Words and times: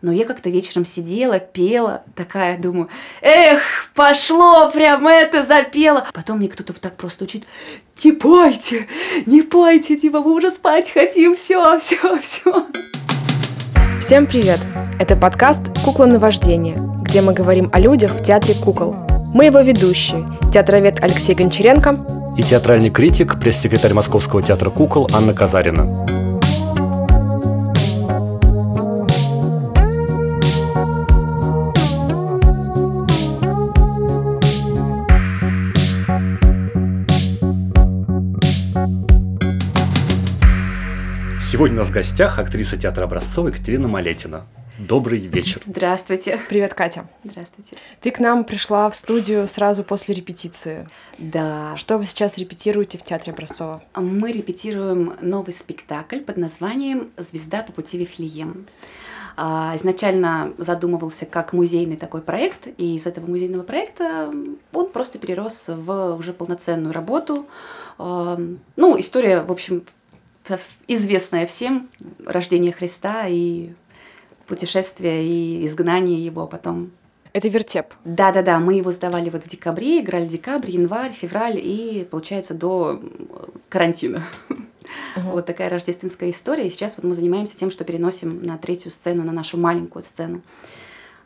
Но 0.00 0.12
я 0.12 0.24
как-то 0.24 0.48
вечером 0.48 0.84
сидела, 0.86 1.40
пела, 1.40 2.02
такая, 2.14 2.56
думаю, 2.56 2.88
эх, 3.20 3.60
пошло, 3.94 4.70
прям 4.70 5.08
это 5.08 5.42
запела. 5.42 6.06
Потом 6.14 6.38
мне 6.38 6.48
кто-то 6.48 6.72
так 6.74 6.96
просто 6.96 7.24
учит, 7.24 7.44
не 8.04 8.12
пойте, 8.12 8.86
не 9.26 9.42
пойте, 9.42 9.96
типа, 9.96 10.20
мы 10.20 10.34
уже 10.34 10.52
спать 10.52 10.90
хотим, 10.90 11.34
все, 11.34 11.78
все, 11.80 12.16
все. 12.20 12.66
Всем 14.00 14.26
привет! 14.26 14.60
Это 15.00 15.16
подкаст 15.16 15.62
«Кукла 15.84 16.06
на 16.06 16.20
вождение», 16.20 16.76
где 17.02 17.20
мы 17.20 17.32
говорим 17.32 17.68
о 17.72 17.80
людях 17.80 18.12
в 18.12 18.22
театре 18.22 18.54
кукол. 18.54 18.94
Мы 19.34 19.46
его 19.46 19.60
ведущие, 19.60 20.24
театровед 20.52 21.02
Алексей 21.02 21.34
Гончаренко 21.34 21.98
и 22.38 22.42
театральный 22.44 22.90
критик, 22.90 23.40
пресс-секретарь 23.40 23.94
Московского 23.94 24.42
театра 24.42 24.70
кукол 24.70 25.10
Анна 25.12 25.34
Казарина. 25.34 26.27
Сегодня 41.58 41.78
у 41.78 41.80
нас 41.80 41.88
в 41.88 41.92
гостях 41.92 42.38
актриса 42.38 42.76
театра 42.76 43.02
Образцова 43.02 43.48
Екатерина 43.48 43.88
Малетина. 43.88 44.46
Добрый 44.78 45.18
вечер. 45.18 45.60
Здравствуйте. 45.66 46.38
Привет, 46.48 46.72
Катя. 46.72 47.08
Здравствуйте. 47.24 47.74
Ты 48.00 48.12
к 48.12 48.20
нам 48.20 48.44
пришла 48.44 48.88
в 48.88 48.94
студию 48.94 49.48
сразу 49.48 49.82
после 49.82 50.14
репетиции. 50.14 50.88
Да. 51.18 51.74
Что 51.74 51.98
вы 51.98 52.04
сейчас 52.04 52.38
репетируете 52.38 52.96
в 52.96 53.02
театре 53.02 53.32
Образцова? 53.32 53.82
Мы 53.96 54.30
репетируем 54.30 55.14
новый 55.20 55.52
спектакль 55.52 56.20
под 56.20 56.36
названием 56.36 57.10
«Звезда 57.16 57.64
по 57.64 57.72
пути 57.72 57.98
Вифлеем». 57.98 58.68
А, 59.36 59.72
изначально 59.74 60.52
задумывался 60.58 61.26
как 61.26 61.52
музейный 61.52 61.96
такой 61.96 62.22
проект, 62.22 62.68
и 62.76 62.94
из 62.94 63.06
этого 63.06 63.26
музейного 63.26 63.64
проекта 63.64 64.32
он 64.72 64.90
просто 64.90 65.18
перерос 65.18 65.64
в 65.66 66.14
уже 66.14 66.32
полноценную 66.32 66.92
работу. 66.92 67.46
Ну, 67.98 68.98
история, 68.98 69.42
в 69.42 69.50
общем, 69.50 69.82
известное 70.86 71.46
всем 71.46 71.88
рождение 72.24 72.72
Христа 72.72 73.26
и 73.26 73.70
путешествие 74.46 75.26
и 75.26 75.66
изгнание 75.66 76.24
его 76.24 76.46
потом. 76.46 76.90
Это 77.32 77.48
вертеп. 77.48 77.94
Да, 78.04 78.32
да, 78.32 78.42
да. 78.42 78.58
Мы 78.58 78.74
его 78.74 78.90
сдавали 78.90 79.30
вот 79.30 79.44
в 79.44 79.48
декабре, 79.48 80.00
играли 80.00 80.26
декабрь, 80.26 80.70
январь, 80.70 81.12
февраль 81.12 81.60
и, 81.62 82.06
получается, 82.10 82.54
до 82.54 83.00
карантина. 83.68 84.24
Угу. 85.16 85.30
Вот 85.30 85.46
такая 85.46 85.68
рождественская 85.68 86.30
история. 86.30 86.66
И 86.66 86.70
сейчас 86.70 86.96
вот 86.96 87.04
мы 87.04 87.14
занимаемся 87.14 87.56
тем, 87.56 87.70
что 87.70 87.84
переносим 87.84 88.42
на 88.44 88.56
третью 88.56 88.90
сцену, 88.90 89.22
на 89.24 89.32
нашу 89.32 89.58
маленькую 89.58 90.02
сцену. 90.02 90.42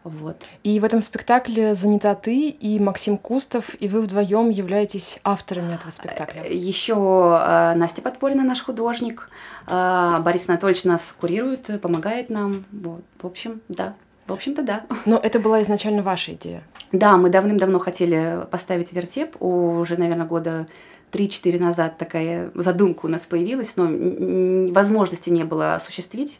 Вот. 0.04 0.42
И 0.64 0.80
в 0.80 0.84
этом 0.84 1.00
спектакле 1.00 1.74
занята 1.74 2.14
ты 2.14 2.48
и 2.48 2.80
Максим 2.80 3.16
Кустов, 3.16 3.74
и 3.80 3.88
вы 3.88 4.00
вдвоем 4.00 4.50
являетесь 4.50 5.20
авторами 5.22 5.74
этого 5.74 5.90
спектакля. 5.90 6.42
Э, 6.42 6.52
Еще 6.52 6.94
э, 6.94 7.74
Настя 7.74 8.02
Подпорина, 8.02 8.42
наш 8.42 8.62
художник. 8.62 9.30
Э, 9.66 10.18
Борис 10.20 10.48
Анатольевич 10.48 10.84
нас 10.84 11.14
курирует, 11.18 11.80
помогает 11.80 12.30
нам. 12.30 12.64
Вот. 12.72 13.02
В 13.20 13.26
общем, 13.26 13.60
да. 13.68 13.94
В 14.26 14.32
общем-то, 14.32 14.62
да. 14.62 14.84
Но 15.04 15.18
это 15.18 15.38
была 15.38 15.62
изначально 15.62 16.02
ваша 16.02 16.32
идея. 16.32 16.62
Да, 16.90 17.16
мы 17.16 17.30
давным-давно 17.30 17.78
хотели 17.78 18.44
поставить 18.50 18.92
вертеп. 18.92 19.40
Уже, 19.40 19.96
наверное, 19.96 20.26
года 20.26 20.66
3-4 21.12 21.60
назад 21.60 21.98
такая 21.98 22.50
задумка 22.54 23.06
у 23.06 23.08
нас 23.08 23.26
появилась, 23.26 23.76
но 23.76 24.72
возможности 24.72 25.30
не 25.30 25.44
было 25.44 25.74
осуществить. 25.76 26.38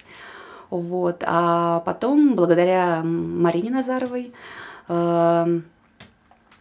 Вот. 0.72 1.22
А 1.26 1.80
потом, 1.80 2.34
благодаря 2.34 3.02
Марине 3.04 3.70
Назаровой, 3.70 4.32
эм, 4.88 5.64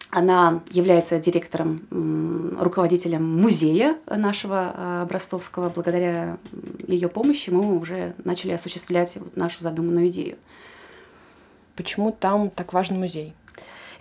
она 0.09 0.61
является 0.69 1.17
директором, 1.17 2.57
руководителем 2.59 3.23
музея 3.23 3.95
нашего 4.05 4.73
э, 4.75 5.01
образцовского. 5.03 5.69
Благодаря 5.69 6.37
ее 6.85 7.07
помощи 7.07 7.51
мы 7.51 7.79
уже 7.79 8.13
начали 8.25 8.51
осуществлять 8.51 9.17
нашу 9.35 9.63
задуманную 9.63 10.09
идею. 10.09 10.35
Почему 11.77 12.11
там 12.11 12.49
так 12.49 12.73
важен 12.73 12.99
музей? 12.99 13.33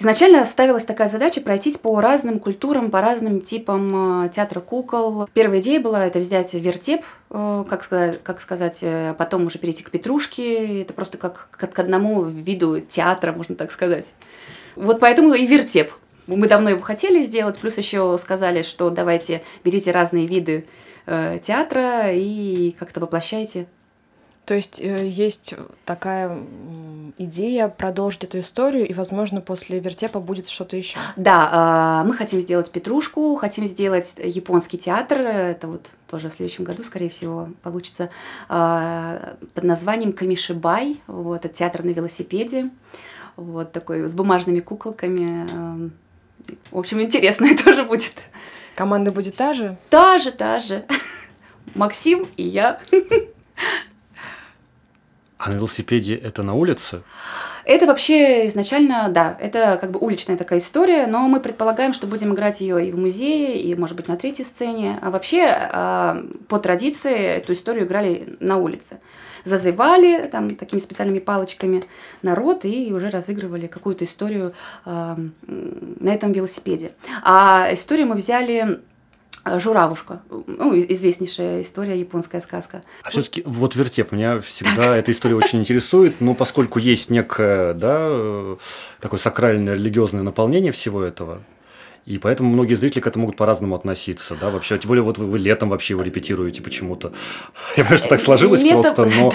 Изначально 0.00 0.46
ставилась 0.46 0.84
такая 0.84 1.08
задача 1.08 1.42
пройтись 1.42 1.76
по 1.76 2.00
разным 2.00 2.38
культурам, 2.40 2.90
по 2.90 3.02
разным 3.02 3.42
типам 3.42 4.24
э, 4.24 4.30
театра 4.30 4.60
кукол. 4.60 5.28
Первая 5.34 5.60
идея 5.60 5.78
была 5.78 6.06
это 6.06 6.20
взять 6.20 6.54
вертеп, 6.54 7.04
э, 7.28 7.64
как 7.68 7.84
сказать, 7.84 8.22
как 8.22 8.40
сказать, 8.40 8.78
э, 8.80 9.14
потом 9.18 9.44
уже 9.44 9.58
перейти 9.58 9.82
к 9.82 9.90
петрушке. 9.90 10.80
Это 10.80 10.94
просто 10.94 11.18
как, 11.18 11.48
как 11.50 11.74
к 11.74 11.78
одному 11.78 12.24
виду 12.24 12.80
театра, 12.80 13.32
можно 13.32 13.56
так 13.56 13.70
сказать. 13.70 14.14
Вот 14.74 15.00
поэтому 15.00 15.34
и 15.34 15.46
вертеп. 15.46 15.92
Мы 16.26 16.48
давно 16.48 16.70
его 16.70 16.80
хотели 16.80 17.22
сделать, 17.22 17.58
плюс 17.58 17.76
еще 17.76 18.16
сказали, 18.16 18.62
что 18.62 18.88
давайте 18.88 19.42
берите 19.64 19.90
разные 19.90 20.26
виды 20.26 20.64
театра 21.04 22.10
и 22.12 22.70
как-то 22.78 23.00
воплощайте 23.00 23.66
то 24.44 24.54
есть 24.54 24.80
э, 24.80 25.06
есть 25.06 25.54
такая 25.84 26.38
идея 27.18 27.68
продолжить 27.68 28.24
эту 28.24 28.40
историю, 28.40 28.88
и, 28.88 28.92
возможно, 28.92 29.40
после 29.40 29.78
вертепа 29.78 30.18
будет 30.20 30.48
что-то 30.48 30.76
еще. 30.76 30.98
Да, 31.16 32.02
э, 32.02 32.08
мы 32.08 32.14
хотим 32.14 32.40
сделать 32.40 32.70
Петрушку, 32.70 33.36
хотим 33.36 33.66
сделать 33.66 34.14
японский 34.18 34.78
театр. 34.78 35.20
Это 35.20 35.68
вот 35.68 35.90
тоже 36.08 36.30
в 36.30 36.32
следующем 36.32 36.64
году, 36.64 36.82
скорее 36.82 37.10
всего, 37.10 37.50
получится 37.62 38.10
э, 38.48 39.34
под 39.54 39.64
названием 39.64 40.12
Камишибай. 40.12 41.00
Вот, 41.06 41.44
это 41.44 41.54
театр 41.54 41.84
на 41.84 41.90
велосипеде. 41.90 42.70
Вот 43.36 43.72
такой 43.72 44.08
с 44.08 44.14
бумажными 44.14 44.60
куколками. 44.60 45.90
В 46.70 46.78
общем, 46.78 47.00
интересно 47.00 47.48
тоже 47.64 47.84
будет. 47.84 48.14
Команда 48.74 49.12
будет 49.12 49.36
та 49.36 49.54
же? 49.54 49.76
Та 49.90 50.18
же, 50.18 50.32
та 50.32 50.58
же. 50.58 50.84
Максим 51.74 52.26
и 52.36 52.42
я. 52.42 52.80
А 55.40 55.48
на 55.48 55.54
велосипеде 55.54 56.16
это 56.16 56.42
на 56.42 56.52
улице? 56.52 57.02
Это 57.64 57.86
вообще 57.86 58.46
изначально, 58.48 59.08
да, 59.08 59.34
это 59.40 59.78
как 59.80 59.90
бы 59.90 59.98
уличная 59.98 60.36
такая 60.36 60.58
история, 60.58 61.06
но 61.06 61.28
мы 61.28 61.40
предполагаем, 61.40 61.94
что 61.94 62.06
будем 62.06 62.34
играть 62.34 62.60
ее 62.60 62.86
и 62.86 62.92
в 62.92 62.98
музее, 62.98 63.58
и, 63.58 63.74
может 63.74 63.96
быть, 63.96 64.06
на 64.06 64.18
третьей 64.18 64.44
сцене. 64.44 64.98
А 65.00 65.10
вообще, 65.10 65.46
а, 65.48 66.22
по 66.48 66.58
традиции, 66.58 67.16
эту 67.16 67.54
историю 67.54 67.86
играли 67.86 68.36
на 68.40 68.58
улице. 68.58 69.00
Зазывали 69.44 70.28
там 70.30 70.56
такими 70.56 70.78
специальными 70.78 71.20
палочками 71.20 71.84
народ 72.20 72.66
и 72.66 72.92
уже 72.92 73.08
разыгрывали 73.08 73.66
какую-то 73.66 74.04
историю 74.04 74.52
а, 74.84 75.16
на 75.46 76.14
этом 76.14 76.32
велосипеде. 76.32 76.92
А 77.22 77.66
историю 77.72 78.08
мы 78.08 78.16
взяли 78.16 78.80
Журавушка. 79.44 80.20
Ну, 80.28 80.76
известнейшая 80.76 81.62
история, 81.62 81.98
японская 81.98 82.40
сказка. 82.40 82.82
А 83.02 83.10
все-таки 83.10 83.42
вот 83.46 83.74
вертеп, 83.74 84.12
меня 84.12 84.40
всегда 84.40 84.96
эта 84.96 85.10
история 85.10 85.36
очень 85.36 85.60
интересует, 85.60 86.20
но 86.20 86.34
поскольку 86.34 86.78
есть 86.78 87.10
некое, 87.10 87.74
да, 87.74 87.98
э, 88.00 88.56
такое 89.00 89.18
сакральное 89.18 89.74
религиозное 89.74 90.22
наполнение 90.22 90.72
всего 90.72 91.02
этого, 91.02 91.42
и 92.06 92.18
поэтому 92.18 92.50
многие 92.50 92.74
зрители 92.74 93.00
к 93.00 93.06
этому 93.06 93.26
могут 93.26 93.36
по-разному 93.36 93.74
относиться, 93.76 94.36
да, 94.40 94.50
вообще. 94.50 94.78
Тем 94.78 94.88
более, 94.88 95.02
вот 95.02 95.18
вы, 95.18 95.26
вы 95.26 95.38
летом 95.38 95.68
вообще 95.68 95.94
его 95.94 96.02
репетируете 96.02 96.62
почему-то. 96.62 97.12
Я 97.76 97.84
понимаю, 97.84 97.98
что 97.98 98.08
так 98.08 98.20
сложилось 98.20 98.62
летом, 98.62 98.82
просто, 98.82 99.04
но... 99.04 99.32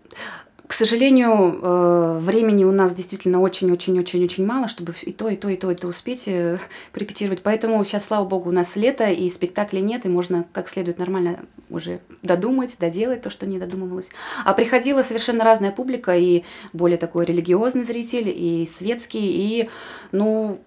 Э, 0.65 0.69
к 0.69 0.73
сожалению, 0.73 1.61
э, 1.63 2.19
времени 2.21 2.65
у 2.65 2.73
нас 2.73 2.95
действительно 2.95 3.41
очень-очень-очень-очень 3.41 4.47
мало, 4.47 4.69
чтобы 4.69 4.95
и 5.03 5.13
то, 5.13 5.29
и 5.29 5.37
то, 5.37 5.49
и 5.49 5.57
то, 5.57 5.71
и 5.71 5.75
то 5.75 5.89
успеть 5.89 6.25
э, 6.27 6.59
порепетировать. 6.93 7.43
Поэтому 7.43 7.83
сейчас, 7.85 8.07
слава 8.07 8.25
богу, 8.25 8.49
у 8.49 8.53
нас 8.53 8.77
лето, 8.77 9.11
и 9.11 9.29
спектаклей 9.31 9.83
нет, 9.83 10.07
и 10.07 10.09
можно 10.09 10.47
как 10.53 10.69
следует 10.69 10.99
нормально 10.99 11.41
уже 11.71 12.01
додумать, 12.23 12.77
доделать 12.79 13.23
то, 13.23 13.31
что 13.31 13.47
не 13.47 13.59
додумывалось. 13.59 14.09
А 14.45 14.53
приходила 14.53 15.03
совершенно 15.03 15.45
разная 15.45 15.73
публика, 15.73 16.17
и 16.17 16.45
более 16.73 16.99
такой 16.99 17.25
религиозный 17.25 17.85
зритель, 17.85 18.29
и 18.29 18.67
светский, 18.67 19.21
и, 19.21 19.69
ну, 20.13 20.59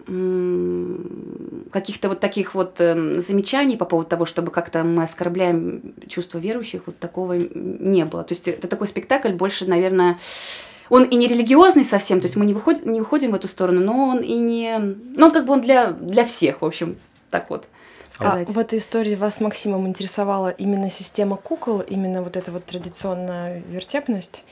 каких-то 1.70 2.08
вот 2.08 2.20
таких 2.20 2.54
вот 2.54 2.80
эм, 2.80 3.20
замечаний 3.20 3.76
по 3.76 3.84
поводу 3.84 4.10
того, 4.10 4.26
чтобы 4.26 4.50
как-то 4.50 4.84
мы 4.84 5.02
оскорбляем 5.02 5.94
чувства 6.06 6.38
верующих, 6.38 6.82
вот 6.86 6.98
такого 6.98 7.34
не 7.34 8.04
было. 8.04 8.24
То 8.24 8.32
есть 8.32 8.48
это 8.48 8.68
такой 8.68 8.86
спектакль 8.86 9.32
больше, 9.32 9.66
наверное, 9.66 9.87
наверное, 9.90 10.18
он 10.90 11.04
и 11.04 11.16
не 11.16 11.26
религиозный 11.26 11.84
совсем, 11.84 12.20
то 12.20 12.26
есть 12.26 12.36
мы 12.36 12.46
не, 12.46 12.54
выходим, 12.54 12.92
не 12.92 13.00
уходим 13.00 13.32
в 13.32 13.34
эту 13.34 13.48
сторону, 13.48 13.80
но 13.80 14.08
он 14.08 14.20
и 14.20 14.34
не... 14.34 14.78
Ну, 14.78 15.26
он 15.26 15.32
как 15.32 15.44
бы 15.44 15.52
он 15.52 15.60
для, 15.60 15.92
для 15.92 16.24
всех, 16.24 16.62
в 16.62 16.64
общем, 16.64 16.98
так 17.30 17.50
вот 17.50 17.66
сказать. 18.10 18.48
А 18.48 18.52
в 18.52 18.58
этой 18.58 18.78
истории 18.78 19.14
вас 19.14 19.36
с 19.36 19.40
Максимом 19.40 19.86
интересовала 19.86 20.48
именно 20.48 20.90
система 20.90 21.36
кукол, 21.36 21.80
именно 21.80 22.22
вот 22.22 22.36
эта 22.36 22.50
вот 22.52 22.64
традиционная 22.64 23.62
вертепность? 23.68 24.44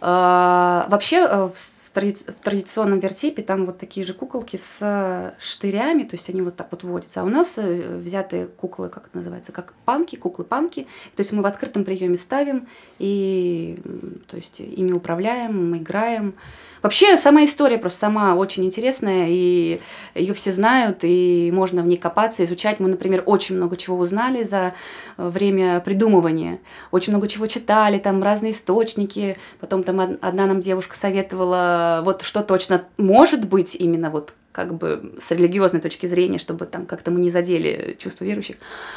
А, 0.00 0.86
вообще, 0.88 1.16
э, 1.16 1.48
в 1.48 1.58
тради- 1.96 2.30
в 2.30 2.40
традиционном 2.40 3.00
вертепе 3.00 3.42
там 3.42 3.64
вот 3.64 3.78
такие 3.78 4.04
же 4.04 4.12
куколки 4.12 4.56
с 4.56 5.34
штырями, 5.38 6.02
то 6.02 6.16
есть 6.16 6.28
они 6.28 6.42
вот 6.42 6.56
так 6.56 6.68
вот 6.70 6.84
водятся. 6.84 7.22
А 7.22 7.24
у 7.24 7.28
нас 7.28 7.54
э, 7.56 7.98
взятые 7.98 8.46
куклы, 8.46 8.88
как 8.88 9.06
это 9.06 9.16
называется, 9.16 9.52
как 9.52 9.72
панки, 9.84 10.16
куклы-панки. 10.16 10.86
То 11.14 11.20
есть 11.20 11.32
мы 11.32 11.42
в 11.42 11.46
открытом 11.46 11.84
приеме 11.84 12.16
ставим 12.16 12.68
и 12.98 13.78
то 14.26 14.36
есть 14.36 14.60
ими 14.60 14.92
управляем, 14.92 15.76
играем. 15.76 16.34
Вообще 16.82 17.16
сама 17.16 17.44
история 17.44 17.78
просто 17.78 18.00
сама 18.00 18.36
очень 18.36 18.64
интересная, 18.64 19.26
и 19.28 19.80
ее 20.14 20.34
все 20.34 20.52
знают, 20.52 20.98
и 21.02 21.50
можно 21.52 21.82
в 21.82 21.86
ней 21.86 21.96
копаться, 21.96 22.44
изучать. 22.44 22.78
Мы, 22.78 22.88
например, 22.88 23.22
очень 23.26 23.56
много 23.56 23.76
чего 23.76 23.98
узнали 23.98 24.44
за 24.44 24.74
э, 25.16 25.28
время 25.28 25.80
придумывания. 25.80 26.60
Очень 26.90 27.12
много 27.12 27.28
чего 27.28 27.46
читали, 27.46 27.98
там 27.98 28.22
разные 28.22 28.52
источники. 28.52 29.36
Потом 29.58 29.82
там 29.82 30.18
одна 30.20 30.46
нам 30.46 30.60
девушка 30.60 30.96
советовала, 30.96 31.85
вот 32.04 32.22
что 32.22 32.42
точно 32.42 32.84
может 32.96 33.46
быть 33.46 33.74
именно 33.74 34.10
вот 34.10 34.32
как 34.52 34.74
бы 34.74 35.12
с 35.20 35.30
религиозной 35.30 35.80
точки 35.82 36.06
зрения, 36.06 36.38
чтобы 36.38 36.64
там 36.64 36.86
как-то 36.86 37.10
мы 37.10 37.20
не 37.20 37.30
задели 37.30 37.94
чувства 37.98 38.24
верующих. 38.24 38.56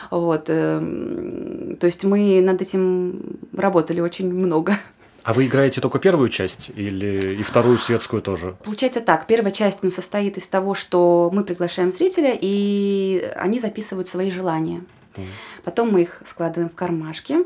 Вот. 0.10 0.46
Эм, 0.50 1.76
то 1.78 1.86
есть 1.86 2.06
мы 2.06 2.42
над 2.42 2.62
этим 2.62 3.38
работали 3.54 4.00
очень 4.00 4.34
много. 4.34 4.78
А 5.24 5.34
вы 5.34 5.48
играете 5.48 5.82
только 5.82 6.00
первую 6.00 6.30
часть 6.30 6.72
или 6.76 7.36
и 7.40 7.44
вторую 7.44 7.78
светскую 7.78 8.22
тоже? 8.22 8.56
Получается 8.64 9.02
так. 9.02 9.28
Первая 9.28 9.52
часть 9.52 9.84
ну, 9.84 9.92
состоит 9.92 10.38
из 10.38 10.48
того, 10.48 10.76
что 10.76 11.30
мы 11.34 11.44
приглашаем 11.44 11.92
зрителя, 11.92 12.38
и 12.40 13.32
они 13.36 13.60
записывают 13.60 14.08
свои 14.08 14.32
желания. 14.32 14.82
Mm. 15.16 15.26
Потом 15.66 15.92
мы 15.92 16.04
их 16.04 16.22
складываем 16.26 16.70
в 16.70 16.76
кармашки, 16.76 17.40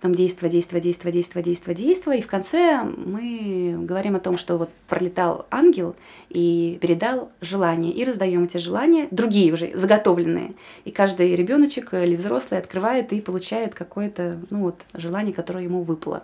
потом 0.00 0.14
действие, 0.14 0.50
действие, 0.50 0.80
действие, 0.80 1.12
действие, 1.12 1.44
действие, 1.44 1.76
действие, 1.76 2.18
и 2.18 2.22
в 2.22 2.26
конце 2.26 2.82
мы 2.82 3.76
говорим 3.80 4.16
о 4.16 4.20
том, 4.20 4.38
что 4.38 4.56
вот 4.56 4.70
пролетал 4.88 5.44
ангел 5.50 5.94
и 6.30 6.78
передал 6.80 7.30
желание, 7.42 7.92
и 7.92 8.02
раздаем 8.04 8.44
эти 8.44 8.56
желания, 8.56 9.08
другие 9.10 9.52
уже 9.52 9.76
заготовленные, 9.76 10.54
и 10.86 10.90
каждый 10.90 11.34
ребеночек 11.34 11.92
или 11.92 12.16
взрослый 12.16 12.58
открывает 12.58 13.12
и 13.12 13.20
получает 13.20 13.74
какое-то 13.74 14.38
ну 14.48 14.60
вот 14.62 14.76
желание, 14.94 15.34
которое 15.34 15.64
ему 15.64 15.82
выпало. 15.82 16.22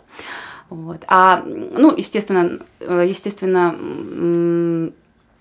Вот. 0.70 1.04
А, 1.06 1.44
ну, 1.44 1.94
естественно, 1.94 2.60
э, 2.80 3.04
естественно, 3.06 3.76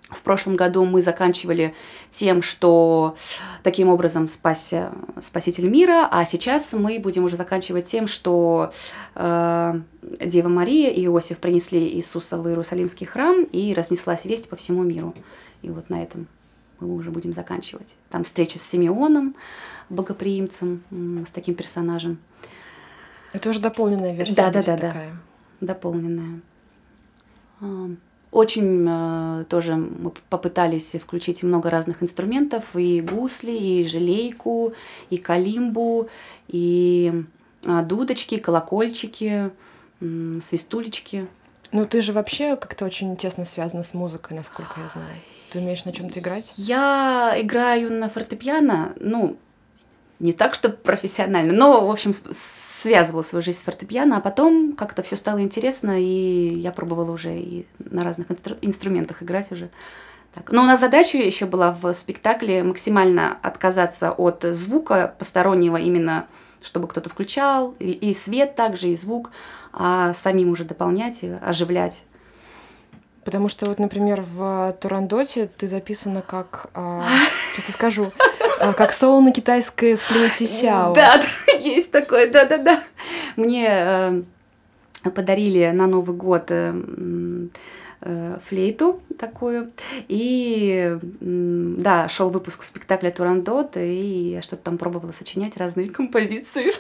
в 0.10 0.22
прошлом 0.22 0.56
году 0.56 0.86
мы 0.86 1.02
заканчивали 1.02 1.74
тем, 2.12 2.44
что 2.44 3.16
таким 3.64 3.90
образом 3.90 4.28
спасся 4.28 4.92
Спаситель 5.20 5.68
мира, 5.68 6.08
а 6.12 6.26
сейчас 6.26 6.74
мы 6.74 7.00
будем 7.00 7.24
уже 7.24 7.36
заканчивать 7.38 7.86
тем, 7.88 8.06
что 8.06 8.72
э, 9.16 9.82
Дева 10.22 10.48
Мария 10.48 10.92
и 10.92 11.06
Иосиф 11.06 11.40
принесли 11.40 11.80
Иисуса 11.96 12.38
в 12.38 12.48
Иерусалимский 12.48 13.08
храм 13.08 13.44
и 13.46 13.74
разнеслась 13.74 14.26
весть 14.26 14.48
по 14.48 14.56
всему 14.56 14.84
миру. 14.84 15.16
И 15.64 15.70
вот 15.70 15.90
на 15.90 16.04
этом 16.04 16.28
мы 16.80 16.94
уже 16.94 17.10
будем 17.10 17.34
заканчивать. 17.34 17.96
Там 18.10 18.24
встреча 18.24 18.60
с 18.60 18.62
Симеоном, 18.62 19.36
богоприимцем, 19.90 20.84
с 21.28 21.32
таким 21.32 21.56
персонажем. 21.56 22.20
Это 23.34 23.50
уже 23.50 23.60
дополненная 23.60 24.14
версия. 24.14 24.36
Да, 24.36 24.52
да, 24.52 24.62
да, 24.62 24.78
такая. 24.78 25.18
да. 25.60 25.74
Дополненная. 25.74 26.42
Очень 28.36 28.86
э, 28.86 29.46
тоже 29.48 29.76
мы 29.76 30.12
попытались 30.30 30.94
включить 31.02 31.42
много 31.42 31.70
разных 31.70 32.04
инструментов, 32.04 32.66
и 32.76 33.00
гусли, 33.00 33.54
и 33.54 33.88
желейку, 33.88 34.74
и 35.10 35.16
калимбу, 35.16 36.10
и 36.50 37.24
э, 37.64 37.82
дудочки, 37.84 38.38
колокольчики, 38.38 39.52
э, 40.02 40.40
свистулечки. 40.44 41.28
Ну, 41.72 41.86
ты 41.86 42.02
же 42.02 42.12
вообще 42.12 42.58
как-то 42.58 42.84
очень 42.84 43.16
тесно 43.16 43.46
связана 43.46 43.84
с 43.84 43.94
музыкой, 43.94 44.36
насколько 44.36 44.82
я 44.82 44.90
знаю. 44.90 45.16
Ты 45.52 45.60
умеешь 45.60 45.86
на 45.86 45.94
чем-то 45.94 46.20
играть? 46.20 46.56
Я 46.58 47.36
играю 47.38 47.90
на 47.90 48.10
фортепиано, 48.10 48.96
ну, 49.00 49.38
не 50.20 50.34
так, 50.34 50.56
что 50.56 50.68
профессионально, 50.68 51.54
но, 51.54 51.88
в 51.88 51.90
общем, 51.90 52.14
связывала 52.86 53.24
свою 53.24 53.42
жизнь 53.42 53.58
с 53.58 53.64
фортепиано, 53.64 54.18
а 54.18 54.22
потом 54.22 54.74
как-то 54.74 55.02
все 55.02 55.16
стало 55.16 55.42
интересно, 55.42 56.00
и 56.00 56.54
я 56.54 56.72
пробовала 56.72 57.12
уже 57.12 57.36
и 57.36 57.66
на 57.80 58.04
разных 58.04 58.28
инструментах 58.62 59.24
играть 59.24 59.52
уже. 59.52 59.72
Так. 60.36 60.52
Но 60.52 60.62
у 60.62 60.66
нас 60.66 60.82
задача 60.82 61.18
еще 61.18 61.48
была 61.48 61.72
в 61.72 61.94
спектакле 61.94 62.62
максимально 62.62 63.40
отказаться 63.42 64.12
от 64.12 64.46
звука 64.52 65.16
постороннего, 65.18 65.78
именно 65.78 66.28
чтобы 66.62 66.88
кто-то 66.88 67.10
включал, 67.10 67.74
и, 67.80 68.14
свет 68.14 68.56
также, 68.56 68.90
и 68.90 68.96
звук, 68.96 69.32
а 69.74 70.14
самим 70.14 70.52
уже 70.52 70.64
дополнять 70.64 71.24
и 71.24 71.30
оживлять. 71.42 72.04
Потому 73.26 73.50
что 73.50 73.66
вот, 73.66 73.80
например, 73.80 74.22
в 74.22 74.76
Турандоте 74.80 75.48
ты 75.58 75.68
записана 75.68 76.22
как, 76.22 76.68
а, 76.76 77.04
сейчас 77.56 77.74
скажу, 77.74 78.12
а, 78.60 78.72
как 78.74 78.94
соло 78.94 79.20
на 79.20 79.34
китайской 79.34 79.96
флейте 79.96 80.46
сяо. 80.46 80.94
Да, 80.94 81.20
есть 81.60 81.92
такое, 81.92 82.30
да-да-да. 82.30 82.80
Мне 83.36 83.68
э, 83.68 84.22
подарили 85.10 85.72
на 85.72 85.88
Новый 85.88 86.16
год 86.16 86.46
э, 86.50 86.72
флейту 88.48 89.02
такую. 89.18 89.72
И 90.08 90.98
да, 91.20 92.08
шел 92.10 92.30
выпуск 92.30 92.64
спектакля 92.64 93.12
Турандот, 93.12 93.78
и 93.78 94.32
я 94.32 94.42
что-то 94.42 94.64
там 94.64 94.78
пробовала 94.78 95.12
сочинять 95.12 95.58
разные 95.58 95.90
композиции. 95.90 96.72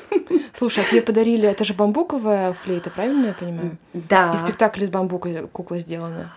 Слушай, 0.54 0.84
а 0.86 0.90
тебе 0.90 1.02
подарили, 1.02 1.48
это 1.48 1.64
же 1.64 1.74
бамбуковая 1.74 2.54
флейта, 2.54 2.90
правильно 2.90 3.28
я 3.28 3.34
понимаю? 3.34 3.78
Да. 3.94 4.34
И 4.34 4.38
спектакль 4.38 4.84
из 4.84 4.90
бамбука 4.90 5.48
кукла 5.48 5.80
сделана. 5.80 6.32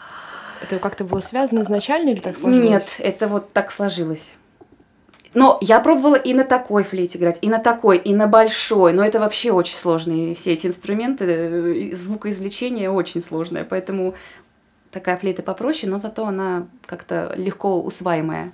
Это 0.62 0.78
как-то 0.78 1.04
было 1.04 1.20
связано 1.20 1.62
изначально 1.62 2.10
или 2.10 2.20
так 2.20 2.36
сложилось? 2.36 2.64
Нет, 2.64 2.96
это 2.98 3.28
вот 3.28 3.52
так 3.52 3.70
сложилось. 3.70 4.34
Но 5.34 5.58
я 5.60 5.78
пробовала 5.80 6.16
и 6.16 6.32
на 6.34 6.44
такой 6.44 6.82
флейте 6.84 7.18
играть, 7.18 7.38
и 7.42 7.48
на 7.48 7.58
такой, 7.58 7.98
и 7.98 8.14
на 8.14 8.26
большой. 8.26 8.92
Но 8.92 9.04
это 9.04 9.20
вообще 9.20 9.52
очень 9.52 9.76
сложные 9.76 10.34
все 10.34 10.54
эти 10.54 10.66
инструменты. 10.66 11.24
Э, 11.28 11.94
звукоизвлечение 11.94 12.90
очень 12.90 13.22
сложное. 13.22 13.64
Поэтому 13.64 14.14
такая 14.90 15.16
флейта 15.16 15.42
попроще, 15.42 15.90
но 15.90 15.98
зато 15.98 16.26
она 16.26 16.66
как-то 16.86 17.32
легко 17.36 17.80
усваиваемая. 17.82 18.52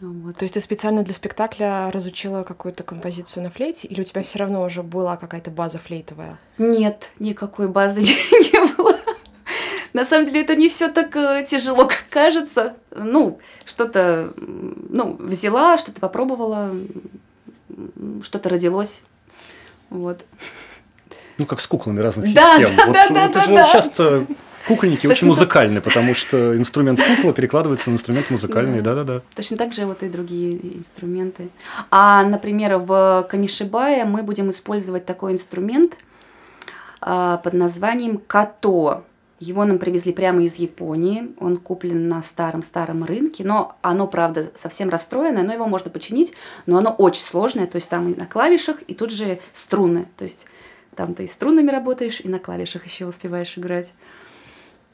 Вот. 0.00 0.36
То 0.36 0.44
есть 0.44 0.54
ты 0.54 0.60
специально 0.60 1.02
для 1.02 1.12
спектакля 1.12 1.90
разучила 1.90 2.42
какую-то 2.42 2.84
композицию 2.84 3.42
на 3.42 3.50
флейте, 3.50 3.86
или 3.86 4.00
у 4.00 4.04
тебя 4.04 4.22
все 4.22 4.38
равно 4.38 4.62
уже 4.62 4.82
была 4.82 5.16
какая-то 5.16 5.50
база 5.50 5.78
флейтовая? 5.78 6.38
Нет, 6.56 7.10
никакой 7.18 7.68
базы 7.68 8.00
не 8.00 8.74
было. 8.74 8.98
На 9.92 10.04
самом 10.04 10.24
деле 10.26 10.42
это 10.42 10.54
не 10.54 10.68
все 10.68 10.88
так 10.88 11.14
э, 11.16 11.44
тяжело, 11.46 11.84
как 11.84 12.06
кажется. 12.08 12.76
Ну, 12.90 13.40
что-то, 13.66 14.32
ну, 14.36 15.16
взяла, 15.18 15.78
что-то 15.78 16.00
попробовала, 16.00 16.70
что-то 18.22 18.48
родилось. 18.48 19.02
Вот. 19.90 20.24
Ну, 21.38 21.46
как 21.46 21.60
с 21.60 21.66
куклами 21.66 22.00
разных 22.00 22.32
да, 22.32 22.58
систем. 22.58 22.76
Да, 22.76 22.86
вот, 22.86 22.94
да, 22.94 23.08
да, 23.08 23.24
это 23.26 23.34
да, 23.34 23.44
же 23.44 23.54
да. 23.54 23.72
часто 23.72 24.26
кукольники 24.70 25.06
очень 25.06 25.26
музыкальны, 25.26 25.80
потому 25.80 26.14
что 26.14 26.56
инструмент 26.56 27.00
кукла 27.02 27.32
перекладывается 27.32 27.90
на 27.90 27.94
инструмент 27.94 28.30
музыкальный, 28.30 28.80
да-да-да. 28.80 29.22
Точно 29.34 29.56
так 29.56 29.72
же 29.72 29.84
вот 29.84 30.02
и 30.02 30.08
другие 30.08 30.78
инструменты. 30.78 31.50
А, 31.90 32.22
например, 32.22 32.76
в 32.76 33.26
Камишибае 33.28 34.04
мы 34.04 34.22
будем 34.22 34.50
использовать 34.50 35.06
такой 35.06 35.32
инструмент 35.32 35.96
а, 37.00 37.38
под 37.38 37.54
названием 37.54 38.20
като. 38.26 39.04
Его 39.40 39.64
нам 39.64 39.78
привезли 39.78 40.12
прямо 40.12 40.42
из 40.42 40.56
Японии. 40.56 41.34
Он 41.40 41.56
куплен 41.56 42.08
на 42.08 42.22
старом-старом 42.22 43.04
рынке, 43.04 43.42
но 43.42 43.76
оно, 43.80 44.06
правда, 44.06 44.50
совсем 44.54 44.90
расстроенное, 44.90 45.42
но 45.42 45.52
его 45.52 45.66
можно 45.66 45.90
починить, 45.90 46.34
но 46.66 46.78
оно 46.78 46.90
очень 46.90 47.24
сложное, 47.24 47.66
то 47.66 47.76
есть 47.76 47.88
там 47.88 48.12
и 48.12 48.14
на 48.14 48.26
клавишах, 48.26 48.82
и 48.86 48.94
тут 48.94 49.10
же 49.10 49.40
струны. 49.54 50.06
То 50.16 50.24
есть 50.24 50.46
там 50.94 51.14
ты 51.14 51.24
и 51.24 51.28
струнами 51.28 51.70
работаешь, 51.70 52.20
и 52.20 52.28
на 52.28 52.38
клавишах 52.38 52.84
еще 52.84 53.06
успеваешь 53.06 53.56
играть. 53.56 53.94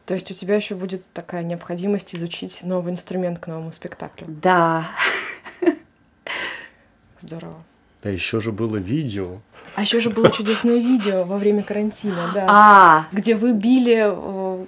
То 0.07 0.15
есть 0.15 0.31
у 0.31 0.35
тебя 0.35 0.55
еще 0.55 0.77
будет 0.77 1.03
такая 1.13 1.43
необходимость 1.43 2.15
изучить 2.15 2.61
новый 2.63 2.93
инструмент 2.93 3.41
к 3.41 3.49
новому 3.49 3.73
спектаклю? 3.73 4.27
Да. 4.29 4.87
Здорово. 7.21 7.65
Да 8.05 8.11
еще 8.11 8.41
же 8.41 8.53
было 8.53 8.77
видео. 8.77 9.41
А 9.75 9.83
еще 9.83 9.99
же 9.99 10.11
было 10.11 10.31
чудесное 10.31 10.77
видео 10.77 11.25
во 11.25 11.39
время 11.39 11.65
карантина, 11.65 12.31
да. 12.33 12.47
А. 12.49 13.07
Где 13.11 13.35
вы 13.35 13.53
били 13.53 14.05
э, 14.07 14.67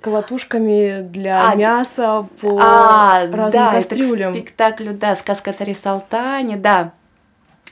колотушками 0.00 1.02
для 1.02 1.50
а, 1.50 1.54
мяса 1.54 2.26
по 2.40 2.58
а, 2.58 3.26
разным 3.26 3.50
да, 3.50 3.72
кастрюлям. 3.72 4.30
Это 4.30 4.40
к 4.40 4.42
спектаклю, 4.42 4.94
да, 4.94 5.14
сказка 5.16 5.50
о 5.50 5.52
царе 5.52 5.74
Салтане, 5.74 6.56
да. 6.56 6.94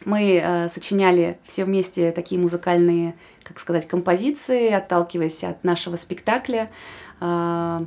Мы 0.05 0.39
э, 0.45 0.69
сочиняли 0.69 1.39
все 1.47 1.65
вместе 1.65 2.13
такие 2.13 2.39
музыкальные, 2.39 3.15
как 3.43 3.59
сказать, 3.59 3.89
композиции, 3.89 4.71
отталкиваясь 4.71 5.43
от 5.45 5.65
нашего 5.65 5.97
спектакля. 5.97 6.65
Э, 6.65 7.06
вот. 7.21 7.87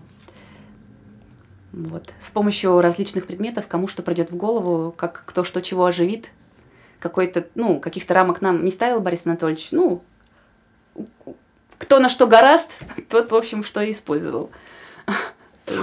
С 2.21 2.31
помощью 2.31 2.81
различных 2.81 3.27
предметов, 3.27 3.67
кому 3.67 3.87
что 3.87 4.01
придет 4.01 4.31
в 4.31 4.35
голову, 4.35 4.91
как 4.91 5.23
кто 5.25 5.43
что 5.43 5.61
чего 5.61 5.85
оживит, 5.85 6.31
какой-то, 6.99 7.47
ну, 7.55 7.79
каких-то 7.79 8.13
рамок 8.13 8.41
нам 8.41 8.63
не 8.63 8.71
ставил 8.71 8.99
Борис 8.99 9.25
Анатольевич. 9.25 9.69
Ну, 9.71 10.01
кто 11.77 11.99
на 11.99 12.09
что 12.09 12.27
гораст, 12.27 12.79
тот, 13.09 13.31
в 13.31 13.35
общем, 13.35 13.63
что 13.63 13.81
и 13.81 13.91
использовал. 13.91 14.51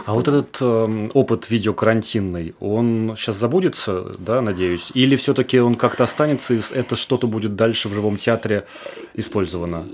А 0.04 0.14
вот 0.14 0.26
этот 0.26 0.58
э, 0.60 1.08
опыт 1.14 1.48
видеокарантинный, 1.48 2.56
он 2.58 3.14
сейчас 3.16 3.36
забудется, 3.36 4.16
да, 4.18 4.40
надеюсь? 4.40 4.90
Или 4.94 5.14
все-таки 5.14 5.60
он 5.60 5.76
как-то 5.76 6.02
останется, 6.02 6.54
и 6.54 6.60
это 6.72 6.96
что-то 6.96 7.28
будет 7.28 7.54
дальше 7.54 7.88
в 7.88 7.92
живом 7.92 8.16
театре 8.16 8.66
использовано? 9.14 9.86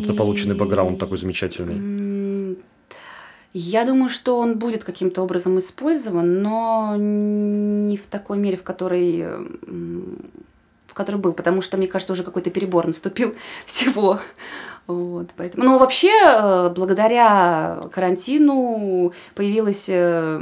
Это 0.00 0.14
полученный 0.14 0.54
бэкграунд 0.54 1.00
такой 1.00 1.18
замечательный. 1.18 2.05
Я 3.58 3.86
думаю, 3.86 4.10
что 4.10 4.38
он 4.38 4.58
будет 4.58 4.84
каким-то 4.84 5.22
образом 5.22 5.58
использован, 5.58 6.42
но 6.42 6.94
не 6.98 7.96
в 7.96 8.06
такой 8.06 8.36
мере, 8.36 8.58
в 8.58 8.62
которой 8.62 9.24
в 10.86 10.92
которой 10.92 11.16
был, 11.16 11.32
потому 11.32 11.62
что, 11.62 11.78
мне 11.78 11.86
кажется, 11.86 12.12
уже 12.12 12.22
какой-то 12.22 12.50
перебор 12.50 12.86
наступил 12.86 13.34
всего. 13.64 14.20
Вот, 14.86 15.30
поэтому. 15.38 15.64
Но 15.64 15.78
вообще, 15.78 16.10
э, 16.10 16.68
благодаря 16.68 17.88
карантину 17.92 19.14
появилось, 19.34 19.86
э, 19.88 20.38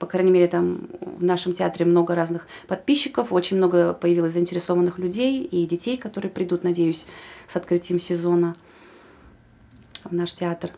по 0.00 0.06
крайней 0.06 0.32
мере, 0.32 0.48
там 0.48 0.88
в 1.00 1.22
нашем 1.22 1.52
театре 1.52 1.86
много 1.86 2.16
разных 2.16 2.48
подписчиков, 2.66 3.32
очень 3.32 3.58
много 3.58 3.94
появилось 3.94 4.32
заинтересованных 4.32 4.98
людей 4.98 5.44
и 5.44 5.66
детей, 5.66 5.96
которые 5.96 6.32
придут, 6.32 6.64
надеюсь, 6.64 7.06
с 7.46 7.54
открытием 7.54 8.00
сезона 8.00 8.56
в 10.02 10.12
наш 10.12 10.34
театр. 10.34 10.72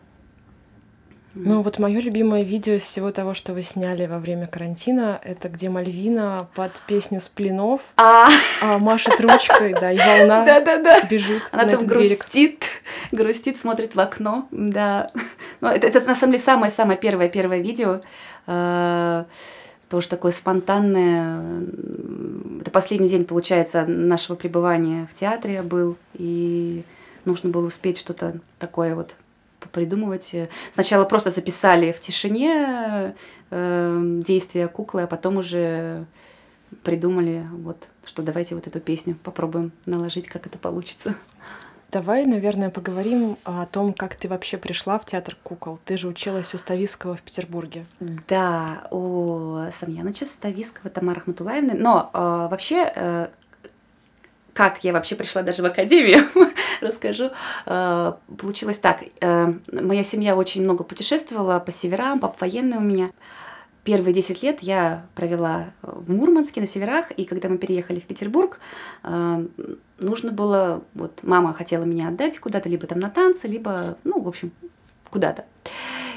Ну 1.45 1.61
вот 1.61 1.77
мое 1.77 1.99
любимое 2.01 2.43
видео 2.43 2.73
из 2.73 2.83
всего 2.83 3.11
того, 3.11 3.33
что 3.33 3.53
вы 3.53 3.61
сняли 3.61 4.07
во 4.07 4.19
время 4.19 4.47
карантина, 4.47 5.19
это 5.23 5.49
где 5.49 5.69
Мальвина 5.69 6.47
под 6.55 6.71
песню 6.87 7.19
Сплинов 7.19 7.81
а. 7.95 8.29
а 8.63 8.79
машет 8.79 9.19
ручкой, 9.21 9.73
да, 9.73 9.91
и 9.91 9.97
волна 9.97 10.43
бежит. 11.09 11.43
Она 11.51 11.65
там 11.65 11.85
грустит, 11.85 12.65
грустит, 13.11 13.57
смотрит 13.57 13.95
в 13.95 13.99
окно, 13.99 14.47
да. 14.51 15.07
Ну, 15.59 15.69
это, 15.69 15.87
это 15.87 15.99
на 16.01 16.13
самом 16.13 16.33
деле 16.33 16.43
самое-самое 16.43 16.99
первое 16.99 17.29
первое 17.29 17.59
видео. 17.59 18.01
Э, 18.45 19.25
тоже 19.89 20.07
такое 20.07 20.31
спонтанное. 20.31 21.63
Это 22.61 22.69
последний 22.69 23.09
день, 23.09 23.25
получается, 23.25 23.85
нашего 23.85 24.35
пребывания 24.35 25.07
в 25.11 25.15
театре 25.15 25.63
был, 25.63 25.97
и 26.13 26.83
нужно 27.25 27.49
было 27.49 27.65
успеть 27.65 27.97
что-то 27.97 28.39
такое 28.59 28.93
вот 28.93 29.15
придумывать. 29.71 30.33
Сначала 30.73 31.05
просто 31.05 31.29
записали 31.29 31.91
в 31.91 31.99
тишине 31.99 33.15
э, 33.49 34.01
действия 34.25 34.67
куклы, 34.67 35.03
а 35.03 35.07
потом 35.07 35.37
уже 35.37 36.05
придумали, 36.83 37.45
вот, 37.51 37.87
что 38.05 38.21
давайте 38.23 38.55
вот 38.55 38.67
эту 38.67 38.79
песню 38.79 39.15
попробуем 39.23 39.71
наложить, 39.85 40.27
как 40.27 40.45
это 40.45 40.57
получится. 40.57 41.15
Давай, 41.89 42.25
наверное, 42.25 42.69
поговорим 42.69 43.37
о 43.45 43.65
том, 43.65 43.93
как 43.93 44.15
ты 44.15 44.27
вообще 44.27 44.57
пришла 44.57 44.99
в 44.99 45.05
театр 45.05 45.37
кукол. 45.41 45.79
Ты 45.85 45.97
же 45.97 46.09
училась 46.09 46.53
у 46.53 46.57
Ставиского 46.57 47.15
в 47.15 47.21
Петербурге. 47.21 47.85
Да, 48.27 48.87
у 48.91 49.59
Самьяныча 49.71 50.25
Ставиского, 50.25 50.89
Тамары 50.89 51.21
Ахматулаевны. 51.21 51.75
Но 51.75 52.09
э, 52.13 52.17
вообще 52.51 52.91
э, 52.93 53.27
как 54.57 54.83
я 54.83 54.91
вообще 54.91 55.15
пришла 55.15 55.43
даже 55.43 55.61
в 55.61 55.65
академию, 55.65 56.25
расскажу. 56.81 57.31
Э, 57.65 58.13
получилось 58.37 58.77
так. 58.79 59.03
Э, 59.21 59.53
моя 59.71 60.03
семья 60.03 60.35
очень 60.35 60.63
много 60.63 60.83
путешествовала 60.83 61.59
по 61.59 61.71
северам, 61.71 62.19
папа 62.19 62.35
военный 62.41 62.77
у 62.77 62.81
меня. 62.81 63.09
Первые 63.83 64.13
10 64.13 64.43
лет 64.43 64.59
я 64.59 65.05
провела 65.15 65.67
в 65.81 66.11
Мурманске 66.11 66.59
на 66.59 66.67
северах, 66.67 67.11
и 67.11 67.23
когда 67.23 67.47
мы 67.47 67.57
переехали 67.57 68.01
в 68.01 68.03
Петербург, 68.03 68.59
э, 69.03 69.47
нужно 69.99 70.31
было, 70.31 70.83
вот 70.93 71.19
мама 71.23 71.53
хотела 71.53 71.83
меня 71.85 72.09
отдать 72.09 72.37
куда-то, 72.39 72.67
либо 72.67 72.85
там 72.85 72.99
на 72.99 73.09
танцы, 73.09 73.47
либо, 73.47 73.97
ну, 74.03 74.21
в 74.21 74.27
общем, 74.27 74.51
куда-то. 75.09 75.45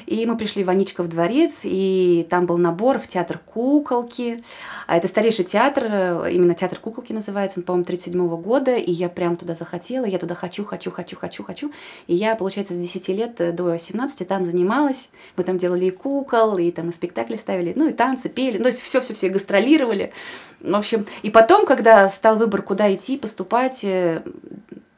И 0.07 0.26
мы 0.26 0.37
пришли 0.37 0.64
в 0.64 0.71
Аничков 0.71 1.09
дворец, 1.09 1.61
и 1.62 2.26
там 2.30 2.47
был 2.47 2.59
набор 2.59 2.99
в 2.99 3.07
театр 3.07 3.38
куколки. 3.38 4.42
А 4.87 4.97
это 4.97 5.09
старейший 5.09 5.45
театр, 5.45 5.85
э, 5.87 6.33
именно 6.33 6.54
театр 6.54 6.78
куколки 6.78 7.12
называется, 7.12 7.61
он, 7.61 7.64
по-моему, 7.64 7.85
37 7.85 8.37
года, 8.37 8.76
и 8.76 8.90
я 8.90 9.09
прям 9.09 9.37
туда 9.37 9.54
захотела, 9.54 10.04
я 10.04 10.19
туда 10.19 10.35
хочу, 10.35 10.64
хочу, 10.64 10.90
хочу, 10.90 11.16
хочу, 11.16 11.45
хочу. 11.45 11.73
И 12.07 12.14
я, 12.14 12.35
получается, 12.35 12.75
с 12.75 12.76
10 12.76 13.09
лет 13.09 13.40
э, 13.40 13.52
до 13.52 13.76
17 13.76 14.26
там 14.26 14.47
занималась. 14.47 15.09
Мы 15.37 15.45
там 15.45 15.59
делали 15.59 15.87
и 15.87 15.90
кукол, 15.90 16.59
и 16.59 16.71
там 16.71 16.88
и 16.88 16.92
спектакли 16.92 17.37
ставили, 17.37 17.73
ну 17.76 17.88
и 17.88 17.92
танцы, 17.92 18.28
пели, 18.28 18.59
ну, 18.59 18.71
все-все-все 18.71 19.28
гастролировали. 19.28 20.12
В 20.61 20.75
общем, 20.75 21.07
и 21.23 21.30
потом, 21.30 21.66
когда 21.66 22.09
стал 22.09 22.37
выбор, 22.37 22.62
куда 22.62 22.92
идти, 22.95 23.16
поступать, 23.16 23.85
э, 23.85 24.23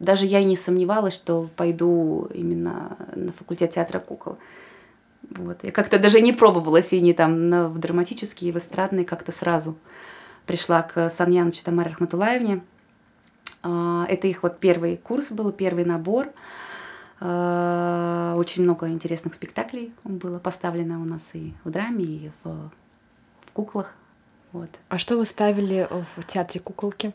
даже 0.02 0.26
я 0.26 0.42
не 0.42 0.56
сомневалась, 0.56 1.14
что 1.14 1.48
пойду 1.56 2.28
именно 2.34 2.96
на 3.14 3.32
факультет 3.32 3.70
театра 3.70 4.00
кукол. 4.00 4.36
Вот. 5.36 5.58
Я 5.62 5.72
как-то 5.72 5.98
даже 5.98 6.20
не 6.20 6.32
пробовала 6.32 6.82
синий 6.82 7.14
там 7.14 7.48
на, 7.48 7.68
в 7.68 7.78
драматический, 7.78 8.52
в 8.52 8.58
эстрадный, 8.58 9.04
как-то 9.04 9.32
сразу 9.32 9.76
пришла 10.46 10.82
к 10.82 11.10
Саньянычу 11.10 11.64
Тамаре 11.64 11.90
Рахматулаевне. 11.90 12.62
А, 13.62 14.06
это 14.08 14.26
их 14.26 14.42
вот 14.42 14.58
первый 14.58 14.96
курс 14.96 15.30
был, 15.30 15.52
первый 15.52 15.84
набор. 15.84 16.28
А, 17.20 18.34
очень 18.36 18.62
много 18.62 18.88
интересных 18.88 19.34
спектаклей 19.34 19.92
было 20.04 20.38
поставлено 20.38 21.00
у 21.00 21.04
нас 21.04 21.22
и 21.32 21.54
в 21.64 21.70
драме, 21.70 22.04
и 22.04 22.30
в, 22.42 22.70
в 23.46 23.52
куклах. 23.52 23.94
Вот. 24.52 24.70
А 24.88 24.98
что 24.98 25.16
вы 25.16 25.24
ставили 25.24 25.88
в 25.90 26.26
театре 26.26 26.60
куколки? 26.60 27.12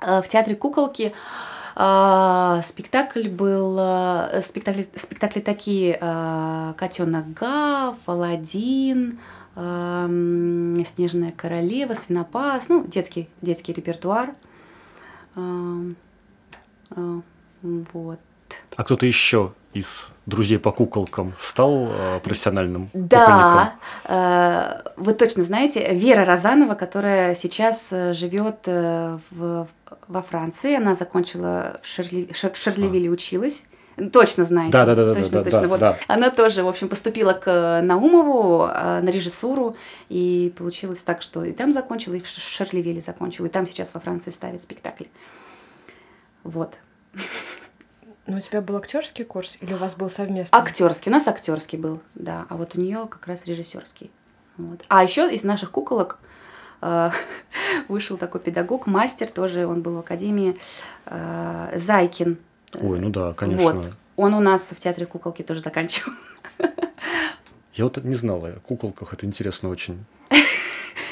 А, 0.00 0.22
в 0.22 0.28
театре 0.28 0.56
куколки 0.56 1.12
а, 1.82 2.60
спектакль 2.60 3.30
был, 3.30 3.78
а, 3.80 4.42
спектакли, 4.42 4.86
спектакли 4.94 5.40
такие 5.40 5.96
а, 5.98 6.74
«Котенок 6.74 7.32
Гав», 7.32 7.96
«Аладдин», 8.04 9.18
а, 9.56 10.06
«Снежная 10.84 11.32
королева», 11.34 11.94
«Свинопас», 11.94 12.68
ну, 12.68 12.86
детский, 12.86 13.30
детский 13.40 13.72
репертуар. 13.72 14.34
Вот. 17.62 18.20
А 18.76 18.84
кто-то 18.84 19.06
еще 19.06 19.54
из 19.72 20.10
друзей 20.30 20.58
по 20.58 20.72
куколкам 20.72 21.34
стал 21.38 21.88
э, 21.90 22.20
профессиональным 22.20 22.88
да, 22.94 23.74
э, 24.04 24.90
вы 24.96 25.12
точно 25.14 25.42
знаете 25.42 25.94
Вера 25.94 26.24
Розанова, 26.24 26.74
которая 26.74 27.34
сейчас 27.34 27.88
э, 27.90 28.14
живет 28.14 28.60
э, 28.66 29.18
в, 29.30 29.68
во 30.08 30.22
Франции. 30.22 30.76
Она 30.76 30.94
закончила 30.94 31.80
в, 31.82 31.86
Шерли, 31.86 32.30
в 32.32 32.56
Шарлевиле, 32.56 33.10
а. 33.10 33.12
училась. 33.12 33.64
Точно 34.12 34.44
знаете. 34.44 34.72
Да, 34.72 34.86
да, 34.86 34.94
да, 34.94 35.14
точно, 35.14 35.38
да, 35.38 35.44
точно. 35.44 35.60
Да, 35.60 35.68
вот 35.68 35.80
да. 35.80 35.96
Она 36.08 36.30
тоже, 36.30 36.62
в 36.62 36.68
общем, 36.68 36.88
поступила 36.88 37.34
к 37.34 37.82
Наумову 37.82 38.66
на 38.66 39.06
режиссуру, 39.06 39.76
и 40.08 40.54
получилось 40.56 41.00
так, 41.00 41.20
что 41.20 41.44
и 41.44 41.52
там 41.52 41.72
закончила, 41.72 42.14
и 42.14 42.20
в 42.20 42.28
Шарлевиле 42.28 43.02
закончила, 43.02 43.46
и 43.46 43.50
там 43.50 43.66
сейчас 43.66 43.92
во 43.92 44.00
Франции 44.00 44.30
ставит 44.30 44.62
спектакли. 44.62 45.08
Вот. 46.44 46.78
Ну, 48.30 48.36
у 48.36 48.40
тебя 48.40 48.60
был 48.60 48.76
актерский 48.76 49.24
курс 49.24 49.58
или 49.60 49.74
у 49.74 49.76
вас 49.76 49.96
был 49.96 50.08
совместный? 50.08 50.56
Актерский. 50.56 51.10
У 51.10 51.12
нас 51.12 51.26
актерский 51.26 51.76
был, 51.76 52.00
да. 52.14 52.46
А 52.48 52.56
вот 52.56 52.76
у 52.76 52.80
нее 52.80 53.08
как 53.10 53.26
раз 53.26 53.44
режиссерский. 53.44 54.12
Вот. 54.56 54.84
А 54.86 55.02
еще 55.02 55.28
из 55.34 55.42
наших 55.42 55.72
куколок 55.72 56.20
э, 56.80 57.10
вышел 57.88 58.16
такой 58.16 58.40
педагог, 58.40 58.86
мастер 58.86 59.28
тоже, 59.28 59.66
он 59.66 59.82
был 59.82 59.96
в 59.96 59.98
академии, 59.98 60.56
э, 61.06 61.72
Зайкин. 61.74 62.38
Ой, 62.80 63.00
ну 63.00 63.10
да, 63.10 63.32
конечно. 63.32 63.72
Вот. 63.72 63.90
Он 64.14 64.34
у 64.34 64.40
нас 64.40 64.62
в 64.70 64.78
театре 64.78 65.06
куколки 65.06 65.42
тоже 65.42 65.58
заканчивал. 65.58 66.12
Я 67.74 67.82
вот 67.82 67.96
не 68.04 68.14
знала 68.14 68.50
о 68.50 68.60
куколках, 68.60 69.12
это 69.12 69.26
интересно 69.26 69.70
очень 69.70 70.04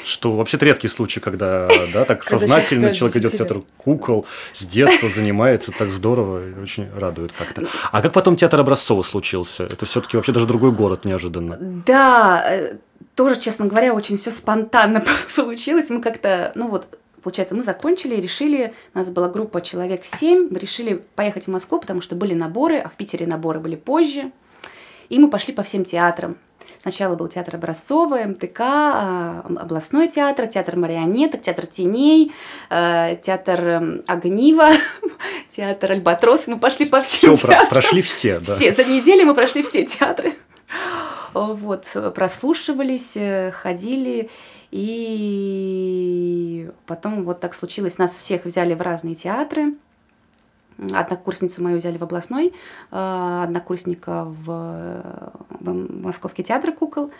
что 0.09 0.35
вообще-то 0.35 0.65
редкий 0.65 0.87
случай, 0.87 1.19
когда 1.19 1.69
да, 1.93 2.05
так 2.05 2.23
сознательно 2.23 2.93
человек 2.93 3.17
идет 3.17 3.33
в 3.33 3.37
театр 3.37 3.61
кукол, 3.77 4.25
с 4.53 4.65
детства 4.65 5.07
занимается, 5.09 5.71
так 5.71 5.91
здорово, 5.91 6.49
и 6.49 6.53
очень 6.59 6.89
радует 6.95 7.31
как-то. 7.31 7.67
А 7.91 8.01
как 8.01 8.13
потом 8.13 8.35
театр 8.35 8.59
Образцова 8.59 9.03
случился? 9.03 9.63
Это 9.65 9.85
все-таки 9.85 10.17
вообще 10.17 10.31
даже 10.31 10.47
другой 10.47 10.71
город 10.71 11.05
неожиданно. 11.05 11.57
Да, 11.85 12.43
э, 12.45 12.77
тоже, 13.15 13.39
честно 13.39 13.67
говоря, 13.67 13.93
очень 13.93 14.17
все 14.17 14.31
спонтанно 14.31 15.03
получилось. 15.35 15.89
Мы 15.89 16.01
как-то, 16.01 16.51
ну 16.55 16.69
вот, 16.69 16.99
Получается, 17.21 17.53
мы 17.53 17.63
закончили 17.63 18.15
решили, 18.15 18.73
у 18.93 18.97
нас 18.97 19.09
была 19.09 19.27
группа 19.27 19.61
человек 19.61 20.05
семь, 20.05 20.47
мы 20.49 20.57
решили 20.57 21.03
поехать 21.15 21.45
в 21.45 21.47
Москву, 21.49 21.79
потому 21.79 22.01
что 22.01 22.15
были 22.15 22.33
наборы, 22.33 22.77
а 22.77 22.87
в 22.87 22.95
Питере 22.95 23.27
наборы 23.27 23.59
были 23.59 23.75
позже. 23.75 24.31
И 25.09 25.19
мы 25.19 25.29
пошли 25.29 25.53
по 25.53 25.63
всем 25.63 25.83
театрам. 25.83 26.37
Сначала 26.81 27.15
был 27.15 27.27
театр 27.27 27.55
Образцова, 27.55 28.23
МТК, 28.23 28.63
а, 28.63 29.45
областной 29.59 30.07
театр, 30.07 30.47
театр 30.47 30.77
марионеток, 30.77 31.41
театр 31.41 31.65
теней, 31.65 32.31
э, 32.69 33.17
театр 33.21 33.67
эм, 33.67 34.03
Огнива, 34.07 34.69
театр 35.49 35.91
Альбатрос. 35.91 36.47
Мы 36.47 36.57
пошли 36.57 36.85
по 36.85 37.01
всем 37.01 37.35
Все, 37.35 37.47
театрам. 37.47 37.69
прошли 37.69 38.01
все, 38.01 38.39
да. 38.39 38.55
Все, 38.55 38.71
за 38.71 38.85
неделю 38.85 39.25
мы 39.25 39.35
прошли 39.35 39.61
все 39.63 39.85
театры. 39.85 40.35
Вот, 41.33 41.85
прослушивались, 42.15 43.11
э, 43.15 43.51
ходили, 43.51 44.29
и 44.71 46.69
потом 46.85 47.23
вот 47.23 47.39
так 47.39 47.53
случилось, 47.53 47.97
нас 47.97 48.15
всех 48.15 48.45
взяли 48.45 48.73
в 48.73 48.81
разные 48.81 49.15
театры. 49.15 49.73
Однокурсницу 50.93 51.61
мою 51.61 51.77
взяли 51.77 51.97
в 51.97 52.03
областной, 52.03 52.53
э, 52.91 53.41
однокурсника 53.43 54.25
в, 54.25 55.03
в 55.49 55.73
Московский 56.01 56.43
театр 56.43 56.71
кукол, 56.71 57.11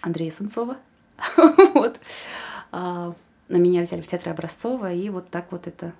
Андрея 0.00 0.30
Сунцова. 0.30 0.76
вот. 1.74 1.98
А, 2.72 3.14
на 3.48 3.56
меня 3.56 3.82
взяли 3.82 4.00
в 4.00 4.06
театр 4.06 4.30
Образцова, 4.30 4.92
и 4.92 5.08
вот 5.08 5.30
так 5.30 5.46
вот 5.50 5.66
это 5.66 5.92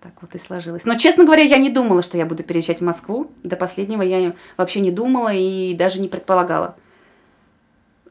так 0.00 0.12
вот 0.20 0.34
и 0.34 0.38
сложилось. 0.38 0.84
Но, 0.84 0.96
честно 0.96 1.24
говоря, 1.24 1.42
я 1.42 1.56
не 1.56 1.70
думала, 1.70 2.02
что 2.02 2.18
я 2.18 2.26
буду 2.26 2.42
переезжать 2.42 2.80
в 2.80 2.84
Москву. 2.84 3.30
До 3.42 3.56
последнего 3.56 4.02
я 4.02 4.34
вообще 4.58 4.80
не 4.80 4.90
думала 4.90 5.32
и 5.32 5.72
даже 5.72 5.98
не 5.98 6.08
предполагала. 6.08 6.76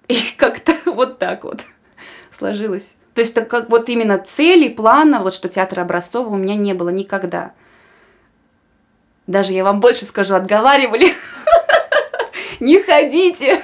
И 0.07 0.17
как-то 0.37 0.73
вот 0.87 1.19
так 1.19 1.43
вот 1.43 1.63
сложилось. 2.31 2.95
То 3.13 3.21
есть, 3.21 3.35
так 3.35 3.47
как 3.47 3.69
вот 3.69 3.89
именно 3.89 4.17
цели, 4.17 4.69
плана, 4.69 5.21
вот 5.21 5.35
что 5.35 5.49
театр 5.49 5.81
Образцова 5.81 6.29
у 6.29 6.35
меня 6.35 6.55
не 6.55 6.73
было 6.73 6.89
никогда. 6.89 7.53
Даже 9.27 9.53
я 9.53 9.63
вам 9.63 9.79
больше 9.79 10.05
скажу, 10.05 10.35
отговаривали. 10.35 11.13
Не 12.59 12.81
ходите. 12.81 13.61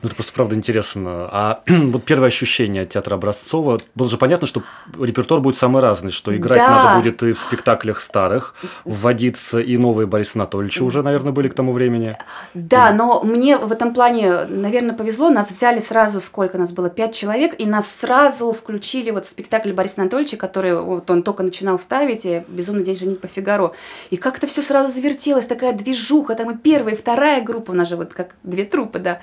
Ну, 0.00 0.06
это 0.06 0.14
просто 0.14 0.32
правда 0.32 0.54
интересно. 0.54 1.28
А 1.32 1.62
вот 1.66 2.04
первое 2.04 2.28
ощущение 2.28 2.82
от 2.82 2.90
театра 2.90 3.16
Образцова, 3.16 3.80
было 3.96 4.08
же 4.08 4.16
понятно, 4.16 4.46
что 4.46 4.62
репертуар 4.98 5.40
будет 5.40 5.56
самый 5.56 5.82
разный, 5.82 6.12
что 6.12 6.36
играть 6.36 6.58
да. 6.58 6.70
надо 6.70 6.98
будет 6.98 7.22
и 7.24 7.32
в 7.32 7.38
спектаклях 7.38 7.98
старых, 7.98 8.54
вводиться 8.84 9.58
и 9.58 9.76
новые 9.76 10.06
Бориса 10.06 10.32
Анатольевича 10.36 10.84
уже, 10.84 11.02
наверное, 11.02 11.32
были 11.32 11.48
к 11.48 11.54
тому 11.54 11.72
времени. 11.72 12.16
Да, 12.54 12.90
и... 12.90 12.94
но 12.94 13.22
мне 13.24 13.58
в 13.58 13.72
этом 13.72 13.92
плане, 13.92 14.44
наверное, 14.44 14.94
повезло. 14.94 15.30
Нас 15.30 15.50
взяли 15.50 15.80
сразу, 15.80 16.20
сколько 16.20 16.58
нас 16.58 16.70
было, 16.70 16.90
пять 16.90 17.14
человек, 17.14 17.56
и 17.58 17.66
нас 17.66 17.90
сразу 17.90 18.52
включили 18.52 19.10
вот 19.10 19.26
в 19.26 19.28
спектакль 19.28 19.72
Бориса 19.72 20.02
Анатольевича, 20.02 20.36
который 20.36 20.80
вот 20.80 21.10
он 21.10 21.24
только 21.24 21.42
начинал 21.42 21.78
ставить, 21.78 22.24
и 22.24 22.44
«Безумный 22.46 22.84
день 22.84 22.96
женить 22.96 23.20
по 23.20 23.26
Фигаро». 23.26 23.72
И 24.10 24.16
как-то 24.16 24.46
все 24.46 24.62
сразу 24.62 24.94
завертелось, 24.94 25.46
такая 25.46 25.72
движуха, 25.72 26.36
там 26.36 26.52
и 26.52 26.56
первая, 26.56 26.94
и 26.94 26.96
вторая 26.96 27.42
группа, 27.42 27.72
у 27.72 27.74
нас 27.74 27.88
же 27.88 27.96
вот 27.96 28.14
как 28.14 28.36
две 28.44 28.64
трупы, 28.64 29.00
да. 29.00 29.18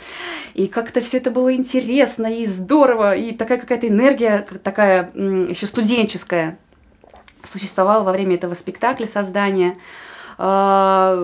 И 0.54 0.65
и 0.66 0.68
как-то 0.68 1.00
все 1.00 1.18
это 1.18 1.30
было 1.30 1.54
интересно 1.54 2.26
и 2.26 2.48
здорово, 2.48 3.16
и 3.16 3.34
такая 3.34 3.60
какая-то 3.60 3.88
энергия, 3.88 4.48
такая 4.64 5.12
еще 5.14 5.68
студенческая 5.68 6.58
существовала 7.44 8.04
во 8.04 8.12
время 8.12 8.34
этого 8.34 8.56
спектакля 8.56 9.06
создания. 9.06 9.78
А, 10.40 11.16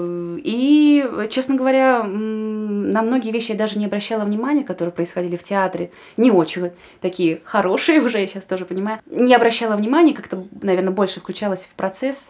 и, 0.43 1.27
честно 1.31 1.55
говоря, 1.55 2.03
на 2.03 3.01
многие 3.01 3.31
вещи 3.31 3.53
я 3.53 3.57
даже 3.57 3.79
не 3.79 3.87
обращала 3.87 4.25
внимания, 4.25 4.63
которые 4.63 4.93
происходили 4.93 5.37
в 5.37 5.43
театре. 5.43 5.89
Не 6.17 6.29
очень 6.29 6.69
такие 7.01 7.41
хорошие 7.43 7.99
уже, 8.05 8.19
я 8.19 8.27
сейчас 8.27 8.45
тоже 8.45 8.65
понимаю. 8.65 8.99
Не 9.07 9.33
обращала 9.33 9.75
внимания, 9.75 10.13
как-то, 10.13 10.45
наверное, 10.61 10.93
больше 10.93 11.19
включалась 11.19 11.63
в 11.63 11.73
процесс 11.73 12.29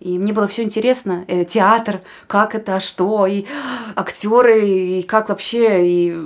и 0.00 0.18
мне 0.18 0.32
было 0.32 0.48
все 0.48 0.62
интересно, 0.62 1.24
э, 1.28 1.44
театр, 1.44 2.00
как 2.26 2.54
это, 2.54 2.80
что, 2.80 3.26
и 3.26 3.44
актеры, 3.94 4.68
и 4.68 5.02
как 5.02 5.28
вообще, 5.28 5.86
и 5.86 6.18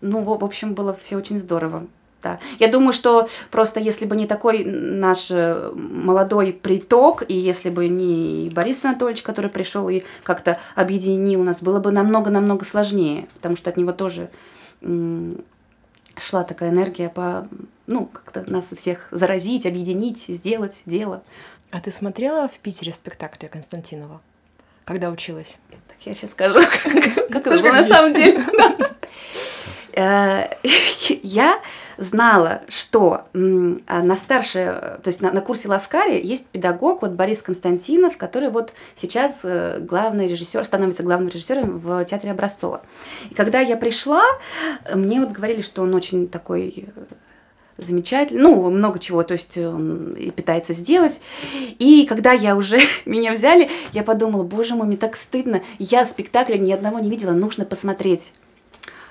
ну, 0.00 0.22
в 0.22 0.44
общем, 0.44 0.74
было 0.74 0.96
все 1.00 1.16
очень 1.16 1.38
здорово. 1.38 1.86
Да. 2.22 2.38
Я 2.58 2.68
думаю, 2.68 2.92
что 2.92 3.28
просто 3.50 3.80
если 3.80 4.04
бы 4.04 4.14
не 4.14 4.26
такой 4.26 4.64
наш 4.64 5.30
э, 5.30 5.72
молодой 5.74 6.52
приток, 6.52 7.22
и 7.26 7.34
если 7.34 7.70
бы 7.70 7.88
не 7.88 8.50
Борис 8.50 8.84
Анатольевич, 8.84 9.22
который 9.22 9.50
пришел 9.50 9.88
и 9.88 10.02
как-то 10.22 10.58
объединил 10.74 11.42
нас, 11.42 11.62
было 11.62 11.80
бы 11.80 11.92
намного-намного 11.92 12.66
сложнее, 12.66 13.26
потому 13.34 13.56
что 13.56 13.70
от 13.70 13.76
него 13.78 13.92
тоже 13.92 14.28
шла 16.16 16.44
такая 16.44 16.70
энергия 16.70 17.08
по, 17.08 17.48
ну, 17.86 18.06
как-то 18.06 18.50
нас 18.50 18.66
всех 18.76 19.08
заразить, 19.10 19.64
объединить, 19.64 20.24
сделать 20.28 20.82
дело. 20.84 21.22
А 21.70 21.80
ты 21.80 21.92
смотрела 21.92 22.48
в 22.48 22.58
Питере 22.58 22.92
спектакли 22.92 23.46
Константинова, 23.46 24.20
когда 24.84 25.10
училась? 25.10 25.56
Так 25.88 25.98
я 26.04 26.14
сейчас 26.14 26.30
скажу, 26.30 26.60
как 27.30 27.46
это 27.46 27.62
было 27.62 27.72
на 27.72 27.84
самом 27.84 28.14
деле. 28.14 28.40
Э, 29.92 30.46
я 31.22 31.60
знала, 31.96 32.62
что 32.68 33.24
на 33.32 34.16
старше, 34.16 35.00
то 35.02 35.08
есть 35.08 35.20
на, 35.20 35.32
на 35.32 35.40
курсе 35.40 35.68
Ласкари 35.68 36.24
есть 36.24 36.46
педагог, 36.46 37.02
вот 37.02 37.10
Борис 37.10 37.42
Константинов, 37.42 38.16
который 38.16 38.50
вот 38.50 38.72
сейчас 38.94 39.40
э, 39.42 39.80
главный 39.80 40.28
режиссер, 40.28 40.64
становится 40.64 41.02
главным 41.02 41.28
режиссером 41.28 41.80
в 41.80 42.04
театре 42.04 42.30
Образцова. 42.30 42.82
И 43.30 43.34
когда 43.34 43.58
я 43.58 43.76
пришла, 43.76 44.22
мне 44.94 45.20
вот 45.20 45.32
говорили, 45.32 45.62
что 45.62 45.82
он 45.82 45.92
очень 45.92 46.28
такой 46.28 46.88
замечательно, 47.82 48.42
ну, 48.42 48.70
много 48.70 48.98
чего, 48.98 49.22
то 49.22 49.34
есть 49.34 49.56
он 49.56 50.14
и 50.14 50.30
пытается 50.30 50.72
сделать. 50.72 51.20
И 51.78 52.06
когда 52.08 52.32
я 52.32 52.56
уже, 52.56 52.80
меня 53.04 53.32
взяли, 53.32 53.70
я 53.92 54.02
подумала, 54.02 54.42
боже 54.42 54.74
мой, 54.74 54.86
мне 54.86 54.96
так 54.96 55.16
стыдно, 55.16 55.62
я 55.78 56.04
спектакля 56.04 56.56
ни 56.56 56.72
одного 56.72 56.98
не 56.98 57.10
видела, 57.10 57.32
нужно 57.32 57.64
посмотреть. 57.64 58.32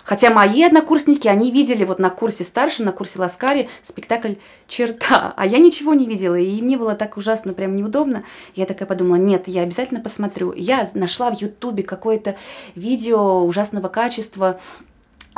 Хотя 0.09 0.31
мои 0.31 0.63
однокурсники, 0.63 1.27
они 1.27 1.51
видели 1.51 1.83
вот 1.83 1.99
на 1.99 2.09
курсе 2.09 2.43
старше, 2.43 2.81
на 2.81 2.91
курсе 2.91 3.19
Ласкари 3.19 3.69
спектакль 3.83 4.33
«Черта», 4.67 5.35
а 5.37 5.45
я 5.45 5.59
ничего 5.59 5.93
не 5.93 6.07
видела, 6.07 6.33
и 6.33 6.61
мне 6.63 6.77
было 6.77 6.95
так 6.95 7.15
ужасно, 7.15 7.53
прям 7.53 7.75
неудобно. 7.75 8.23
Я 8.55 8.65
такая 8.65 8.87
подумала, 8.87 9.17
нет, 9.17 9.43
я 9.45 9.61
обязательно 9.61 9.99
посмотрю. 9.99 10.51
Я 10.53 10.89
нашла 10.95 11.29
в 11.29 11.39
Ютубе 11.39 11.83
какое-то 11.83 12.35
видео 12.73 13.45
ужасного 13.45 13.87
качества, 13.87 14.59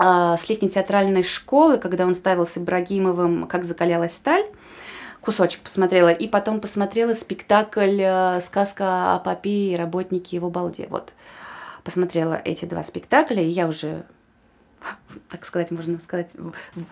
с 0.02 0.50
летней 0.50 0.70
театральной 0.70 1.24
школы, 1.24 1.78
когда 1.78 2.06
он 2.06 2.16
ставил 2.16 2.46
с 2.46 2.58
Ибрагимовым 2.58 3.48
«Как 3.48 3.66
закалялась 3.66 4.16
сталь», 4.16 4.46
кусочек 5.22 5.62
посмотрела, 5.62 6.10
и 6.10 6.28
потом 6.28 6.60
посмотрела 6.60 7.14
спектакль 7.14 8.02
э, 8.02 8.42
«Сказка 8.42 9.16
о 9.16 9.20
папе 9.20 9.50
и 9.50 9.76
работнике 9.76 10.36
его 10.38 10.50
балде». 10.50 10.88
Вот, 10.90 11.14
посмотрела 11.84 12.42
эти 12.44 12.66
два 12.66 12.84
спектакля, 12.84 13.44
и 13.44 13.48
я 13.48 13.68
уже 13.68 14.04
так 15.30 15.46
сказать, 15.46 15.70
можно 15.70 16.00
сказать, 16.00 16.32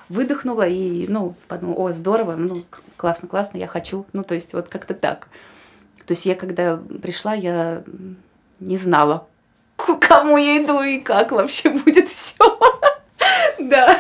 выдохнула 0.09 0.67
и, 0.67 1.07
ну, 1.07 1.33
подумала, 1.47 1.89
о, 1.89 1.91
здорово, 1.91 2.35
ну, 2.35 2.63
классно, 2.97 3.27
классно, 3.27 3.57
я 3.57 3.65
хочу, 3.65 4.05
ну, 4.13 4.23
то 4.23 4.35
есть 4.35 4.53
вот 4.53 4.69
как-то 4.69 4.93
так. 4.93 5.27
То 6.05 6.13
есть 6.13 6.27
я 6.27 6.35
когда 6.35 6.77
пришла, 6.77 7.33
я 7.33 7.83
не 8.59 8.77
знала, 8.77 9.27
к 9.75 9.95
кому 9.97 10.37
я 10.37 10.63
иду 10.63 10.81
и 10.81 10.99
как 10.99 11.31
вообще 11.31 11.69
будет 11.69 12.07
все. 12.07 12.59
Да. 13.69 13.99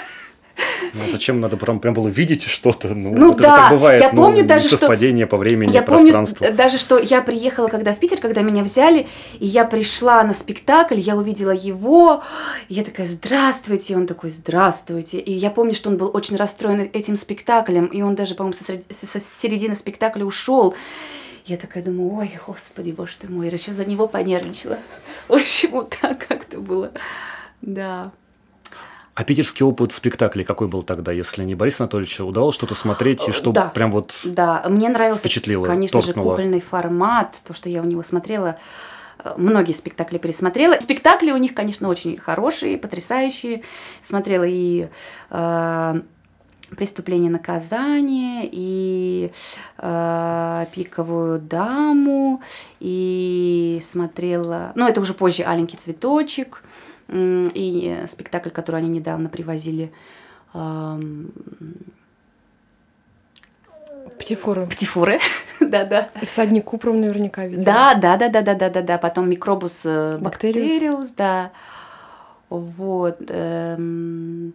Ну, 0.93 1.11
зачем 1.11 1.39
надо 1.39 1.57
прям, 1.57 1.79
прям 1.79 1.93
было 1.93 2.07
видеть 2.07 2.43
что-то? 2.43 2.89
Ну, 2.89 3.15
ну 3.15 3.29
вот 3.29 3.37
да, 3.37 3.53
это 3.53 3.57
так 3.57 3.71
бывает. 3.71 4.01
Я 4.01 4.09
помню 4.09 4.41
ну, 4.41 4.47
даже, 4.47 4.69
совпадение 4.69 5.25
что... 5.25 5.31
по 5.31 5.37
времени, 5.37 5.71
я 5.71 5.81
помню 5.81 6.25
даже, 6.53 6.77
что 6.77 6.97
я 6.97 7.21
приехала, 7.21 7.67
когда 7.67 7.93
в 7.93 7.99
Питер, 7.99 8.19
когда 8.19 8.41
меня 8.41 8.63
взяли, 8.63 9.07
и 9.39 9.45
я 9.45 9.65
пришла 9.65 10.23
на 10.23 10.33
спектакль, 10.33 10.99
я 10.99 11.15
увидела 11.15 11.51
его, 11.51 12.23
и 12.67 12.73
я 12.73 12.83
такая, 12.83 13.07
здравствуйте, 13.07 13.93
и 13.93 13.95
он 13.95 14.07
такой, 14.07 14.29
здравствуйте. 14.29 15.19
И 15.19 15.31
я 15.31 15.49
помню, 15.49 15.73
что 15.73 15.89
он 15.89 15.97
был 15.97 16.11
очень 16.13 16.35
расстроен 16.35 16.89
этим 16.93 17.15
спектаклем, 17.15 17.85
и 17.85 18.01
он 18.01 18.15
даже, 18.15 18.35
по-моему, 18.35 18.57
со, 18.57 19.07
со 19.07 19.19
середины 19.19 19.75
спектакля 19.75 20.25
ушел. 20.25 20.73
Я 21.45 21.57
такая 21.57 21.83
думаю, 21.83 22.13
ой, 22.15 22.31
господи, 22.45 22.91
боже 22.91 23.13
ты 23.19 23.27
мой, 23.27 23.49
еще 23.49 23.73
за 23.73 23.85
него 23.85 24.07
понервничала. 24.07 24.77
В 25.27 25.33
общем, 25.33 25.71
вот 25.71 25.95
так 25.99 26.27
как-то 26.27 26.59
было. 26.59 26.91
Да. 27.61 28.11
А 29.19 29.25
питерский 29.25 29.65
опыт 29.65 29.91
спектаклей 29.91 30.45
какой 30.45 30.69
был 30.69 30.81
тогда, 30.81 31.11
если 31.11 31.43
не 31.43 31.53
Борис 31.53 31.81
Анатольевич, 31.81 32.21
удавалось 32.21 32.55
что-то 32.55 32.73
смотреть 32.73 33.27
и 33.27 33.33
что 33.33 33.51
да, 33.51 33.65
прям 33.65 33.91
вот 33.91 34.17
Да, 34.23 34.63
мне 34.69 34.87
нравился, 34.87 35.19
впечатлило, 35.19 35.65
конечно 35.65 35.99
торкнуло. 35.99 36.29
же, 36.29 36.37
кукольный 36.37 36.61
формат, 36.61 37.35
то, 37.45 37.53
что 37.53 37.67
я 37.67 37.81
у 37.81 37.85
него 37.85 38.01
смотрела, 38.01 38.57
э, 39.21 39.33
многие 39.35 39.73
спектакли 39.73 40.19
пересмотрела. 40.19 40.79
Спектакли 40.79 41.31
у 41.31 41.37
них, 41.37 41.53
конечно, 41.53 41.89
очень 41.89 42.15
хорошие, 42.15 42.77
потрясающие. 42.77 43.63
Смотрела 44.01 44.45
и 44.47 44.87
э, 45.31 46.01
преступление 46.77 47.29
наказание 47.29 48.47
и 48.49 49.31
э, 49.79 50.65
пиковую 50.73 51.39
даму 51.41 52.41
и 52.79 53.81
смотрела 53.83 54.71
ну 54.75 54.87
это 54.87 55.01
уже 55.01 55.13
позже 55.13 55.43
аленький 55.43 55.77
цветочек 55.77 56.63
и 57.11 58.03
спектакль 58.07 58.49
который 58.49 58.81
они 58.81 58.89
недавно 58.89 59.29
привозили 59.29 59.91
э, 60.53 60.99
Птифуры. 64.17 64.65
Птифуры, 64.67 65.19
да-да. 65.61 66.09
Всадник 66.23 66.65
Купров 66.65 66.95
наверняка 66.95 67.45
видел. 67.45 67.63
Да, 67.63 67.93
да, 67.95 68.17
да, 68.17 68.29
да, 68.29 68.41
да, 68.41 68.53
да, 68.53 68.69
да, 68.69 68.81
да. 68.81 68.97
Потом 68.97 69.29
микробус 69.29 69.81
э, 69.85 70.17
бактериус, 70.19 71.09
да. 71.11 71.51
Вот. 72.49 73.17
Эм... 73.29 74.53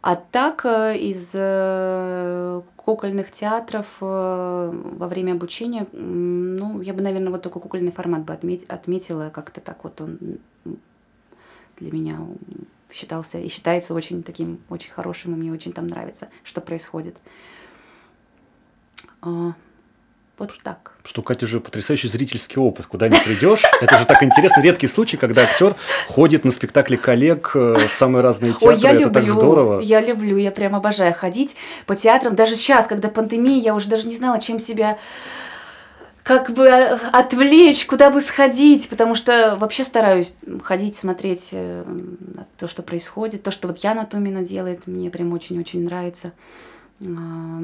А 0.00 0.14
так 0.16 0.64
э, 0.64 0.96
из 0.96 1.30
э, 1.34 2.62
кукольных 2.76 3.32
театров 3.32 3.86
э, 4.00 4.72
во 4.72 5.06
время 5.08 5.32
обучения, 5.32 5.86
ну, 5.92 6.80
я 6.80 6.94
бы, 6.94 7.02
наверное, 7.02 7.30
вот 7.30 7.42
только 7.42 7.58
кукольный 7.58 7.90
формат 7.90 8.22
бы 8.22 8.32
отметила, 8.32 9.30
как-то 9.30 9.60
так 9.60 9.82
вот 9.82 10.00
он 10.00 10.18
для 11.80 11.90
меня 11.92 12.18
считался 12.92 13.38
и 13.38 13.48
считается 13.48 13.94
очень 13.94 14.22
таким, 14.22 14.60
очень 14.68 14.90
хорошим, 14.90 15.34
и 15.34 15.36
мне 15.36 15.52
очень 15.52 15.72
там 15.72 15.86
нравится, 15.86 16.28
что 16.44 16.60
происходит. 16.60 17.16
А, 19.20 19.52
Вот 20.38 20.52
так. 20.62 20.92
Что, 21.04 21.20
Катя, 21.22 21.48
же 21.48 21.58
потрясающий 21.58 22.06
зрительский 22.06 22.58
опыт. 22.58 22.86
Куда 22.86 23.08
не 23.08 23.18
придешь, 23.18 23.62
это 23.80 23.98
же 23.98 24.04
так 24.06 24.22
интересно. 24.22 24.60
Редкий 24.60 24.86
случай, 24.86 25.16
когда 25.16 25.42
актер 25.42 25.74
ходит 26.06 26.44
на 26.44 26.52
спектакли 26.52 26.94
коллег, 26.96 27.50
э, 27.54 27.76
самые 27.88 28.22
разные 28.22 28.52
театры. 28.52 28.68
Ой, 28.68 28.76
я 28.76 28.90
это 28.92 29.00
люблю, 29.00 29.14
так 29.14 29.26
здорово. 29.26 29.80
Я 29.80 30.00
люблю, 30.00 30.36
я 30.36 30.52
прям 30.52 30.76
обожаю 30.76 31.12
ходить 31.12 31.56
по 31.86 31.96
театрам. 31.96 32.36
Даже 32.36 32.54
сейчас, 32.54 32.86
когда 32.86 33.08
пандемия, 33.08 33.60
я 33.60 33.74
уже 33.74 33.88
даже 33.88 34.06
не 34.06 34.14
знала, 34.14 34.40
чем 34.40 34.60
себя 34.60 34.98
как 36.28 36.50
бы 36.50 36.66
э, 36.66 36.94
отвлечь, 37.10 37.86
куда 37.86 38.10
бы 38.10 38.20
сходить, 38.20 38.90
потому 38.90 39.14
что 39.14 39.56
вообще 39.56 39.82
стараюсь 39.82 40.36
ходить, 40.62 40.94
смотреть 40.94 41.48
э, 41.52 41.84
то, 42.58 42.68
что 42.68 42.82
происходит, 42.82 43.42
то, 43.42 43.50
что 43.50 43.66
вот 43.66 43.78
Яна 43.78 44.04
Томина 44.04 44.42
делает, 44.42 44.86
мне 44.86 45.08
прям 45.08 45.32
очень-очень 45.32 45.86
нравится. 45.86 46.32
А, 47.02 47.62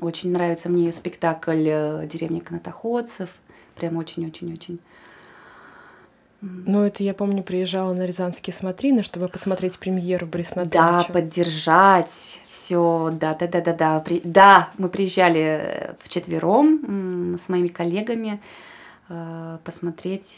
очень 0.00 0.32
нравится 0.32 0.68
мне 0.68 0.84
ее 0.84 0.92
спектакль 0.92 1.66
э, 1.66 2.06
«Деревня 2.06 2.42
канатоходцев». 2.42 3.30
Прям 3.74 3.96
очень-очень-очень. 3.96 4.78
Ну, 6.40 6.84
это 6.84 7.02
я 7.02 7.14
помню, 7.14 7.42
приезжала 7.42 7.92
на 7.92 8.06
Рязанские 8.06 8.54
смотрины, 8.54 9.02
чтобы 9.02 9.28
посмотреть 9.28 9.78
премьеру 9.78 10.26
Борис 10.26 10.52
Да, 10.54 11.04
поддержать 11.12 12.38
все, 12.48 13.10
да, 13.12 13.34
да, 13.34 13.48
да, 13.48 13.60
да, 13.60 13.72
да. 13.72 14.00
При... 14.00 14.20
Да, 14.22 14.70
мы 14.78 14.88
приезжали 14.88 15.40
э, 15.40 15.94
в 15.98 16.08
четвером 16.08 17.36
с 17.38 17.48
моими 17.48 17.68
коллегами 17.68 18.40
э, 19.08 19.58
посмотреть, 19.64 20.36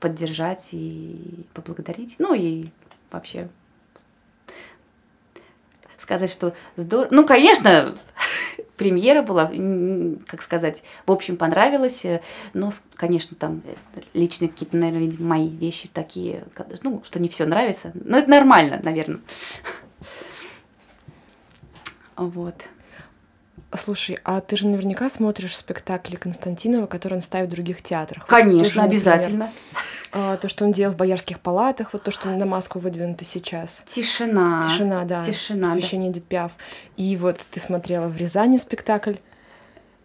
поддержать 0.00 0.68
и 0.72 1.46
поблагодарить. 1.54 2.16
Ну 2.18 2.34
и 2.34 2.66
вообще 3.10 3.48
сказать, 6.08 6.32
что 6.32 6.54
здорово. 6.76 7.08
Ну, 7.10 7.26
конечно, 7.26 7.94
премьера 8.78 9.22
была, 9.22 9.52
как 10.26 10.42
сказать, 10.42 10.82
в 11.04 11.12
общем, 11.12 11.36
понравилась. 11.36 12.04
Э, 12.04 12.20
но, 12.54 12.70
конечно, 12.94 13.36
там 13.36 13.62
э, 13.66 14.00
личные 14.14 14.48
какие-то, 14.48 14.76
наверное, 14.76 15.12
мои 15.18 15.48
вещи 15.48 15.88
такие, 15.92 16.44
ну, 16.82 17.02
что 17.04 17.20
не 17.20 17.28
все 17.28 17.44
нравится. 17.44 17.92
Но 17.94 18.18
это 18.18 18.30
нормально, 18.30 18.80
наверное. 18.82 19.20
Вот. 22.16 22.54
Слушай, 23.76 24.18
а 24.24 24.40
ты 24.40 24.56
же 24.56 24.66
наверняка 24.66 25.10
смотришь 25.10 25.54
спектакли 25.56 26.16
Константинова, 26.16 26.86
которые 26.86 27.18
он 27.18 27.22
ставит 27.22 27.48
в 27.48 27.52
других 27.52 27.82
театрах. 27.82 28.26
Конечно, 28.26 28.82
вот 28.82 28.90
же, 28.90 28.96
обязательно. 28.96 29.44
Например, 29.44 29.97
то, 30.10 30.48
что 30.48 30.64
он 30.64 30.72
делал 30.72 30.94
в 30.94 30.96
боярских 30.96 31.40
палатах, 31.40 31.92
вот 31.92 32.02
то, 32.02 32.10
что 32.10 32.28
на 32.30 32.46
маску 32.46 32.78
выдвинуто 32.78 33.24
сейчас. 33.24 33.82
Тишина. 33.86 34.62
Тишина, 34.62 35.04
да. 35.04 35.20
Тишина. 35.20 35.74
Посвящение 35.74 36.12
да. 36.12 36.20
Пиаф. 36.20 36.52
И 36.96 37.16
вот 37.16 37.46
ты 37.50 37.60
смотрела 37.60 38.08
в 38.08 38.16
Рязани 38.16 38.58
спектакль 38.58 39.14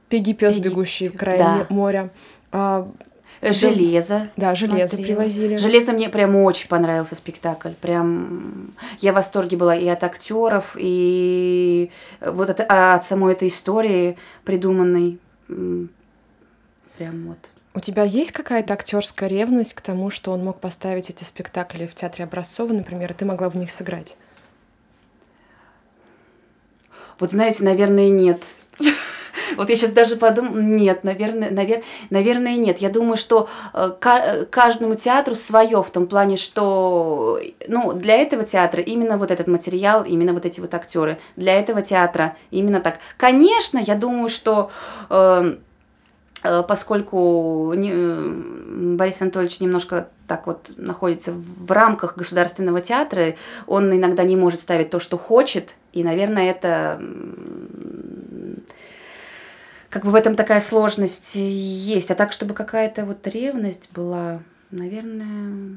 Пеги 0.09 0.33
пес, 0.33 0.57
бегущий 0.57 1.09
в 1.09 1.17
край 1.17 1.39
да. 1.39 1.65
моря. 1.69 2.11
А, 2.51 2.87
Железо. 3.41 4.29
Да, 4.37 4.55
железо 4.55 4.95
смотрела. 4.95 5.17
привозили. 5.17 5.55
Железо 5.57 5.91
мне 5.91 6.07
прям 6.07 6.35
очень 6.35 6.67
понравился 6.67 7.15
спектакль. 7.15 7.71
Прям 7.81 8.73
я 8.99 9.11
в 9.11 9.15
восторге 9.15 9.57
была 9.57 9.75
и 9.75 9.87
от 9.87 10.03
актеров, 10.03 10.75
и 10.79 11.91
вот 12.21 12.49
от, 12.49 12.61
а 12.69 12.95
от 12.95 13.03
самой 13.03 13.33
этой 13.33 13.47
истории 13.47 14.17
придуманной. 14.45 15.19
Прям 15.47 15.89
вот. 17.25 17.49
У 17.75 17.79
тебя 17.79 18.03
есть 18.03 18.31
какая-то 18.31 18.73
актерская 18.73 19.27
ревность 19.27 19.73
к 19.73 19.81
тому, 19.81 20.11
что 20.11 20.31
он 20.31 20.43
мог 20.43 20.59
поставить 20.59 21.09
эти 21.09 21.23
спектакли 21.23 21.87
в 21.87 21.95
театре 21.95 22.25
Образцова, 22.25 22.71
например, 22.71 23.11
и 23.11 23.15
ты 23.15 23.25
могла 23.25 23.49
в 23.49 23.55
них 23.55 23.71
сыграть? 23.71 24.15
Вот 27.19 27.31
знаете, 27.31 27.63
наверное, 27.63 28.09
нет. 28.09 28.43
Вот 29.57 29.69
я 29.69 29.75
сейчас 29.75 29.91
даже 29.91 30.15
подумала, 30.15 30.57
нет, 30.57 31.03
наверное, 31.03 31.51
навер, 31.51 31.83
наверное, 32.09 32.55
нет. 32.55 32.79
Я 32.79 32.89
думаю, 32.89 33.17
что 33.17 33.49
э, 33.73 33.91
каждому 34.49 34.95
театру 34.95 35.35
свое 35.35 35.83
в 35.83 35.89
том 35.91 36.07
плане, 36.07 36.37
что 36.37 37.39
ну, 37.67 37.93
для 37.93 38.15
этого 38.15 38.43
театра 38.43 38.81
именно 38.81 39.17
вот 39.17 39.29
этот 39.31 39.47
материал, 39.47 40.03
именно 40.03 40.33
вот 40.33 40.45
эти 40.45 40.59
вот 40.59 40.73
актеры. 40.73 41.19
Для 41.35 41.59
этого 41.59 41.81
театра 41.81 42.35
именно 42.49 42.79
так. 42.79 42.99
Конечно, 43.17 43.79
я 43.79 43.95
думаю, 43.95 44.29
что 44.29 44.71
э, 45.09 45.13
э 45.13 45.57
поскольку 46.67 47.73
Борис 47.73 49.21
Анатольевич 49.21 49.59
немножко 49.59 50.09
так 50.27 50.47
вот 50.47 50.71
находится 50.77 51.31
в 51.31 51.71
рамках 51.71 52.17
государственного 52.17 52.81
театра, 52.81 53.35
он 53.67 53.95
иногда 53.95 54.23
не 54.23 54.35
может 54.35 54.59
ставить 54.59 54.89
то, 54.89 54.99
что 54.99 55.17
хочет, 55.17 55.75
и, 55.93 56.03
наверное, 56.03 56.51
это 56.51 56.99
как 59.89 60.05
бы 60.05 60.11
в 60.11 60.15
этом 60.15 60.35
такая 60.35 60.59
сложность 60.59 61.35
есть. 61.35 62.09
А 62.09 62.15
так, 62.15 62.31
чтобы 62.31 62.55
какая-то 62.55 63.05
вот 63.05 63.27
ревность 63.27 63.89
была, 63.91 64.39
наверное, 64.71 65.75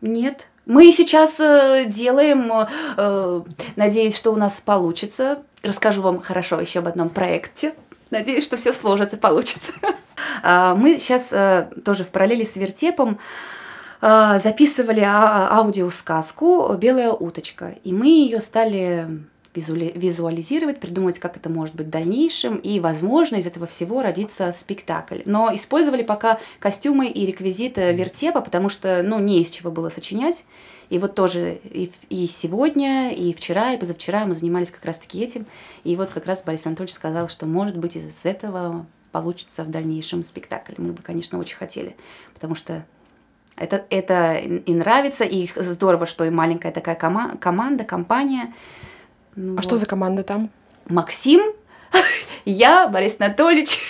нет. 0.00 0.46
Мы 0.66 0.92
сейчас 0.92 1.40
э, 1.40 1.84
делаем, 1.86 2.68
э, 2.96 3.42
надеюсь, 3.74 4.16
что 4.16 4.32
у 4.32 4.36
нас 4.36 4.60
получится. 4.60 5.42
Расскажу 5.62 6.00
вам 6.00 6.20
хорошо 6.20 6.60
еще 6.60 6.78
об 6.78 6.86
одном 6.86 7.08
проекте. 7.08 7.74
Надеюсь, 8.18 8.44
что 8.44 8.56
все 8.56 8.72
сложится, 8.72 9.16
получится. 9.16 9.72
А, 10.42 10.74
мы 10.74 10.98
сейчас 10.98 11.32
э, 11.32 11.68
тоже 11.84 12.04
в 12.04 12.08
параллели 12.08 12.44
с 12.44 12.56
вертепом 12.56 13.18
записывали 14.00 15.00
а, 15.00 15.48
аудиосказку 15.58 16.74
«Белая 16.74 17.10
уточка». 17.10 17.74
И 17.82 17.92
мы 17.92 18.06
ее 18.06 18.40
стали 18.40 19.08
визуализировать, 19.56 20.80
придумать, 20.80 21.18
как 21.18 21.36
это 21.36 21.48
может 21.48 21.74
быть 21.74 21.86
в 21.86 21.90
дальнейшем, 21.90 22.56
и, 22.56 22.78
возможно, 22.80 23.36
из 23.36 23.46
этого 23.46 23.66
всего 23.66 24.02
родится 24.02 24.52
спектакль. 24.52 25.20
Но 25.24 25.54
использовали 25.54 26.02
пока 26.02 26.38
костюмы 26.58 27.08
и 27.08 27.26
реквизиты 27.26 27.92
вертепа, 27.92 28.40
потому 28.40 28.68
что, 28.68 29.02
ну, 29.02 29.18
не 29.18 29.40
из 29.40 29.50
чего 29.50 29.70
было 29.70 29.88
сочинять. 29.88 30.44
И 30.88 30.98
вот 30.98 31.14
тоже 31.14 31.60
и, 31.64 31.90
и 32.08 32.26
сегодня, 32.26 33.12
и 33.12 33.32
вчера, 33.32 33.72
и 33.72 33.78
позавчера 33.78 34.24
мы 34.24 34.34
занимались 34.34 34.70
как 34.70 34.84
раз-таки 34.84 35.20
этим. 35.20 35.46
И 35.84 35.96
вот 35.96 36.10
как 36.10 36.26
раз 36.26 36.42
Борис 36.42 36.66
Анатольевич 36.66 36.94
сказал, 36.94 37.28
что, 37.28 37.46
может 37.46 37.76
быть, 37.76 37.96
из 37.96 38.18
этого 38.22 38.86
получится 39.12 39.64
в 39.64 39.70
дальнейшем 39.70 40.24
спектакль. 40.24 40.74
Мы 40.78 40.92
бы, 40.92 41.02
конечно, 41.02 41.38
очень 41.38 41.56
хотели, 41.56 41.96
потому 42.34 42.54
что 42.54 42.84
это, 43.56 43.84
это 43.90 44.36
и 44.36 44.74
нравится, 44.74 45.24
и 45.24 45.48
здорово, 45.56 46.06
что 46.06 46.24
и 46.24 46.30
маленькая 46.30 46.72
такая 46.72 46.94
кома- 46.94 47.36
команда, 47.38 47.84
компания, 47.84 48.54
ну, 49.34 49.52
а 49.52 49.56
вот. 49.56 49.64
что 49.64 49.78
за 49.78 49.86
команда 49.86 50.22
там? 50.22 50.50
Максим, 50.86 51.40
я, 52.44 52.88
Борис 52.88 53.16
Анатольевич. 53.18 53.80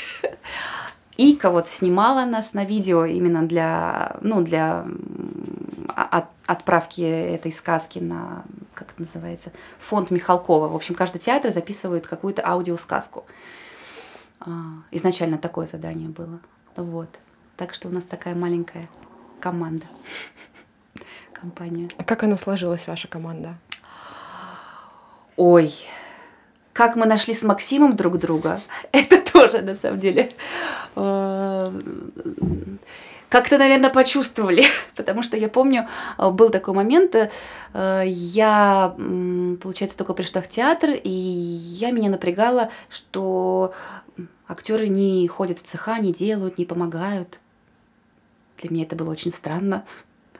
Ика 1.19 1.51
вот 1.51 1.67
снимала 1.67 2.27
нас 2.27 2.53
на 2.53 2.65
видео 2.65 3.07
именно 3.07 3.43
для, 3.43 4.17
ну, 4.21 4.43
для 4.43 4.85
от, 5.89 6.27
отправки 6.47 7.03
этой 7.03 7.53
сказки 7.53 7.99
на, 7.99 8.45
как 8.75 8.93
это 8.93 9.01
называется, 9.01 9.53
фонд 9.79 10.11
Михалкова. 10.11 10.69
В 10.69 10.75
общем, 10.75 10.95
каждый 10.95 11.19
театр 11.19 11.51
записывает 11.51 12.07
какую-то 12.07 12.47
аудиосказку. 12.47 13.25
А, 14.41 14.49
изначально 14.91 15.39
такое 15.39 15.67
задание 15.67 16.09
было. 16.09 16.41
Вот. 16.77 17.09
Так 17.57 17.75
что 17.75 17.89
у 17.89 17.91
нас 17.91 18.05
такая 18.05 18.35
маленькая 18.35 18.89
команда, 19.41 19.87
компания. 21.33 21.89
А 21.97 22.05
как 22.05 22.23
она 22.23 22.37
сложилась, 22.37 22.87
ваша 22.87 23.09
команда? 23.09 23.57
Ой, 25.37 25.73
как 26.73 26.97
мы 26.97 27.07
нашли 27.07 27.35
с 27.35 27.43
Максимом 27.43 27.97
друг 27.97 28.19
друга, 28.19 28.61
это 28.93 29.19
тоже 29.21 29.63
на 29.63 29.75
самом 29.75 29.99
деле 29.99 30.33
э, 30.95 31.73
как-то, 33.37 33.59
наверное, 33.59 33.91
почувствовали, 33.91 34.65
потому 34.97 35.23
что 35.23 35.37
я 35.37 35.49
помню, 35.49 35.87
э, 36.17 36.31
был 36.31 36.49
такой 36.49 36.73
момент, 36.73 37.15
э, 37.15 38.03
я, 38.07 38.95
получается, 39.63 39.99
только 39.99 40.15
пришла 40.15 40.41
в 40.41 40.49
театр, 40.49 40.91
и 40.95 41.11
я 41.11 41.91
меня 41.91 42.09
напрягала, 42.09 42.71
что 42.89 43.75
актеры 44.49 44.89
не 44.89 45.29
ходят 45.29 45.59
в 45.59 45.63
цеха, 45.63 45.99
не 45.99 46.15
делают, 46.15 46.57
не 46.57 46.65
помогают. 46.65 47.41
Для 48.63 48.71
меня 48.71 48.85
это 48.85 48.97
было 48.97 49.11
очень 49.11 49.33
странно. 49.33 49.85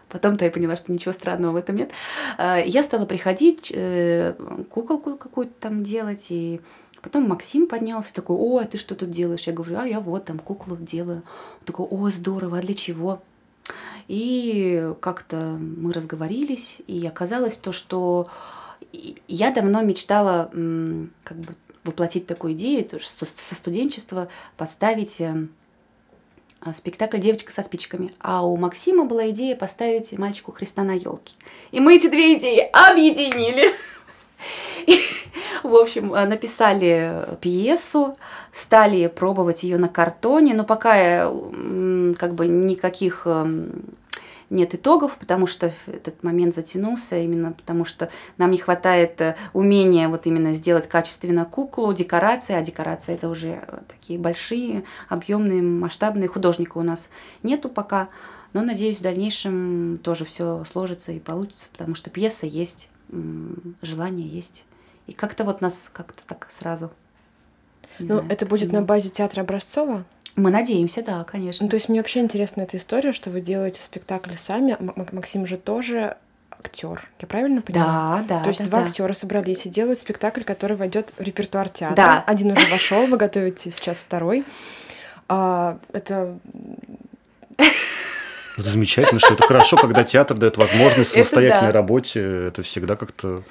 Потом-то 0.09 0.47
я 0.47 0.51
поняла, 0.51 0.77
что 0.77 0.91
ничего 0.91 1.13
странного 1.13 1.53
в 1.53 1.57
этом 1.57 1.77
нет. 1.77 1.91
А, 2.39 2.57
я 2.59 2.83
стала 2.83 3.05
приходить, 3.05 3.71
э, 3.75 4.35
куколку 4.71 5.17
какую-то 5.17 5.53
там 5.61 5.83
делать, 5.83 6.29
и 6.31 6.63
Потом 7.07 7.29
Максим 7.29 7.69
поднялся, 7.69 8.13
такой, 8.13 8.35
о, 8.37 8.59
а 8.59 8.65
ты 8.65 8.79
что 8.79 8.97
тут 8.97 9.13
делаешь? 9.13 9.47
Я 9.47 9.53
говорю, 9.53 9.79
а 9.79 9.87
я 9.87 10.01
вот 10.01 10.25
там 10.25 10.41
куклу 10.41 10.75
делаю. 10.75 11.23
Он 11.61 11.65
такой, 11.65 11.87
о, 11.87 12.11
здорово, 12.11 12.59
а 12.59 12.61
для 12.61 12.75
чего? 12.75 13.23
И 14.09 14.93
как-то 14.99 15.37
мы 15.37 15.93
разговорились, 15.93 16.79
и 16.89 17.07
оказалось 17.07 17.59
то, 17.59 17.71
что 17.71 18.29
я 19.29 19.53
давно 19.53 19.83
мечтала 19.83 20.51
как 21.23 21.37
бы 21.37 21.55
воплотить 21.85 22.27
такую 22.27 22.55
идею, 22.55 22.85
то, 22.85 22.99
что 22.99 23.25
со 23.25 23.55
студенчества 23.55 24.27
поставить 24.57 25.21
эм, 25.21 25.51
а, 26.61 26.75
спектакль 26.75 27.19
«Девочка 27.19 27.53
со 27.53 27.63
спичками». 27.63 28.11
А 28.19 28.45
у 28.45 28.57
Максима 28.57 29.05
была 29.05 29.31
идея 29.31 29.55
поставить 29.55 30.11
мальчику 30.19 30.51
Христа 30.51 30.83
на 30.83 30.95
елке. 30.95 31.37
И 31.71 31.79
мы 31.79 31.95
эти 31.95 32.09
две 32.09 32.37
идеи 32.37 32.69
объединили. 32.73 33.73
В 35.63 35.75
общем, 35.75 36.15
э, 36.15 36.27
написали 36.27 37.37
пьесу, 37.41 38.17
стали 38.53 39.07
пробовать 39.09 39.63
ее 39.63 39.79
на 39.79 39.89
картоне, 39.89 40.55
но 40.55 40.65
пока 40.65 41.31
как 42.19 42.35
бы 42.35 42.47
никаких 42.47 43.23
эм, 43.27 43.97
нет 44.51 44.75
итогов, 44.75 45.17
потому 45.19 45.47
что 45.47 45.73
этот 45.87 46.23
момент 46.23 46.55
затянулся, 46.55 47.19
именно 47.19 47.53
потому 47.53 47.85
что 47.85 48.11
нам 48.39 48.51
не 48.51 48.59
хватает 48.59 49.21
э, 49.21 49.37
умения 49.53 50.09
вот 50.09 50.27
именно 50.27 50.53
сделать 50.53 50.89
качественно 50.89 51.45
куклу, 51.45 51.93
декорации, 51.93 52.55
а 52.55 52.63
декорации 52.63 53.15
это 53.15 53.29
уже 53.29 53.67
такие 53.89 54.19
большие, 54.19 54.85
объемные, 55.09 55.63
масштабные. 55.63 56.29
Художника 56.29 56.79
у 56.79 56.83
нас 56.83 57.09
нету 57.43 57.69
пока, 57.69 58.09
но 58.53 58.63
надеюсь, 58.63 58.99
в 58.99 59.03
дальнейшем 59.03 59.99
тоже 60.03 60.25
все 60.25 60.65
сложится 60.65 61.13
и 61.13 61.19
получится, 61.19 61.69
потому 61.73 61.95
что 61.95 62.11
пьеса 62.11 62.47
есть, 62.47 62.89
желание 63.83 64.29
есть. 64.29 64.65
И 65.07 65.13
как-то 65.13 65.45
вот 65.45 65.61
нас 65.61 65.89
как-то 65.93 66.23
так 66.27 66.49
сразу. 66.51 66.91
Ну, 67.99 68.07
знаю, 68.07 68.27
это 68.29 68.47
будет 68.47 68.73
на 68.73 68.83
базе 68.83 69.09
театра 69.09 69.43
Образцова? 69.43 70.05
Мы 70.35 70.51
надеемся, 70.51 71.03
да, 71.03 71.25
конечно. 71.25 71.65
Ну, 71.65 71.71
то 71.71 71.77
есть 71.77 71.89
мне 71.89 72.01
вообще 72.01 72.21
интересна 72.21 72.63
эта 72.63 72.77
история, 72.77 73.13
что 73.13 73.31
вы 73.31 73.41
делаете 73.41 73.81
спектакль 73.81 74.35
сами. 74.37 74.77
Максим 75.13 75.47
же 75.47 75.57
тоже 75.57 76.17
актер. 76.51 77.09
Я 77.21 77.27
правильно 77.27 77.63
понимаю? 77.63 78.25
Да, 78.27 78.37
да. 78.37 78.43
То 78.43 78.49
есть 78.51 78.61
да, 78.61 78.67
два 78.67 78.81
да. 78.81 78.87
актера 78.87 79.13
собрались 79.15 79.65
и 79.65 79.71
делают 79.71 79.99
спектакль, 79.99 80.43
который 80.43 80.77
войдет 80.77 81.13
в 81.17 81.21
репертуар 81.23 81.69
театра. 81.69 81.97
Да. 81.97 82.25
Один 82.27 82.51
уже 82.51 82.67
вошел, 82.71 83.07
вы 83.07 83.17
готовите 83.17 83.71
сейчас 83.71 83.99
второй. 83.99 84.45
А, 85.29 85.79
это 85.93 86.39
это 88.57 88.69
замечательно, 88.69 89.21
что 89.21 89.35
это 89.35 89.47
хорошо, 89.47 89.77
когда 89.77 90.03
театр 90.05 90.37
дает 90.37 90.57
возможность 90.57 91.13
самостоятельной 91.13 91.73
работе. 91.73 92.21
Это 92.21 92.63
всегда 92.63 92.97
как-то 92.97 93.43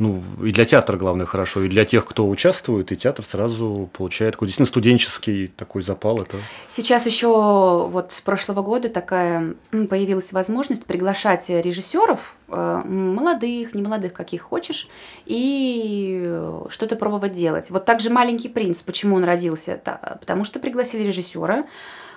ну, 0.00 0.22
и 0.42 0.50
для 0.50 0.64
театра, 0.64 0.96
главное, 0.96 1.26
хорошо, 1.26 1.62
и 1.62 1.68
для 1.68 1.84
тех, 1.84 2.06
кто 2.06 2.26
участвует, 2.26 2.90
и 2.90 2.96
театр 2.96 3.22
сразу 3.22 3.90
получает 3.92 4.32
такой 4.32 4.48
действительно 4.48 4.66
студенческий 4.66 5.48
такой 5.48 5.82
запал. 5.82 6.22
Это... 6.22 6.38
Сейчас 6.68 7.04
еще 7.04 7.86
вот 7.86 8.10
с 8.12 8.22
прошлого 8.22 8.62
года 8.62 8.88
такая 8.88 9.56
появилась 9.70 10.32
возможность 10.32 10.86
приглашать 10.86 11.50
режиссеров, 11.50 12.34
э, 12.48 12.82
молодых, 12.86 13.74
не 13.74 13.82
молодых, 13.82 14.14
каких 14.14 14.40
хочешь, 14.40 14.88
и 15.26 16.24
что-то 16.70 16.96
пробовать 16.96 17.32
делать. 17.32 17.68
Вот 17.68 17.84
также 17.84 18.08
«Маленький 18.08 18.48
принц», 18.48 18.80
почему 18.80 19.16
он 19.16 19.24
родился? 19.24 19.82
Потому 20.18 20.44
что 20.44 20.60
пригласили 20.60 21.02
режиссера, 21.02 21.66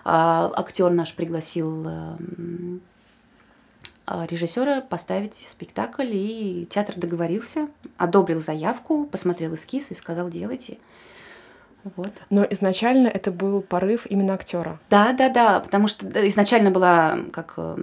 актер 0.05 0.91
наш 0.91 1.13
пригласил 1.13 1.87
эм, 1.87 2.81
а, 4.05 4.25
режиссера 4.25 4.81
поставить 4.81 5.35
спектакль, 5.35 6.09
и 6.11 6.67
театр 6.69 6.95
договорился, 6.97 7.69
одобрил 7.97 8.41
заявку, 8.41 9.05
посмотрел 9.05 9.55
эскиз 9.55 9.91
и 9.91 9.93
сказал, 9.93 10.29
делайте. 10.29 10.77
Вот. 11.95 12.11
Но 12.29 12.45
изначально 12.49 13.07
это 13.07 13.31
был 13.31 13.61
порыв 13.61 14.05
именно 14.09 14.33
актера. 14.33 14.79
Да, 14.89 15.13
да, 15.13 15.29
да, 15.29 15.59
потому 15.59 15.87
что 15.87 16.07
изначально 16.27 16.71
было 16.71 17.19
как 17.31 17.53
э, 17.57 17.77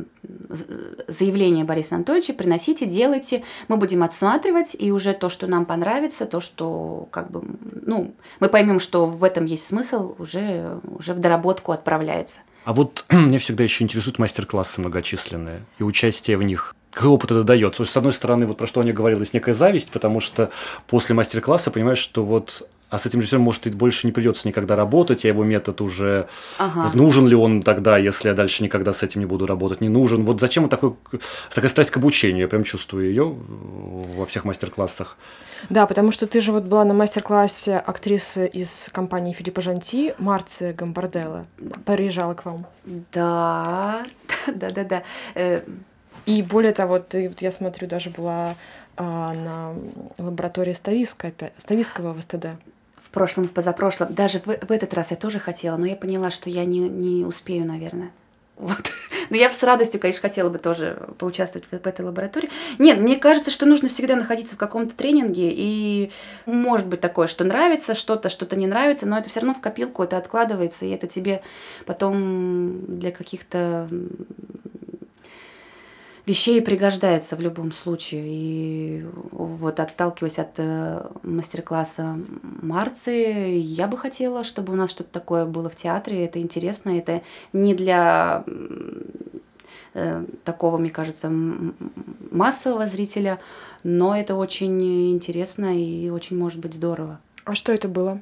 заявление 1.06 1.64
Бориса 1.64 1.96
Анатольевича, 1.96 2.32
приносите, 2.32 2.86
делайте, 2.86 3.44
мы 3.68 3.76
будем 3.76 4.02
отсматривать, 4.02 4.74
и 4.78 4.90
уже 4.90 5.12
то, 5.12 5.28
что 5.28 5.46
нам 5.46 5.66
понравится, 5.66 6.26
то, 6.26 6.40
что 6.40 7.08
как 7.10 7.30
бы, 7.30 7.42
ну, 7.84 8.14
мы 8.40 8.48
поймем, 8.48 8.80
что 8.80 9.06
в 9.06 9.22
этом 9.22 9.44
есть 9.44 9.66
смысл, 9.66 10.14
уже, 10.18 10.80
уже 10.84 11.12
в 11.12 11.18
доработку 11.18 11.72
отправляется. 11.72 12.40
А 12.64 12.72
вот 12.72 13.04
мне 13.10 13.38
всегда 13.38 13.64
еще 13.64 13.84
интересуют 13.84 14.18
мастер-классы 14.18 14.80
многочисленные 14.80 15.64
и 15.78 15.82
участие 15.82 16.36
в 16.36 16.42
них. 16.42 16.74
Какой 16.92 17.10
опыт 17.10 17.30
это 17.30 17.44
дает? 17.44 17.76
С 17.76 17.96
одной 17.96 18.12
стороны, 18.12 18.46
вот 18.46 18.56
про 18.56 18.66
что 18.66 18.80
Аня 18.80 18.92
говорила, 18.92 19.20
есть 19.20 19.34
некая 19.34 19.54
зависть, 19.54 19.90
потому 19.90 20.20
что 20.20 20.50
после 20.88 21.14
мастер-класса 21.14 21.70
понимаешь, 21.70 21.98
что 21.98 22.24
вот 22.24 22.68
а 22.90 22.98
с 22.98 23.06
этим 23.06 23.20
режиссером, 23.20 23.42
может, 23.42 23.66
и 23.66 23.70
больше 23.70 24.06
не 24.06 24.12
придется 24.12 24.46
никогда 24.48 24.74
работать, 24.74 25.24
а 25.24 25.28
его 25.28 25.44
метод 25.44 25.80
уже 25.80 26.26
ага. 26.58 26.90
нужен 26.94 27.26
ли 27.28 27.36
он 27.36 27.62
тогда, 27.62 27.96
если 27.96 28.28
я 28.28 28.34
дальше 28.34 28.64
никогда 28.64 28.92
с 28.92 29.02
этим 29.02 29.20
не 29.20 29.26
буду 29.26 29.46
работать, 29.46 29.80
не 29.80 29.88
нужен. 29.88 30.24
Вот 30.24 30.40
зачем 30.40 30.64
вот 30.64 30.70
такой, 30.70 30.94
такая 31.54 31.70
страсть 31.70 31.90
к 31.90 31.96
обучению, 31.96 32.42
я 32.42 32.48
прям 32.48 32.64
чувствую 32.64 33.08
ее 33.08 33.36
во 34.16 34.26
всех 34.26 34.44
мастер-классах. 34.44 35.16
Да, 35.68 35.86
потому 35.86 36.10
что 36.10 36.26
ты 36.26 36.40
же 36.40 36.52
вот 36.52 36.64
была 36.64 36.84
на 36.84 36.94
мастер-классе 36.94 37.76
актрисы 37.76 38.46
из 38.46 38.88
компании 38.92 39.34
Филиппа 39.34 39.60
Жанти, 39.60 40.14
Марция 40.18 40.72
Гамбарделла, 40.72 41.46
приезжала 41.84 42.34
к 42.34 42.44
вам. 42.44 42.66
Да, 43.12 44.04
да, 44.46 44.70
да, 44.70 44.84
да. 44.84 45.62
И 46.26 46.42
более 46.42 46.72
того, 46.72 46.98
ты, 46.98 47.28
вот 47.28 47.40
я 47.40 47.52
смотрю, 47.52 47.88
даже 47.88 48.10
была 48.10 48.54
а, 48.96 49.32
на 49.32 49.74
лаборатории 50.18 50.74
Стависка, 50.74 51.32
Ставиского 51.56 52.12
в 52.12 52.22
СТД 52.22 52.56
в 53.10 53.12
прошлом, 53.12 53.48
в 53.48 53.50
позапрошлом. 53.50 54.14
Даже 54.14 54.38
в, 54.38 54.46
в 54.46 54.70
этот 54.70 54.94
раз 54.94 55.10
я 55.10 55.16
тоже 55.16 55.40
хотела, 55.40 55.76
но 55.76 55.84
я 55.84 55.96
поняла, 55.96 56.30
что 56.30 56.48
я 56.48 56.64
не, 56.64 56.78
не 56.88 57.24
успею, 57.24 57.66
наверное. 57.66 58.12
Вот. 58.56 58.92
Но 59.30 59.36
я 59.36 59.50
с 59.50 59.62
радостью, 59.62 59.98
конечно, 59.98 60.20
хотела 60.20 60.50
бы 60.50 60.58
тоже 60.58 61.08
поучаствовать 61.18 61.66
в, 61.70 61.70
в 61.70 61.86
этой 61.86 62.04
лаборатории. 62.04 62.50
Нет, 62.78 63.00
мне 63.00 63.16
кажется, 63.16 63.50
что 63.50 63.64
нужно 63.64 63.88
всегда 63.88 64.16
находиться 64.16 64.54
в 64.54 64.58
каком-то 64.58 64.94
тренинге, 64.94 65.50
и 65.50 66.12
может 66.46 66.86
быть 66.86 67.00
такое, 67.00 67.26
что 67.26 67.42
нравится 67.42 67.94
что-то, 67.94 68.28
что-то 68.28 68.56
не 68.56 68.66
нравится, 68.66 69.06
но 69.06 69.18
это 69.18 69.30
все 69.30 69.40
равно 69.40 69.54
в 69.54 69.60
копилку, 69.60 70.02
это 70.02 70.18
откладывается, 70.18 70.84
и 70.84 70.90
это 70.90 71.06
тебе 71.06 71.42
потом 71.86 72.98
для 72.98 73.12
каких-то 73.12 73.88
вещей 76.26 76.60
пригождается 76.62 77.36
в 77.36 77.40
любом 77.40 77.72
случае. 77.72 78.24
И 78.26 79.06
вот 79.32 79.80
отталкиваясь 79.80 80.38
от 80.38 80.58
э, 80.58 81.06
мастер-класса 81.22 82.18
Марции, 82.42 83.56
я 83.56 83.86
бы 83.86 83.96
хотела, 83.96 84.44
чтобы 84.44 84.72
у 84.72 84.76
нас 84.76 84.90
что-то 84.90 85.10
такое 85.12 85.44
было 85.44 85.68
в 85.68 85.76
театре. 85.76 86.24
Это 86.24 86.40
интересно, 86.40 86.96
это 86.98 87.22
не 87.52 87.74
для 87.74 88.44
э, 89.94 90.24
такого, 90.44 90.78
мне 90.78 90.90
кажется, 90.90 91.30
массового 92.30 92.86
зрителя, 92.86 93.40
но 93.82 94.16
это 94.16 94.34
очень 94.34 95.10
интересно 95.10 95.76
и 95.76 96.10
очень 96.10 96.38
может 96.38 96.58
быть 96.58 96.74
здорово. 96.74 97.20
А 97.44 97.54
что 97.54 97.72
это 97.72 97.88
было? 97.88 98.20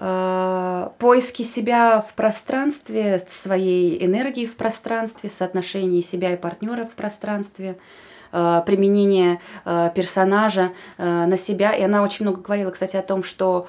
Э, 0.00 0.90
поиски 0.98 1.42
себя 1.42 2.00
в 2.00 2.14
пространстве, 2.14 3.20
своей 3.28 4.04
энергии 4.04 4.46
в 4.46 4.54
пространстве, 4.56 5.28
соотношение 5.28 6.02
себя 6.02 6.32
и 6.32 6.36
партнера 6.36 6.84
в 6.84 6.92
пространстве, 6.94 7.78
э, 8.30 8.62
применение 8.64 9.40
э, 9.64 9.90
персонажа 9.92 10.72
на 10.98 11.36
себя. 11.36 11.72
И 11.72 11.82
она 11.82 12.04
очень 12.04 12.26
много 12.26 12.40
говорила, 12.42 12.70
кстати, 12.70 12.96
о 12.96 13.02
том, 13.02 13.24
что 13.24 13.66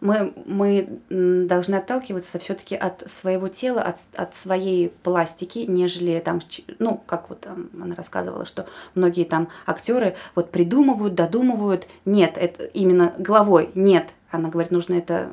мы, 0.00 0.32
мы 0.46 1.00
должны 1.10 1.74
отталкиваться 1.74 2.38
все-таки 2.38 2.76
от 2.76 3.10
своего 3.10 3.48
тела, 3.48 3.82
от, 3.82 3.96
от 4.14 4.34
своей 4.34 4.90
пластики, 5.02 5.60
нежели 5.60 6.20
там, 6.20 6.40
ну, 6.78 7.02
как 7.06 7.28
вот 7.30 7.40
там 7.40 7.70
она 7.80 7.94
рассказывала, 7.94 8.44
что 8.44 8.66
многие 8.94 9.24
там 9.24 9.48
актеры 9.66 10.14
вот 10.34 10.50
придумывают, 10.50 11.14
додумывают. 11.14 11.86
Нет, 12.04 12.38
это 12.38 12.64
именно 12.64 13.12
головой, 13.18 13.70
нет, 13.74 14.10
она 14.30 14.50
говорит, 14.50 14.70
нужно 14.70 14.94
это 14.94 15.30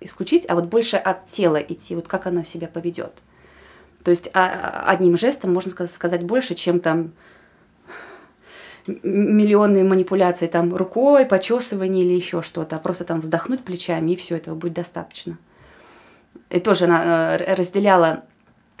исключить, 0.00 0.46
а 0.48 0.54
вот 0.54 0.66
больше 0.66 0.96
от 0.96 1.26
тела 1.26 1.56
идти, 1.56 1.96
вот 1.96 2.06
как 2.06 2.26
она 2.26 2.44
себя 2.44 2.68
поведет. 2.68 3.12
То 4.04 4.10
есть 4.10 4.30
а, 4.32 4.84
а, 4.86 4.90
одним 4.90 5.18
жестом 5.18 5.52
можно 5.52 5.72
сказать 5.88 6.22
больше, 6.22 6.54
чем 6.54 6.78
там 6.78 7.12
миллионные 9.02 9.84
манипуляции 9.84 10.46
там 10.46 10.74
рукой, 10.74 11.26
почесывание 11.26 12.04
или 12.04 12.14
еще 12.14 12.42
что-то, 12.42 12.76
а 12.76 12.78
просто 12.78 13.04
там 13.04 13.20
вздохнуть 13.20 13.64
плечами, 13.64 14.12
и 14.12 14.16
все 14.16 14.36
этого 14.36 14.54
будет 14.54 14.74
достаточно. 14.74 15.38
И 16.50 16.60
тоже 16.60 16.84
она 16.84 17.36
э, 17.36 17.54
разделяла, 17.54 18.24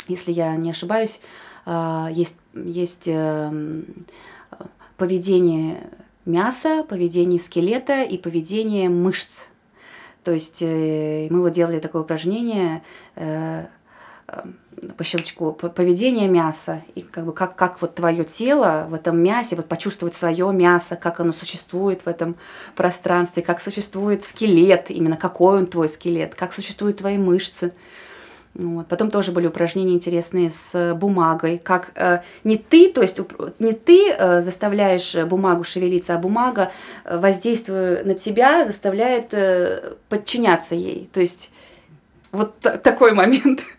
если 0.08 0.32
я 0.32 0.56
не 0.56 0.70
ошибаюсь, 0.70 1.20
э, 1.66 2.08
есть, 2.10 2.36
есть 2.54 3.06
эм, 3.06 4.06
поведение 4.96 5.90
мяса, 6.24 6.84
поведение 6.88 7.40
скелета 7.40 8.02
и 8.02 8.18
поведение 8.18 8.88
мышц. 8.88 9.44
То 10.24 10.32
есть 10.32 10.58
э, 10.60 11.28
мы 11.30 11.40
вот 11.40 11.52
делали 11.52 11.78
такое 11.78 12.02
упражнение 12.02 12.82
э, 13.16 13.66
э, 14.28 14.42
по 14.96 15.04
щелчку 15.04 15.52
поведение 15.52 16.28
мяса 16.28 16.82
и 16.94 17.02
как 17.02 17.24
бы 17.24 17.32
как 17.32 17.56
как 17.56 17.80
вот 17.80 17.94
твое 17.94 18.24
тело 18.24 18.86
в 18.88 18.94
этом 18.94 19.20
мясе 19.22 19.56
вот 19.56 19.66
почувствовать 19.66 20.14
свое 20.14 20.52
мясо 20.52 20.96
как 20.96 21.20
оно 21.20 21.32
существует 21.32 22.02
в 22.02 22.08
этом 22.08 22.36
пространстве 22.76 23.42
как 23.42 23.60
существует 23.60 24.24
скелет 24.24 24.90
именно 24.90 25.16
какой 25.16 25.58
он 25.58 25.66
твой 25.66 25.88
скелет 25.88 26.34
как 26.34 26.52
существуют 26.52 26.98
твои 26.98 27.18
мышцы 27.18 27.72
вот. 28.54 28.88
Потом 28.88 29.10
тоже 29.10 29.30
были 29.30 29.46
упражнения 29.46 29.94
интересные 29.94 30.50
с 30.50 30.94
бумагой, 30.94 31.58
как 31.58 31.92
э, 31.94 32.22
не 32.42 32.56
ты, 32.56 32.90
то 32.92 33.02
есть 33.02 33.20
не 33.60 33.72
ты 33.72 34.10
э, 34.10 34.40
заставляешь 34.40 35.14
бумагу 35.26 35.62
шевелиться, 35.62 36.14
а 36.14 36.18
бумага, 36.18 36.72
э, 37.04 37.18
воздействуя 37.18 38.02
на 38.02 38.14
тебя, 38.14 38.64
заставляет 38.64 39.32
э, 39.32 39.92
подчиняться 40.08 40.74
ей. 40.74 41.08
То 41.12 41.20
есть 41.20 41.52
вот 42.32 42.58
такой 42.58 43.12
момент 43.12 43.64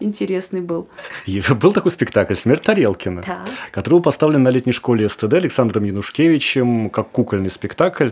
интересный 0.00 0.60
был. 0.60 0.88
И 1.26 1.42
был 1.60 1.72
такой 1.72 1.90
спектакль 1.90 2.34
«Смерть 2.34 2.62
Тарелкина», 2.62 3.22
да. 3.26 3.44
который 3.70 3.94
был 3.94 4.02
поставлен 4.02 4.42
на 4.42 4.48
летней 4.48 4.72
школе 4.72 5.08
СТД 5.08 5.34
Александром 5.34 5.84
Янушкевичем 5.84 6.90
как 6.90 7.10
кукольный 7.10 7.50
спектакль. 7.50 8.10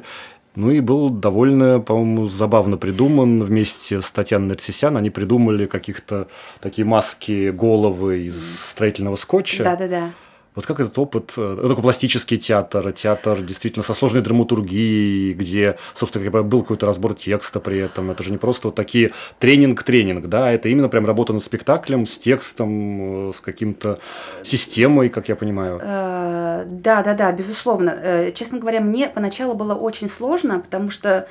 Ну 0.56 0.70
и 0.70 0.78
был 0.78 1.10
довольно, 1.10 1.80
по-моему, 1.80 2.26
забавно 2.26 2.76
придуман 2.76 3.42
вместе 3.42 4.00
с 4.00 4.10
Татьяной 4.12 4.48
Нарцисян. 4.48 4.96
Они 4.96 5.10
придумали 5.10 5.66
каких-то 5.66 6.28
такие 6.60 6.84
маски, 6.84 7.50
головы 7.50 8.26
из 8.26 8.60
строительного 8.68 9.16
скотча. 9.16 9.64
Да-да-да. 9.64 10.12
Вот 10.54 10.66
как 10.66 10.78
этот 10.78 10.96
опыт, 10.98 11.34
э, 11.36 11.56
такой 11.60 11.82
пластический 11.82 12.36
театр, 12.36 12.92
театр 12.92 13.42
действительно 13.42 13.82
со 13.82 13.92
сложной 13.92 14.22
драматургией, 14.22 15.32
где, 15.32 15.76
собственно, 15.94 16.42
был 16.42 16.62
какой-то 16.62 16.86
разбор 16.86 17.14
текста 17.14 17.58
при 17.58 17.78
этом. 17.78 18.12
Это 18.12 18.22
же 18.22 18.30
не 18.30 18.38
просто 18.38 18.68
вот 18.68 18.76
такие 18.76 19.10
тренинг-тренинг, 19.40 20.28
да, 20.28 20.52
это 20.52 20.68
именно 20.68 20.88
прям 20.88 21.06
работа 21.06 21.32
над 21.32 21.42
спектаклем, 21.42 22.06
с 22.06 22.18
текстом, 22.18 23.30
э, 23.30 23.32
с 23.32 23.40
каким-то 23.40 23.98
системой, 24.44 25.08
как 25.08 25.28
я 25.28 25.34
понимаю. 25.34 25.80
Э, 25.82 26.64
да, 26.66 27.02
да, 27.02 27.14
да, 27.14 27.32
безусловно. 27.32 28.30
Честно 28.32 28.60
говоря, 28.60 28.80
мне 28.80 29.08
поначалу 29.08 29.54
было 29.54 29.74
очень 29.74 30.08
сложно, 30.08 30.60
потому 30.60 30.90
что 30.90 31.26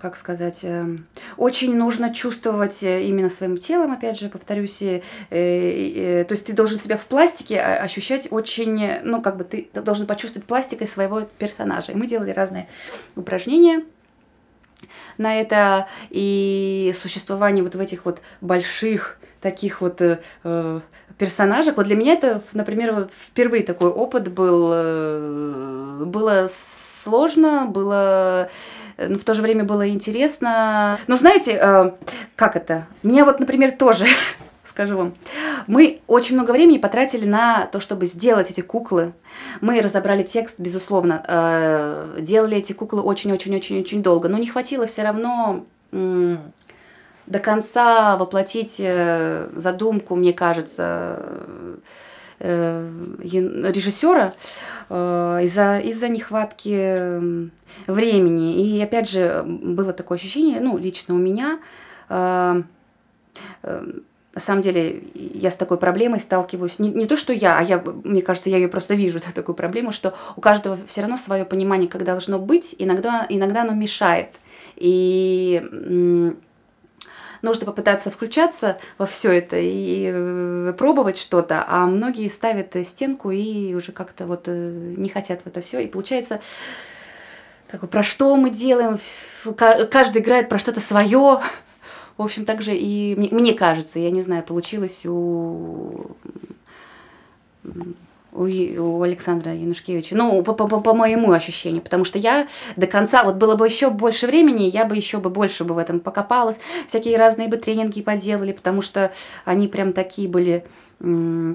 как 0.00 0.16
сказать, 0.16 0.60
эм, 0.62 1.06
очень 1.36 1.76
нужно 1.76 2.12
чувствовать 2.12 2.82
э, 2.82 3.04
именно 3.04 3.28
своим 3.28 3.58
телом, 3.58 3.92
опять 3.92 4.18
же, 4.18 4.28
повторюсь, 4.28 4.78
и, 4.80 5.02
то 5.30 6.32
есть 6.32 6.46
ты 6.46 6.52
должен 6.52 6.78
себя 6.78 6.96
в 6.96 7.06
пластике 7.06 7.60
ощущать 7.60 8.28
очень, 8.30 9.00
ну, 9.02 9.22
как 9.22 9.36
бы 9.36 9.44
ты 9.44 9.68
должен 9.74 10.06
почувствовать 10.06 10.46
пластикой 10.46 10.86
своего 10.86 11.22
персонажа. 11.38 11.92
И 11.92 11.94
мы 11.94 12.06
делали 12.06 12.30
разные 12.30 12.68
упражнения 13.16 13.82
на 15.18 15.38
это, 15.38 15.88
и 16.10 16.94
существование 17.00 17.62
вот 17.62 17.74
в 17.74 17.80
этих 17.80 18.04
вот 18.04 18.22
больших 18.40 19.18
таких 19.40 19.80
вот 19.80 20.00
э, 20.00 20.20
э 20.44 20.80
персонажах. 21.16 21.76
Вот 21.76 21.86
для 21.86 21.96
меня 21.96 22.12
это, 22.12 22.42
например, 22.52 23.08
впервые 23.26 23.64
такой 23.64 23.90
опыт 23.90 24.28
был, 24.32 24.70
э, 24.72 26.04
было 26.06 26.48
сложно, 27.02 27.66
было 27.66 28.50
но 28.98 29.14
в 29.16 29.24
то 29.24 29.34
же 29.34 29.42
время 29.42 29.64
было 29.64 29.88
интересно. 29.88 30.98
Но 31.06 31.16
знаете, 31.16 31.58
э, 31.60 31.92
как 32.36 32.56
это? 32.56 32.86
Меня 33.02 33.24
вот, 33.24 33.38
например, 33.38 33.72
тоже 33.72 34.06
скажу 34.64 34.96
вам. 34.96 35.14
Мы 35.66 36.00
очень 36.06 36.34
много 36.34 36.50
времени 36.50 36.78
потратили 36.78 37.24
на 37.24 37.66
то, 37.66 37.80
чтобы 37.80 38.06
сделать 38.06 38.50
эти 38.50 38.60
куклы. 38.60 39.12
Мы 39.60 39.80
разобрали 39.80 40.22
текст, 40.22 40.58
безусловно. 40.58 41.24
Э, 41.26 42.16
делали 42.20 42.56
эти 42.58 42.72
куклы 42.72 43.02
очень-очень-очень-очень 43.02 44.02
долго. 44.02 44.28
Но 44.28 44.38
не 44.38 44.46
хватило 44.46 44.86
все 44.86 45.02
равно 45.02 45.64
до 45.90 47.38
конца 47.38 48.16
воплотить 48.16 48.76
э, 48.78 49.48
задумку, 49.54 50.16
мне 50.16 50.32
кажется, 50.32 51.22
режиссера. 52.40 54.34
Э, 54.90 55.40
из-за 55.42 55.78
из 55.78 56.00
нехватки 56.02 57.20
времени. 57.86 58.62
И 58.62 58.82
опять 58.82 59.10
же, 59.10 59.42
было 59.44 59.92
такое 59.92 60.16
ощущение, 60.16 60.60
ну, 60.60 60.78
лично 60.78 61.14
у 61.14 61.18
меня, 61.18 61.58
э, 62.08 62.62
э, 63.62 63.86
на 64.34 64.40
самом 64.40 64.62
деле, 64.62 65.02
я 65.14 65.50
с 65.50 65.56
такой 65.56 65.78
проблемой 65.78 66.20
сталкиваюсь. 66.20 66.78
Не, 66.78 66.90
не 66.90 67.06
то, 67.06 67.16
что 67.16 67.32
я, 67.32 67.58
а 67.58 67.62
я, 67.62 67.82
мне 68.04 68.22
кажется, 68.22 68.50
я 68.50 68.56
ее 68.56 68.68
просто 68.68 68.94
вижу, 68.94 69.20
такую 69.34 69.54
проблему, 69.54 69.92
что 69.92 70.14
у 70.36 70.40
каждого 70.40 70.78
все 70.86 71.02
равно 71.02 71.16
свое 71.16 71.44
понимание, 71.44 71.88
как 71.88 72.04
должно 72.04 72.38
быть, 72.38 72.74
иногда, 72.78 73.26
иногда 73.28 73.62
оно 73.62 73.74
мешает. 73.74 74.36
И 74.76 75.60
нужно 77.42 77.66
попытаться 77.66 78.10
включаться 78.10 78.78
во 78.98 79.06
все 79.06 79.32
это 79.32 79.56
и 79.58 80.10
э, 80.12 80.74
пробовать 80.76 81.18
что-то, 81.18 81.64
а 81.66 81.86
многие 81.86 82.28
ставят 82.28 82.76
стенку 82.86 83.30
и 83.30 83.74
уже 83.74 83.92
как-то 83.92 84.26
вот 84.26 84.44
э, 84.46 84.94
не 84.96 85.08
хотят 85.08 85.42
в 85.42 85.46
это 85.46 85.60
все. 85.60 85.80
И 85.80 85.86
получается, 85.86 86.40
как 87.68 87.82
бы, 87.82 87.86
про 87.86 88.02
что 88.02 88.34
мы 88.36 88.50
делаем, 88.50 88.98
каждый 89.90 90.22
играет 90.22 90.48
про 90.48 90.58
что-то 90.58 90.80
свое. 90.80 91.40
В 92.16 92.22
общем, 92.22 92.44
также 92.44 92.74
и 92.76 93.14
мне, 93.16 93.28
мне 93.30 93.54
кажется, 93.54 93.98
я 93.98 94.10
не 94.10 94.22
знаю, 94.22 94.42
получилось 94.42 95.06
у 95.06 96.16
у, 98.38 98.98
у 98.98 99.02
Александра 99.02 99.52
Янушкевича. 99.52 100.16
Ну, 100.16 100.42
по, 100.42 100.52
по, 100.52 100.66
по 100.80 100.94
моему 100.94 101.32
ощущению, 101.32 101.82
потому 101.82 102.04
что 102.04 102.18
я 102.18 102.46
до 102.76 102.86
конца, 102.86 103.24
вот 103.24 103.36
было 103.36 103.56
бы 103.56 103.66
еще 103.66 103.90
больше 103.90 104.26
времени, 104.26 104.64
я 104.64 104.84
бы 104.84 104.96
еще 104.96 105.18
бы 105.18 105.30
больше 105.30 105.64
бы 105.64 105.74
в 105.74 105.78
этом 105.78 106.00
покопалась, 106.00 106.60
всякие 106.86 107.18
разные 107.18 107.48
бы 107.48 107.56
тренинги 107.56 108.02
поделали, 108.02 108.52
потому 108.52 108.82
что 108.82 109.12
они 109.44 109.66
прям 109.68 109.92
такие 109.92 110.28
были, 110.28 110.64
э, 111.00 111.54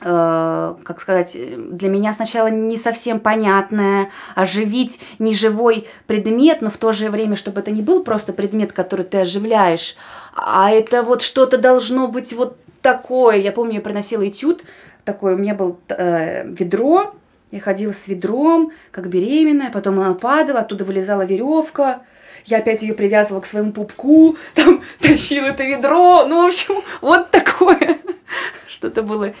как 0.00 1.00
сказать, 1.00 1.36
для 1.36 1.88
меня 1.88 2.12
сначала 2.12 2.48
не 2.48 2.78
совсем 2.78 3.20
понятное, 3.20 4.10
оживить 4.34 4.98
неживой 5.18 5.86
предмет, 6.06 6.62
но 6.62 6.70
в 6.70 6.78
то 6.78 6.92
же 6.92 7.10
время, 7.10 7.36
чтобы 7.36 7.60
это 7.60 7.70
не 7.70 7.82
был 7.82 8.02
просто 8.02 8.32
предмет, 8.32 8.72
который 8.72 9.04
ты 9.04 9.18
оживляешь, 9.18 9.96
а 10.34 10.70
это 10.70 11.02
вот 11.02 11.20
что-то 11.20 11.58
должно 11.58 12.08
быть 12.08 12.32
вот 12.32 12.56
такое. 12.82 13.36
Я 13.36 13.52
помню, 13.52 13.74
я 13.74 13.80
приносила 13.80 14.26
этюд, 14.26 14.64
такой, 15.04 15.34
у 15.34 15.38
меня 15.38 15.54
был 15.54 15.78
э, 15.88 16.46
ведро, 16.46 17.14
я 17.50 17.60
ходила 17.60 17.92
с 17.92 18.08
ведром, 18.08 18.72
как 18.90 19.08
беременная, 19.08 19.70
потом 19.70 19.98
она 20.00 20.14
падала, 20.14 20.60
оттуда 20.60 20.84
вылезала 20.84 21.22
веревка, 21.22 22.02
я 22.44 22.58
опять 22.58 22.82
ее 22.82 22.94
привязывала 22.94 23.42
к 23.42 23.46
своему 23.46 23.72
пупку, 23.72 24.36
там 24.54 24.82
тащила 25.00 25.46
это 25.46 25.64
ведро, 25.64 26.24
ну, 26.26 26.42
в 26.42 26.46
общем, 26.46 26.82
вот 27.00 27.30
такое 27.30 27.98
что-то 28.66 29.02
было. 29.02 29.34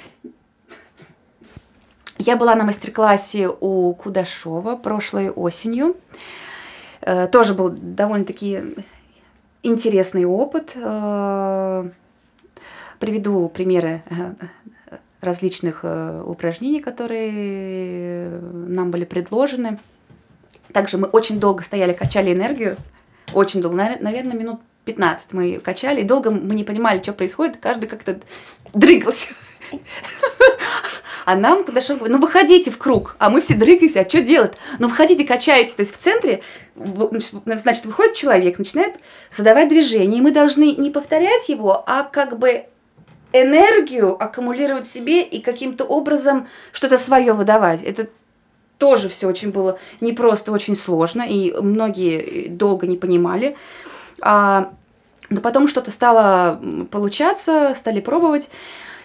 Я 2.18 2.36
была 2.36 2.54
на 2.54 2.64
мастер-классе 2.64 3.48
у 3.48 3.92
Кудашова 3.94 4.76
прошлой 4.76 5.30
осенью. 5.30 5.96
Э, 7.00 7.26
тоже 7.26 7.52
был 7.54 7.70
довольно-таки 7.70 8.62
интересный 9.64 10.24
опыт. 10.24 10.72
Э, 10.76 11.88
приведу 13.00 13.48
примеры 13.48 14.02
различных 15.22 15.80
э, 15.84 16.22
упражнений, 16.26 16.80
которые 16.80 18.28
нам 18.40 18.90
были 18.90 19.04
предложены. 19.04 19.78
Также 20.72 20.98
мы 20.98 21.08
очень 21.08 21.40
долго 21.40 21.62
стояли, 21.62 21.92
качали 21.92 22.32
энергию. 22.32 22.76
Очень 23.32 23.62
долго, 23.62 23.76
наверное, 23.76 24.36
минут 24.36 24.60
15 24.84 25.32
мы 25.32 25.58
качали. 25.60 26.00
И 26.00 26.04
долго 26.04 26.30
мы 26.30 26.54
не 26.54 26.64
понимали, 26.64 27.00
что 27.00 27.12
происходит. 27.12 27.58
Каждый 27.58 27.86
как-то 27.86 28.20
дрыгался. 28.74 29.28
А 31.24 31.36
нам 31.36 31.62
подошел, 31.62 31.96
ну 32.00 32.18
выходите 32.18 32.72
в 32.72 32.78
круг, 32.78 33.14
а 33.20 33.30
мы 33.30 33.40
все 33.40 33.54
дрыгаемся, 33.54 34.00
а 34.00 34.08
что 34.08 34.20
делать? 34.22 34.54
Ну 34.80 34.88
выходите, 34.88 35.24
качаете, 35.24 35.72
то 35.72 35.82
есть 35.82 35.94
в 35.94 35.98
центре, 35.98 36.42
значит, 37.44 37.86
выходит 37.86 38.14
человек, 38.14 38.58
начинает 38.58 38.96
задавать 39.30 39.68
движение, 39.68 40.18
и 40.18 40.20
мы 40.20 40.32
должны 40.32 40.74
не 40.74 40.90
повторять 40.90 41.48
его, 41.48 41.84
а 41.86 42.02
как 42.02 42.40
бы 42.40 42.66
энергию 43.32 44.22
аккумулировать 44.22 44.86
в 44.86 44.92
себе 44.92 45.22
и 45.22 45.40
каким-то 45.40 45.84
образом 45.84 46.48
что-то 46.72 46.98
свое 46.98 47.32
выдавать. 47.32 47.82
Это 47.82 48.08
тоже 48.78 49.08
все 49.08 49.28
очень 49.28 49.50
было 49.50 49.78
непросто, 50.00 50.52
очень 50.52 50.74
сложно, 50.74 51.22
и 51.22 51.52
многие 51.52 52.48
долго 52.48 52.86
не 52.86 52.96
понимали. 52.96 53.56
А, 54.20 54.72
но 55.30 55.40
потом 55.40 55.68
что-то 55.68 55.90
стало 55.90 56.60
получаться, 56.90 57.74
стали 57.76 58.00
пробовать. 58.00 58.50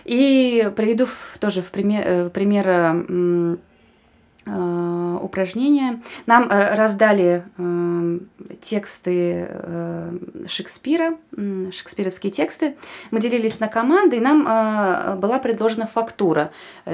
И 0.03 0.71
приведу 0.75 1.05
тоже 1.39 1.61
в 1.61 1.69
пример, 1.69 2.03
э, 2.05 2.29
пример 2.29 2.67
Э, 2.67 3.57
упражнения. 5.21 6.01
Нам 6.25 6.49
э, 6.49 6.75
раздали 6.75 7.43
э, 7.57 8.19
тексты 8.61 9.49
Шекспира, 10.47 11.17
шекспировские 11.71 12.31
тексты. 12.31 12.75
Мы 13.11 13.19
делились 13.19 13.59
на 13.59 13.67
команды, 13.67 14.17
и 14.17 14.21
нам 14.21 15.19
была 15.19 15.39
предложена 15.39 15.85
фактура. 15.85 16.51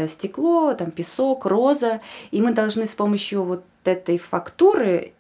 Стекло, 0.08 0.74
там 0.74 0.92
песок, 0.92 1.46
роза. 1.46 2.02
И 2.32 2.42
мы 2.42 2.52
должны 2.52 2.86
с 2.86 2.96
помощью 2.96 3.44
вот 3.44 3.64
этой 3.84 4.18
фактуры 4.18 5.14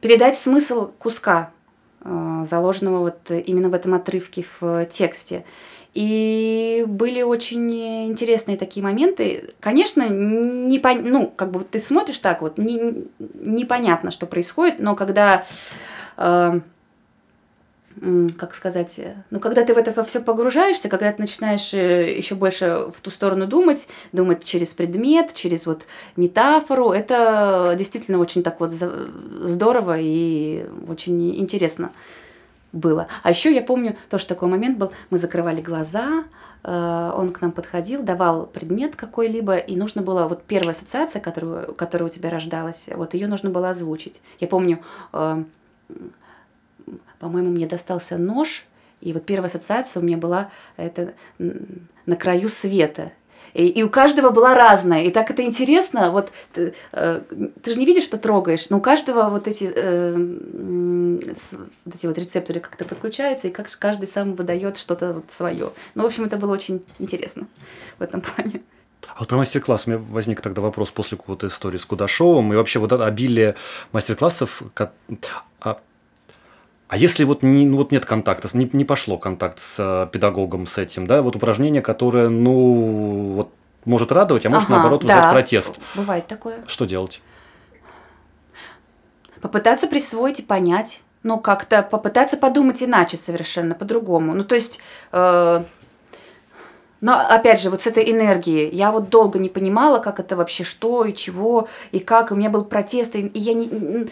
передать 0.00 0.36
смысл 0.36 0.90
куска, 0.98 1.50
заложенного 2.04 2.98
вот 2.98 3.30
именно 3.30 3.70
в 3.70 3.74
этом 3.74 3.94
отрывке 3.94 4.44
в 4.60 4.84
тексте. 4.86 5.44
И 5.94 6.84
были 6.88 7.20
очень 7.22 7.70
интересные 8.06 8.56
такие 8.56 8.82
моменты. 8.82 9.50
Конечно, 9.60 10.08
не 10.08 10.78
пон... 10.78 11.04
ну, 11.04 11.26
как 11.28 11.50
бы 11.50 11.64
ты 11.64 11.80
смотришь 11.80 12.18
так 12.18 12.40
вот, 12.40 12.56
не... 12.56 13.04
непонятно, 13.18 14.10
что 14.10 14.26
происходит, 14.26 14.78
но 14.78 14.96
когда 14.96 15.44
э, 16.16 16.60
как 18.38 18.54
сказать, 18.54 18.98
ну, 19.30 19.38
когда 19.38 19.64
ты 19.64 19.74
в 19.74 19.78
это 19.78 20.02
все 20.04 20.20
погружаешься, 20.20 20.88
когда 20.88 21.12
ты 21.12 21.20
начинаешь 21.20 21.74
э, 21.74 22.16
еще 22.16 22.34
больше 22.34 22.86
в 22.94 23.00
ту 23.00 23.10
сторону 23.10 23.46
думать, 23.46 23.86
думать 24.12 24.44
через 24.44 24.68
предмет, 24.68 25.34
через 25.34 25.66
вот 25.66 25.84
метафору, 26.16 26.92
это 26.92 27.74
действительно 27.76 28.18
очень 28.18 28.42
так 28.42 28.60
вот 28.60 28.70
здорово 28.70 29.98
и 29.98 30.64
очень 30.88 31.38
интересно 31.38 31.92
было. 32.72 33.08
А 33.22 33.30
еще 33.30 33.54
я 33.54 33.62
помню, 33.62 33.96
тоже 34.08 34.26
такой 34.26 34.48
момент 34.48 34.78
был, 34.78 34.92
мы 35.10 35.18
закрывали 35.18 35.60
глаза, 35.60 36.24
э, 36.64 37.12
он 37.14 37.30
к 37.30 37.40
нам 37.40 37.52
подходил, 37.52 38.02
давал 38.02 38.46
предмет 38.46 38.96
какой-либо, 38.96 39.56
и 39.56 39.76
нужно 39.76 40.02
было, 40.02 40.26
вот 40.26 40.44
первая 40.44 40.74
ассоциация, 40.74 41.20
которую, 41.20 41.74
которая 41.74 42.08
у 42.08 42.12
тебя 42.12 42.30
рождалась, 42.30 42.88
вот 42.94 43.14
ее 43.14 43.26
нужно 43.26 43.50
было 43.50 43.70
озвучить. 43.70 44.20
Я 44.40 44.48
помню, 44.48 44.80
э, 45.12 45.44
по-моему, 47.18 47.50
мне 47.50 47.66
достался 47.66 48.18
нож, 48.18 48.64
и 49.00 49.12
вот 49.12 49.24
первая 49.26 49.48
ассоциация 49.48 50.00
у 50.00 50.04
меня 50.04 50.16
была 50.16 50.50
это 50.76 51.14
на 51.38 52.16
краю 52.16 52.48
света. 52.48 53.12
И, 53.54 53.66
и 53.68 53.82
у 53.82 53.88
каждого 53.88 54.30
была 54.30 54.54
разная. 54.54 55.04
И 55.04 55.10
так 55.10 55.30
это 55.30 55.42
интересно. 55.42 56.10
Вот 56.10 56.32
ты, 56.52 56.74
э, 56.92 57.20
ты 57.62 57.72
же 57.72 57.78
не 57.78 57.86
видишь, 57.86 58.04
что 58.04 58.18
трогаешь, 58.18 58.70
но 58.70 58.78
у 58.78 58.80
каждого 58.80 59.28
вот 59.28 59.46
эти, 59.46 59.72
э, 59.74 60.14
вот 61.84 61.94
эти 61.94 62.06
вот 62.06 62.18
рецепторы 62.18 62.60
как-то 62.60 62.84
подключаются, 62.84 63.48
и 63.48 63.50
как 63.50 63.70
каждый 63.78 64.08
сам 64.08 64.34
выдает 64.34 64.76
что-то 64.76 65.14
вот 65.14 65.24
свое. 65.30 65.72
Ну, 65.94 66.02
в 66.02 66.06
общем, 66.06 66.24
это 66.24 66.36
было 66.36 66.52
очень 66.52 66.84
интересно 66.98 67.46
в 67.98 68.02
этом 68.02 68.20
плане. 68.22 68.62
А 69.08 69.20
вот 69.20 69.28
про 69.28 69.36
мастер-класс 69.36 69.86
у 69.86 69.90
меня 69.90 70.02
возник 70.10 70.40
тогда 70.40 70.62
вопрос 70.62 70.90
после 70.90 71.18
вот 71.26 71.44
истории 71.44 71.78
с 71.78 71.84
Кудашовым 71.84 72.52
и 72.52 72.56
вообще 72.56 72.78
вот 72.78 72.92
это 72.92 73.04
обилие 73.04 73.56
мастер-классов. 73.92 74.62
А 75.60 75.80
а 76.92 76.96
если 76.98 77.24
вот, 77.24 77.42
не, 77.42 77.64
ну, 77.64 77.78
вот 77.78 77.90
нет 77.90 78.04
контакта, 78.04 78.50
не, 78.52 78.68
не 78.70 78.84
пошло 78.84 79.16
контакт 79.16 79.60
с 79.60 79.76
э, 79.78 80.08
педагогом 80.12 80.66
с 80.66 80.76
этим, 80.76 81.06
да, 81.06 81.22
вот 81.22 81.34
упражнение, 81.34 81.80
которое, 81.80 82.28
ну, 82.28 83.32
вот 83.34 83.50
может 83.86 84.12
радовать, 84.12 84.44
а 84.44 84.50
может, 84.50 84.68
ага, 84.68 84.76
наоборот, 84.76 85.00
да. 85.00 85.14
вызывать 85.14 85.32
протест. 85.32 85.78
Бывает 85.94 86.26
такое. 86.26 86.62
Что 86.66 86.84
делать? 86.84 87.22
Попытаться 89.40 89.86
присвоить 89.86 90.40
и 90.40 90.42
понять. 90.42 91.00
Ну, 91.22 91.38
как-то 91.40 91.82
попытаться 91.82 92.36
подумать 92.36 92.82
иначе 92.82 93.16
совершенно, 93.16 93.74
по-другому. 93.74 94.34
Ну, 94.34 94.44
то 94.44 94.54
есть... 94.54 94.78
Э, 95.12 95.64
но 97.00 97.20
опять 97.20 97.62
же, 97.62 97.70
вот 97.70 97.80
с 97.80 97.86
этой 97.86 98.12
энергией, 98.12 98.68
я 98.68 98.92
вот 98.92 99.08
долго 99.08 99.38
не 99.38 99.48
понимала, 99.48 99.98
как 99.98 100.20
это 100.20 100.36
вообще, 100.36 100.62
что 100.62 101.06
и 101.06 101.14
чего, 101.14 101.68
и 101.90 102.00
как, 102.00 102.30
и 102.30 102.34
у 102.34 102.36
меня 102.36 102.50
был 102.50 102.66
протест, 102.66 103.16
и 103.16 103.30
я 103.32 103.54
не, 103.54 104.08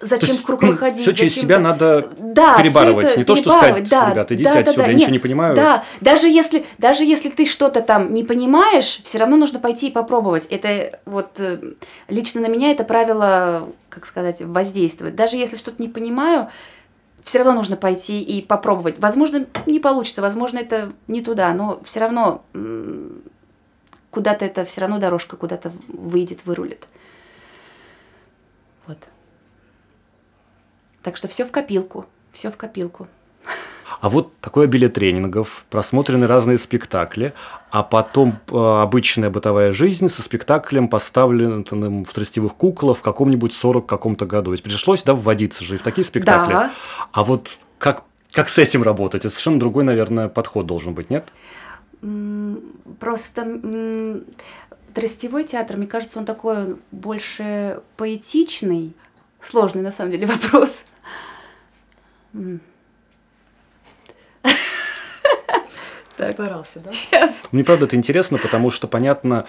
Зачем 0.00 0.36
в 0.36 0.42
круг 0.42 0.62
выходить? 0.62 1.02
Все 1.02 1.12
через 1.12 1.34
себя 1.34 1.58
надо 1.58 2.08
да, 2.18 2.56
перебарывать. 2.56 3.16
Не 3.16 3.24
то, 3.24 3.34
что 3.34 3.50
сказать, 3.50 3.88
да, 3.88 4.10
ребята, 4.10 4.34
идите 4.34 4.52
да, 4.52 4.58
отсюда, 4.60 4.78
да, 4.78 4.84
да. 4.84 4.90
я 4.90 4.96
ничего 4.96 5.12
не 5.12 5.18
понимаю. 5.18 5.56
Да, 5.56 5.84
даже 6.00 6.28
если, 6.28 6.64
даже 6.78 7.04
если 7.04 7.30
ты 7.30 7.44
что-то 7.44 7.80
там 7.80 8.14
не 8.14 8.22
понимаешь, 8.22 9.00
все 9.02 9.18
равно 9.18 9.36
нужно 9.36 9.58
пойти 9.58 9.88
и 9.88 9.90
попробовать. 9.90 10.46
Это 10.46 11.00
вот 11.04 11.40
э, 11.40 11.74
лично 12.08 12.40
на 12.40 12.46
меня 12.46 12.70
это 12.70 12.84
правило, 12.84 13.70
как 13.88 14.06
сказать, 14.06 14.40
воздействует. 14.40 15.16
Даже 15.16 15.36
если 15.36 15.56
что-то 15.56 15.82
не 15.82 15.88
понимаю, 15.88 16.48
все 17.24 17.38
равно 17.38 17.54
нужно 17.54 17.76
пойти 17.76 18.22
и 18.22 18.40
попробовать. 18.40 18.98
Возможно, 19.00 19.46
не 19.66 19.80
получится, 19.80 20.22
возможно, 20.22 20.58
это 20.58 20.92
не 21.08 21.22
туда, 21.22 21.52
но 21.52 21.80
все 21.84 22.00
равно 22.00 22.44
куда-то 24.10 24.44
это 24.44 24.64
все 24.64 24.80
равно 24.80 24.98
дорожка 24.98 25.36
куда-то 25.36 25.72
выйдет, 25.88 26.40
вырулит. 26.44 26.86
Вот. 28.86 28.98
Так 31.02 31.16
что 31.16 31.28
все 31.28 31.44
в 31.44 31.50
копилку, 31.50 32.06
все 32.32 32.50
в 32.50 32.56
копилку. 32.56 33.08
А 34.00 34.10
вот 34.10 34.36
такое 34.40 34.66
обилие 34.66 34.88
тренингов, 34.88 35.64
просмотрены 35.70 36.26
разные 36.26 36.56
спектакли, 36.58 37.32
а 37.70 37.82
потом 37.82 38.38
э, 38.48 38.54
обычная 38.56 39.28
бытовая 39.28 39.72
жизнь 39.72 40.08
со 40.08 40.22
спектаклем, 40.22 40.88
поставленным 40.88 42.04
в 42.04 42.12
тростевых 42.12 42.54
куклах 42.54 42.98
в 42.98 43.02
каком-нибудь 43.02 43.52
40 43.52 43.86
каком-то 43.86 44.26
году. 44.26 44.52
Ведь 44.52 44.62
пришлось, 44.62 45.02
да, 45.02 45.14
вводиться 45.14 45.64
же 45.64 45.74
и 45.74 45.78
в 45.78 45.82
такие 45.82 46.04
спектакли. 46.04 46.52
Да. 46.52 46.72
А 47.10 47.24
вот 47.24 47.58
как, 47.78 48.04
как 48.30 48.48
с 48.48 48.58
этим 48.58 48.84
работать? 48.84 49.22
Это 49.22 49.30
совершенно 49.30 49.58
другой, 49.58 49.82
наверное, 49.82 50.28
подход 50.28 50.66
должен 50.66 50.94
быть, 50.94 51.10
нет? 51.10 51.28
Просто 53.00 54.22
тростевой 54.94 55.44
театр, 55.44 55.76
мне 55.76 55.86
кажется, 55.86 56.18
он 56.20 56.24
такой 56.24 56.76
больше 56.92 57.80
поэтичный, 57.96 58.94
Сложный, 59.40 59.82
на 59.82 59.92
самом 59.92 60.12
деле, 60.12 60.26
вопрос. 60.52 60.84
Старался, 66.32 66.80
да? 66.80 67.30
Мне 67.52 67.62
правда 67.64 67.86
это 67.86 67.96
интересно, 67.96 68.38
потому 68.38 68.70
что 68.70 68.88
понятно, 68.88 69.46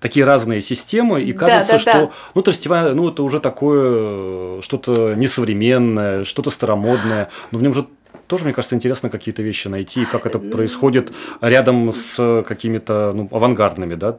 такие 0.00 0.24
разные 0.24 0.60
системы, 0.60 1.22
и 1.22 1.32
кажется, 1.32 1.72
да, 1.72 1.72
да, 1.72 1.78
что 1.78 1.92
да. 1.92 2.10
ну 2.34 2.42
тростевая, 2.42 2.94
ну 2.94 3.08
это 3.08 3.22
уже 3.22 3.40
такое 3.40 4.60
что-то 4.62 5.14
несовременное, 5.14 6.24
что-то 6.24 6.50
старомодное, 6.50 7.30
но 7.50 7.58
в 7.58 7.62
нем 7.62 7.74
же 7.74 7.86
тоже, 8.26 8.44
мне 8.44 8.52
кажется, 8.52 8.74
интересно 8.74 9.10
какие-то 9.10 9.42
вещи 9.42 9.68
найти, 9.68 10.04
как 10.04 10.26
это 10.26 10.38
происходит 10.38 11.12
рядом 11.40 11.92
с 11.92 12.44
какими-то 12.46 13.12
ну, 13.14 13.28
авангардными, 13.30 13.94
да, 13.94 14.18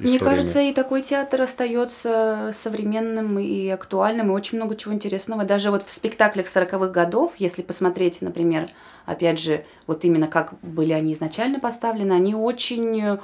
мне 0.00 0.18
кажется, 0.18 0.60
и 0.60 0.72
такой 0.72 1.02
театр 1.02 1.42
остается 1.42 2.50
современным 2.54 3.38
и 3.38 3.68
актуальным, 3.68 4.30
и 4.30 4.34
очень 4.34 4.58
много 4.58 4.76
чего 4.76 4.94
интересного. 4.94 5.44
Даже 5.44 5.70
вот 5.70 5.82
в 5.82 5.90
спектаклях 5.90 6.46
40-х 6.46 6.88
годов, 6.88 7.34
если 7.38 7.62
посмотреть, 7.62 8.22
например, 8.22 8.68
опять 9.06 9.40
же, 9.40 9.64
вот 9.86 10.04
именно 10.04 10.26
как 10.26 10.54
были 10.62 10.92
они 10.92 11.12
изначально 11.12 11.60
поставлены, 11.60 12.12
они 12.12 12.34
очень 12.34 13.18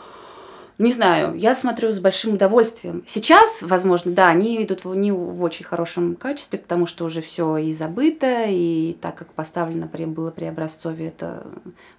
не 0.81 0.93
знаю, 0.93 1.35
я 1.35 1.55
смотрю 1.55 1.91
с 1.93 2.01
большим 2.01 2.35
удовольствием. 2.35 3.03
Сейчас, 3.07 3.61
возможно, 3.61 4.13
да, 4.13 4.29
они 4.29 4.63
идут 4.65 4.85
не 4.87 5.13
в 5.13 5.43
очень 5.43 5.65
хорошем 5.65 6.17
качестве, 6.17 6.59
потому 6.59 6.87
что 6.87 7.05
уже 7.05 7.21
все 7.21 7.59
и 7.59 7.73
забыто, 7.73 8.45
и 8.47 8.97
так 9.01 9.15
как 9.15 9.33
поставлено 9.35 9.87
было 9.87 10.31
при 10.31 10.47
образцове, 10.47 11.09
это 11.09 11.47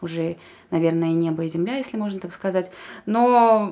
уже, 0.01 0.37
наверное, 0.71 1.13
небо 1.13 1.43
и 1.43 1.47
земля, 1.47 1.77
если 1.77 1.95
можно 1.95 2.19
так 2.19 2.33
сказать. 2.33 2.71
Но 3.05 3.71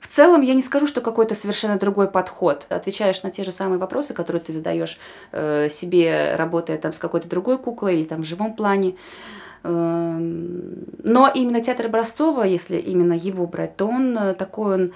в 0.00 0.08
целом 0.08 0.42
я 0.42 0.54
не 0.54 0.62
скажу, 0.62 0.88
что 0.88 1.00
какой-то 1.00 1.36
совершенно 1.36 1.78
другой 1.78 2.10
подход. 2.10 2.66
Отвечаешь 2.70 3.22
на 3.22 3.30
те 3.30 3.44
же 3.44 3.52
самые 3.52 3.78
вопросы, 3.78 4.14
которые 4.14 4.42
ты 4.42 4.52
задаешь 4.52 4.98
э, 5.30 5.68
себе, 5.70 6.34
работая 6.36 6.76
там 6.76 6.92
с 6.92 6.98
какой-то 6.98 7.28
другой 7.28 7.56
куклой 7.56 7.96
или 7.96 8.04
там 8.04 8.22
в 8.22 8.26
живом 8.26 8.54
плане. 8.54 8.96
Но 9.64 11.30
именно 11.34 11.60
театр 11.60 11.86
Образцова, 11.86 12.42
если 12.42 12.76
именно 12.76 13.12
его 13.12 13.46
брать, 13.46 13.76
то 13.76 13.86
он 13.86 14.16
э, 14.18 14.34
такой, 14.34 14.74
он, 14.74 14.92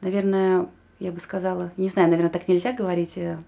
наверное, 0.00 0.66
я 0.98 1.12
бы 1.12 1.20
сказала, 1.20 1.70
не 1.76 1.88
знаю, 1.88 2.08
наверное, 2.08 2.30
так 2.30 2.48
нельзя 2.48 2.72
говорить, 2.72 3.12
э, 3.16 3.38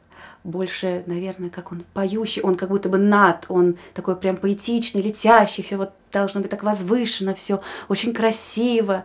больше, 0.44 1.02
наверное, 1.06 1.50
как 1.50 1.72
он 1.72 1.84
поющий, 1.94 2.42
он 2.42 2.54
как 2.54 2.68
будто 2.68 2.88
бы 2.88 2.98
над, 2.98 3.46
он 3.48 3.76
такой 3.94 4.16
прям 4.16 4.36
поэтичный, 4.36 5.02
летящий, 5.02 5.62
все 5.62 5.76
вот 5.76 5.92
должно 6.12 6.40
быть 6.40 6.50
так 6.50 6.62
возвышенно, 6.62 7.34
все 7.34 7.62
очень 7.88 8.12
красиво. 8.12 9.04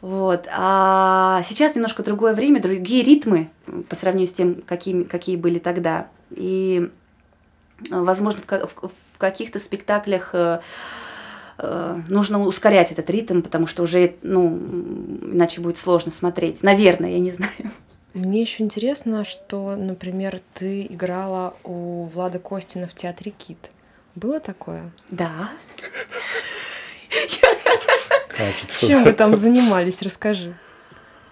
Вот. 0.00 0.46
А 0.52 1.42
сейчас 1.44 1.74
немножко 1.74 2.02
другое 2.02 2.34
время, 2.34 2.60
другие 2.60 3.02
ритмы 3.02 3.50
по 3.88 3.96
сравнению 3.96 4.28
с 4.28 4.32
тем, 4.32 4.62
какими, 4.62 5.02
какие 5.02 5.36
были 5.36 5.58
тогда. 5.58 6.08
И, 6.30 6.90
э, 7.90 8.00
возможно, 8.00 8.40
в, 8.46 8.88
в 8.88 8.92
каких-то 9.30 9.58
спектаклях 9.58 10.30
э, 10.32 10.60
э, 11.58 12.00
нужно 12.08 12.44
ускорять 12.44 12.92
этот 12.92 13.08
ритм, 13.10 13.42
потому 13.42 13.66
что 13.66 13.82
уже, 13.82 14.14
ну, 14.22 14.56
иначе 15.22 15.60
будет 15.60 15.78
сложно 15.78 16.10
смотреть. 16.10 16.62
Наверное, 16.62 17.10
я 17.10 17.18
не 17.18 17.30
знаю. 17.30 17.70
Мне 18.14 18.42
еще 18.42 18.62
интересно, 18.62 19.24
что, 19.24 19.74
например, 19.74 20.40
ты 20.54 20.86
играла 20.86 21.54
у 21.64 22.04
Влада 22.04 22.38
Костина 22.38 22.86
в 22.86 22.94
театре 22.94 23.32
Кит. 23.36 23.70
Было 24.14 24.38
такое? 24.38 24.92
Да. 25.10 25.50
Чем 28.80 29.04
вы 29.04 29.12
там 29.12 29.34
занимались? 29.34 30.02
Расскажи. 30.02 30.54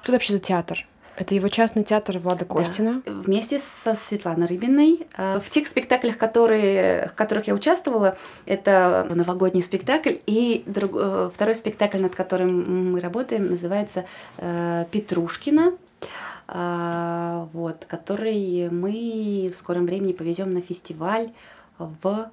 Что 0.02 0.10
это 0.10 0.12
вообще 0.12 0.32
за 0.32 0.38
театр? 0.40 0.86
Это 1.22 1.36
его 1.36 1.46
частный 1.46 1.84
театр 1.84 2.18
Влада 2.18 2.44
Костина. 2.44 3.00
Да. 3.06 3.12
Вместе 3.12 3.60
со 3.60 3.94
Светланой 3.94 4.48
Рыбиной. 4.48 5.06
Э, 5.16 5.38
в 5.38 5.48
тех 5.50 5.68
спектаклях, 5.68 6.18
которые, 6.18 7.10
в 7.10 7.14
которых 7.14 7.46
я 7.46 7.54
участвовала, 7.54 8.16
это 8.44 9.06
новогодний 9.08 9.62
спектакль. 9.62 10.16
И 10.26 10.64
друг, 10.66 10.90
э, 10.96 11.30
второй 11.32 11.54
спектакль, 11.54 11.98
над 11.98 12.16
которым 12.16 12.90
мы 12.90 12.98
работаем, 12.98 13.50
называется 13.50 14.04
э, 14.38 14.84
«Петрушкина». 14.90 15.74
Вот, 16.48 17.84
который 17.86 18.68
мы 18.68 19.50
в 19.54 19.56
скором 19.56 19.86
времени 19.86 20.12
повезем 20.12 20.52
на 20.52 20.60
фестиваль 20.60 21.30
в, 21.78 22.30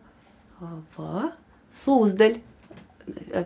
в 0.97 1.31
Суздаль. 1.71 2.39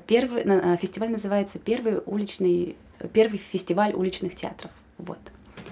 Первый, 0.08 0.78
фестиваль 0.78 1.12
называется 1.12 1.60
«Первый 1.60 2.02
уличный 2.06 2.76
первый 3.12 3.38
фестиваль 3.38 3.94
уличных 3.94 4.34
театров. 4.36 4.72
Вот. 5.04 5.20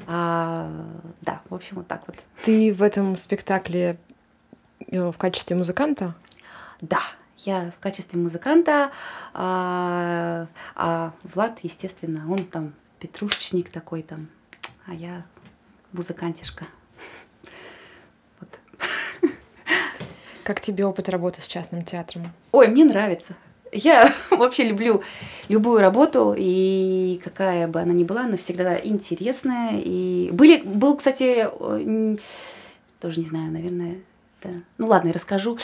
А, 0.07 0.69
да, 1.21 1.41
в 1.49 1.55
общем, 1.55 1.77
вот 1.77 1.87
так 1.87 2.03
вот. 2.07 2.17
Ты 2.43 2.73
в 2.73 2.81
этом 2.81 3.15
спектакле 3.15 3.97
э, 4.87 5.09
в 5.09 5.17
качестве 5.17 5.55
музыканта? 5.55 6.15
Да, 6.81 7.01
я 7.37 7.71
в 7.71 7.79
качестве 7.79 8.19
музыканта, 8.19 8.91
а, 9.33 10.47
а 10.75 11.13
Влад, 11.23 11.59
естественно, 11.63 12.29
он 12.31 12.39
там 12.45 12.73
петрушечник 12.99 13.71
такой 13.71 14.03
там, 14.03 14.27
а 14.85 14.93
я 14.93 15.23
музыкантишка. 15.91 16.65
Вот. 18.39 18.59
Как 20.43 20.61
тебе 20.61 20.85
опыт 20.85 21.09
работы 21.09 21.41
с 21.41 21.47
частным 21.47 21.83
театром? 21.85 22.31
Ой, 22.51 22.67
мне 22.67 22.85
нравится. 22.85 23.35
Я 23.71 24.11
вообще 24.31 24.65
люблю 24.65 25.03
любую 25.47 25.81
работу, 25.81 26.35
и 26.37 27.19
какая 27.23 27.67
бы 27.67 27.79
она 27.79 27.93
ни 27.93 28.03
была, 28.03 28.21
она 28.21 28.37
всегда 28.37 28.79
интересная. 28.79 29.81
И 29.83 30.29
были, 30.31 30.61
был, 30.61 30.97
кстати, 30.97 31.47
тоже 32.99 33.19
не 33.19 33.25
знаю, 33.25 33.51
наверное, 33.51 33.97
да. 34.43 34.49
Ну 34.77 34.87
ладно, 34.87 35.09
я 35.09 35.13
расскажу. 35.13 35.57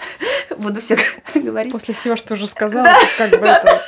Буду 0.56 0.80
все 0.80 0.96
говорить. 1.34 1.72
После 1.72 1.94
всего, 1.94 2.16
что 2.16 2.34
уже 2.34 2.46
сказала, 2.46 2.84
да. 2.84 3.00
как 3.18 3.40
бы 3.40 3.46
это... 3.46 3.82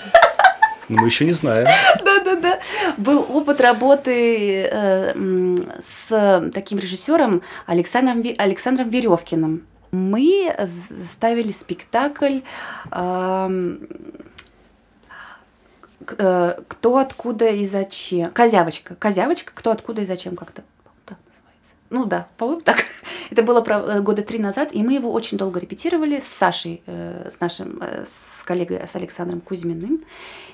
Ну, 0.89 1.03
мы 1.03 1.09
еще 1.09 1.27
не 1.27 1.33
знаем. 1.33 1.67
Да, 2.03 2.25
да, 2.25 2.37
да. 2.37 2.61
Был 2.97 3.27
опыт 3.29 3.61
работы 3.61 4.63
э, 4.63 5.57
с 5.81 6.51
таким 6.55 6.79
режиссером 6.79 7.43
Александром, 7.67 8.25
Александром 8.39 8.89
Веревкиным. 8.89 9.67
Мы 9.91 10.55
ставили 11.13 11.53
спектакль 11.53 12.41
э, 12.91 13.71
кто, 16.01 16.99
откуда 16.99 17.49
и 17.49 17.67
зачем. 17.67 18.31
Козявочка. 18.33 18.95
Козявочка, 18.95 19.53
кто, 19.55 19.71
откуда 19.71 20.03
и 20.03 20.07
зачем 20.07 20.37
как-то 20.37 20.63
ну 21.91 22.05
да, 22.05 22.29
по-моему, 22.37 22.61
так. 22.61 22.85
Это 23.31 23.43
было 23.43 23.65
э, 23.67 24.03
года 24.03 24.23
три 24.23 24.39
назад, 24.39 24.75
и 24.75 24.83
мы 24.83 24.93
его 24.93 25.11
очень 25.11 25.39
долго 25.39 25.59
репетировали 25.59 26.21
с 26.21 26.27
Сашей, 26.27 26.83
э, 26.87 27.31
с 27.31 27.41
нашим, 27.41 27.83
с 27.83 28.43
коллегой, 28.45 28.87
с 28.87 28.95
Александром 28.95 29.41
Кузьминым. 29.41 30.05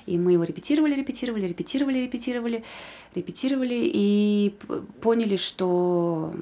И 0.06 0.16
мы 0.16 0.32
его 0.32 0.44
репетировали, 0.44 0.94
репетировали, 0.94 1.46
репетировали, 1.46 1.98
репетировали, 1.98 2.64
репетировали, 3.14 3.90
и 3.92 4.54
поняли, 5.00 5.36
что 5.36 6.32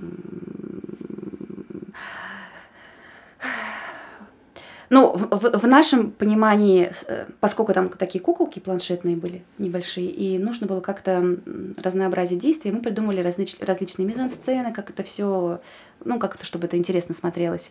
ну, 4.93 5.11
в, 5.16 5.26
в, 5.30 5.59
в 5.59 5.66
нашем 5.66 6.11
понимании, 6.11 6.93
э, 7.07 7.26
поскольку 7.40 7.72
там 7.72 7.88
такие 7.88 8.20
куколки 8.20 8.59
планшетные 8.59 9.16
были 9.16 9.43
небольшие, 9.57 10.11
и 10.11 10.38
нужно 10.38 10.66
было 10.66 10.80
как-то 10.80 11.38
разнообразить 11.82 12.38
действия, 12.38 12.72
мы 12.72 12.80
придумали 12.80 13.22
различ, 13.22 13.57
различные 13.61 14.07
мизансцены, 14.07 14.70
как 14.72 14.90
это 14.90 15.03
все, 15.03 15.61
ну, 16.05 16.18
как 16.18 16.34
это, 16.34 16.45
чтобы 16.45 16.66
это 16.66 16.76
интересно 16.76 17.14
смотрелось. 17.14 17.70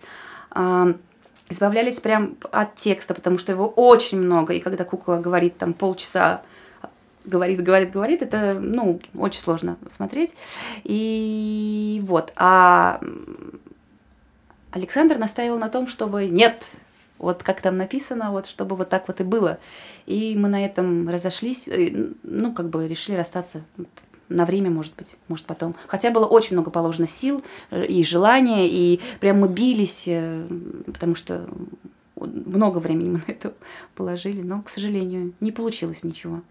А, 0.49 0.95
избавлялись 1.47 1.99
прям 1.99 2.37
от 2.51 2.75
текста, 2.75 3.13
потому 3.13 3.37
что 3.37 3.51
его 3.51 3.67
очень 3.67 4.19
много, 4.19 4.53
и 4.53 4.59
когда 4.59 4.83
кукла 4.83 5.17
говорит 5.17 5.57
там 5.59 5.73
полчаса 5.73 6.41
говорит, 7.23 7.61
говорит, 7.61 7.91
говорит, 7.91 8.21
это, 8.23 8.57
ну, 8.59 8.99
очень 9.13 9.41
сложно 9.41 9.77
смотреть. 9.89 10.33
И 10.83 11.99
вот, 12.03 12.33
а 12.35 12.99
Александр 14.71 15.17
настаивал 15.17 15.57
на 15.57 15.69
том, 15.69 15.87
чтобы 15.87 16.27
нет, 16.27 16.65
вот 17.17 17.43
как 17.43 17.61
там 17.61 17.77
написано, 17.77 18.31
вот 18.31 18.47
чтобы 18.47 18.75
вот 18.75 18.89
так 18.89 19.07
вот 19.07 19.21
и 19.21 19.23
было. 19.23 19.59
И 20.05 20.35
мы 20.35 20.47
на 20.47 20.65
этом 20.65 21.07
разошлись, 21.07 21.69
ну, 22.23 22.53
как 22.53 22.69
бы 22.69 22.87
решили 22.87 23.15
расстаться 23.15 23.63
на 24.29 24.45
время, 24.45 24.71
может 24.71 24.95
быть, 24.95 25.17
может 25.27 25.45
потом. 25.45 25.75
Хотя 25.87 26.09
было 26.09 26.25
очень 26.25 26.55
много 26.55 26.71
положено 26.71 27.05
сил 27.05 27.43
э, 27.69 27.85
и 27.85 28.03
желания, 28.03 28.67
и 28.67 29.01
прям 29.19 29.41
мы 29.41 29.49
бились, 29.49 30.03
э, 30.05 30.47
потому 30.85 31.15
что 31.15 31.47
много 32.15 32.77
времени 32.77 33.09
мы 33.09 33.17
на 33.27 33.31
это 33.31 33.53
положили, 33.95 34.41
но, 34.41 34.61
к 34.61 34.69
сожалению, 34.69 35.33
не 35.41 35.51
получилось 35.51 36.03
ничего. 36.03 36.41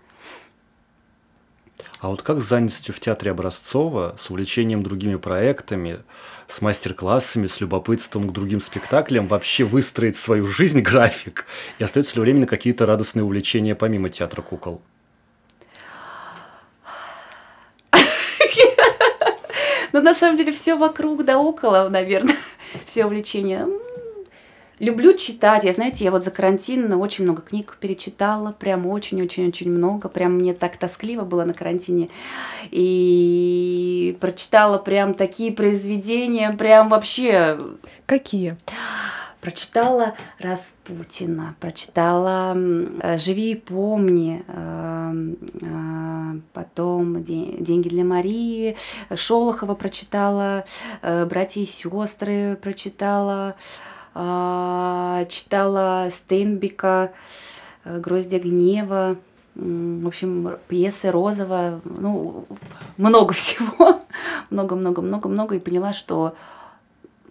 А 2.01 2.09
вот 2.09 2.23
как 2.23 2.41
с 2.41 2.49
занятостью 2.49 2.95
в 2.95 3.01
театре 3.01 3.31
Образцова, 3.31 4.17
с 4.19 4.31
увлечением 4.31 4.83
другими 4.83 5.17
проектами, 5.17 6.01
с 6.49 6.61
мастер-классами, 6.61 7.47
с 7.47 7.61
любопытством 7.61 8.29
к 8.29 8.33
другим 8.33 8.61
спектаклям 8.61 9.29
вообще 9.29 9.65
выстроить 9.65 10.17
свою 10.17 10.47
жизнь, 10.47 10.81
график? 10.83 11.47
И 11.79 11.85
остается 11.85 12.17
ли 12.17 12.23
время 12.23 12.41
на 12.41 12.47
какие-то 12.47 12.87
радостные 12.87 13.25
увлечения 13.25 13.75
помимо 13.75 14.09
театра 14.09 14.43
кукол? 14.43 14.83
Ну, 19.93 20.01
на 20.01 20.15
самом 20.15 20.37
деле, 20.37 20.53
все 20.53 20.77
вокруг 20.77 21.25
да 21.25 21.37
около, 21.37 21.89
наверное, 21.89 22.37
все 22.87 23.07
увлечения. 23.07 23.67
Люблю 24.81 25.13
читать. 25.13 25.65
Я, 25.65 25.75
знаете, 25.75 26.05
я 26.05 26.11
вот 26.11 26.25
за 26.25 26.31
карантин 26.31 26.91
очень 26.95 27.25
много 27.25 27.43
книг 27.43 27.77
перечитала, 27.79 28.53
прям 28.53 28.87
очень-очень-очень 28.87 29.71
много. 29.71 30.09
Прям 30.09 30.37
мне 30.37 30.55
так 30.55 30.79
тоскливо 30.79 31.23
было 31.27 31.45
на 31.45 31.53
карантине. 31.53 32.09
И 32.71 34.17
прочитала 34.23 34.79
прям 34.79 35.13
такие 35.13 35.53
произведения, 35.53 36.51
прям 36.53 36.89
вообще... 36.89 37.61
Какие? 38.07 38.57
Прочитала 39.43 40.15
Распутина, 40.39 41.57
прочитала 41.61 42.55
«Живи 43.17 43.53
и 43.53 43.55
помни», 43.55 44.45
э, 44.47 45.35
э, 45.63 46.41
потом 46.53 47.23
«Деньги 47.23 47.89
для 47.89 48.05
Марии», 48.05 48.77
Шолохова 49.15 49.75
прочитала, 49.75 50.65
э, 51.01 51.25
«Братья 51.25 51.63
и 51.63 51.65
сестры» 51.65 52.59
прочитала, 52.61 53.57
читала 54.13 56.09
Стейнбека, 56.11 57.13
э, 57.85 57.99
«Гроздья 57.99 58.39
гнева», 58.39 59.17
в 59.55 60.07
общем, 60.07 60.57
пьесы 60.69 61.11
Розова, 61.11 61.81
ну, 61.85 62.47
много 62.97 63.35
всего, 63.35 64.01
много-много-много-много, 64.51 65.57
и 65.57 65.59
поняла, 65.59 65.93
что 65.93 66.35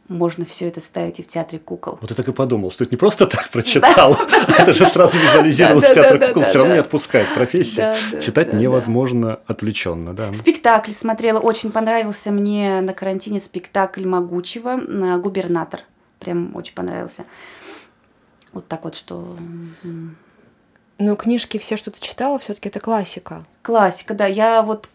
можно 0.10 0.44
все 0.44 0.68
это 0.68 0.82
ставить 0.82 1.20
и 1.20 1.24
в 1.24 1.28
театре 1.28 1.60
кукол. 1.60 2.00
Вот 2.02 2.10
я 2.10 2.16
так 2.16 2.28
и 2.28 2.32
подумал, 2.32 2.72
что 2.72 2.84
это 2.84 2.94
не 2.94 2.98
просто 2.98 3.28
так 3.28 3.50
прочитал, 3.52 4.18
это 4.58 4.74
же 4.74 4.86
сразу 4.86 5.18
визуализировал 5.18 5.82
театр 5.82 6.20
кукол, 6.28 6.44
все 6.44 6.58
равно 6.58 6.74
не 6.74 6.80
отпускает 6.80 7.34
профессия. 7.34 7.96
Читать 8.20 8.54
невозможно 8.54 9.40
отвлеченно, 9.48 10.14
да. 10.14 10.34
Спектакль 10.34 10.92
смотрела, 10.92 11.40
очень 11.40 11.72
понравился 11.72 12.32
мне 12.32 12.82
на 12.82 12.94
карантине 12.94 13.40
спектакль 13.40 14.06
Могучего 14.06 14.78
«Губернатор». 15.18 15.82
Прям 16.20 16.55
очень 16.55 16.74
понравился. 16.74 17.26
Вот 18.51 18.67
так 18.67 18.84
вот, 18.84 18.95
что... 18.95 19.38
Ну, 21.01 21.15
книжки 21.15 21.57
все, 21.57 21.78
что 21.78 21.91
ты 21.91 22.01
читала, 22.01 22.39
все-таки 22.39 22.67
это 22.67 22.82
классика. 22.82 23.45
Классика, 23.61 24.13
да. 24.13 24.26
Я 24.26 24.61
вот 24.61 24.89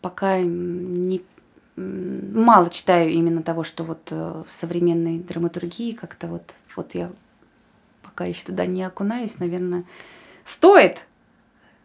пока 0.00 0.38
не 0.38 1.24
мало 1.76 2.70
читаю 2.70 3.10
именно 3.10 3.42
того, 3.42 3.64
что 3.64 3.82
вот 3.82 4.08
э, 4.12 4.42
в 4.46 4.52
современной 4.52 5.18
драматургии 5.18 5.92
как-то 5.92 6.28
вот, 6.28 6.54
вот 6.76 6.94
я 6.94 7.10
пока 8.02 8.26
еще 8.26 8.44
туда 8.44 8.64
не 8.66 8.84
окунаюсь, 8.84 9.38
наверное, 9.38 9.84
стоит. 10.44 11.04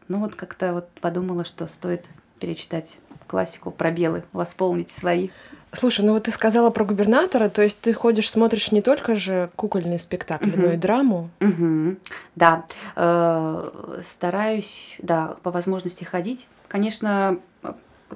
Ну 0.07 0.20
вот 0.20 0.36
как-то 0.36 0.74
вот 0.74 0.89
подумала, 1.01 1.43
что 1.43 1.65
стоит 1.67 2.05
перечитать 2.39 2.99
классику, 3.28 3.72
пробелы, 3.72 4.24
восполнить 4.32 4.91
свои. 4.91 5.30
Слушай, 5.72 6.03
ну 6.03 6.13
вот 6.13 6.24
ты 6.24 6.32
сказала 6.32 6.72
про 6.72 6.84
губернатора, 6.84 7.47
то 7.47 7.61
есть 7.61 7.80
ты 7.80 7.93
ходишь, 7.93 8.30
смотришь 8.30 8.72
не 8.72 8.82
только 8.82 9.15
же 9.15 9.51
кукольные 9.55 9.99
спектакли, 9.99 10.51
угу. 10.51 10.61
но 10.61 10.72
и 10.74 10.78
драму. 10.78 11.30
Угу. 11.41 11.97
Да, 12.36 12.65
э, 12.95 13.99
стараюсь, 14.03 14.95
да, 14.99 15.36
по 15.43 15.51
возможности 15.51 16.03
ходить. 16.03 16.47
Конечно, 16.67 17.39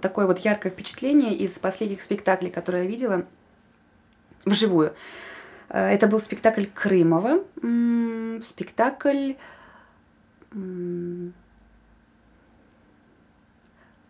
такое 0.01 0.25
вот 0.25 0.39
яркое 0.39 0.71
впечатление 0.71 1.35
из 1.35 1.59
последних 1.59 2.01
спектаклей, 2.01 2.49
которые 2.49 2.85
я 2.85 2.89
видела 2.89 3.25
вживую. 4.45 4.93
Э, 5.69 5.89
это 5.89 6.07
был 6.07 6.19
спектакль 6.19 6.65
Крымова, 6.73 7.43
спектакль 8.41 9.33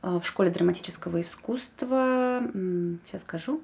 в 0.04 0.24
школе 0.24 0.52
драматического 0.52 1.22
искусства, 1.22 2.42
сейчас 3.06 3.22
скажу, 3.22 3.62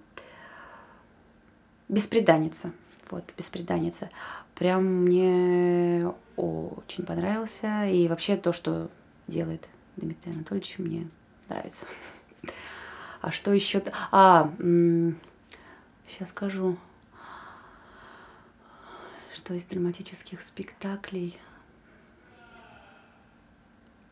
«Беспреданница». 1.90 2.72
Вот, 3.12 3.34
«Беспреданница». 3.38 4.10
Прям 4.56 4.84
мне 4.84 6.12
очень 6.38 7.06
понравился. 7.06 7.86
И 7.86 8.08
вообще 8.08 8.38
то, 8.38 8.54
что 8.54 8.90
делает 9.28 9.68
Дмитрий 9.98 10.32
Анатольевич, 10.32 10.80
мне 10.80 11.10
нравится. 11.50 11.86
А 13.22 13.32
что 13.32 13.52
еще? 13.52 13.84
А, 14.12 14.52
сейчас 16.08 16.30
скажу. 16.30 16.78
Что 19.34 19.54
из 19.54 19.66
драматических 19.66 20.42
спектаклей? 20.42 21.38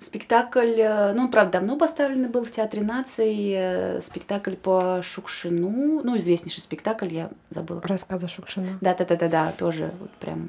Спектакль, 0.08 0.80
э, 0.80 1.12
ну, 1.12 1.28
правда, 1.28 1.60
давно 1.60 1.76
поставленный 1.76 2.30
был 2.30 2.45
в 2.45 2.51
Театре 2.51 2.82
нации, 2.82 3.55
э, 3.58 3.99
спектакль 3.99 4.55
по 4.55 5.01
Шукшину, 5.03 6.01
ну, 6.01 6.16
известнейший 6.16 6.62
спектакль, 6.62 7.14
я 7.14 7.30
забыла. 7.49 7.82
Рассказы 7.84 8.30
Шукшина. 8.30 8.78
Да-да-да-да, 8.80 9.51
тоже 9.58 9.91
вот 9.99 10.10
прям, 10.12 10.47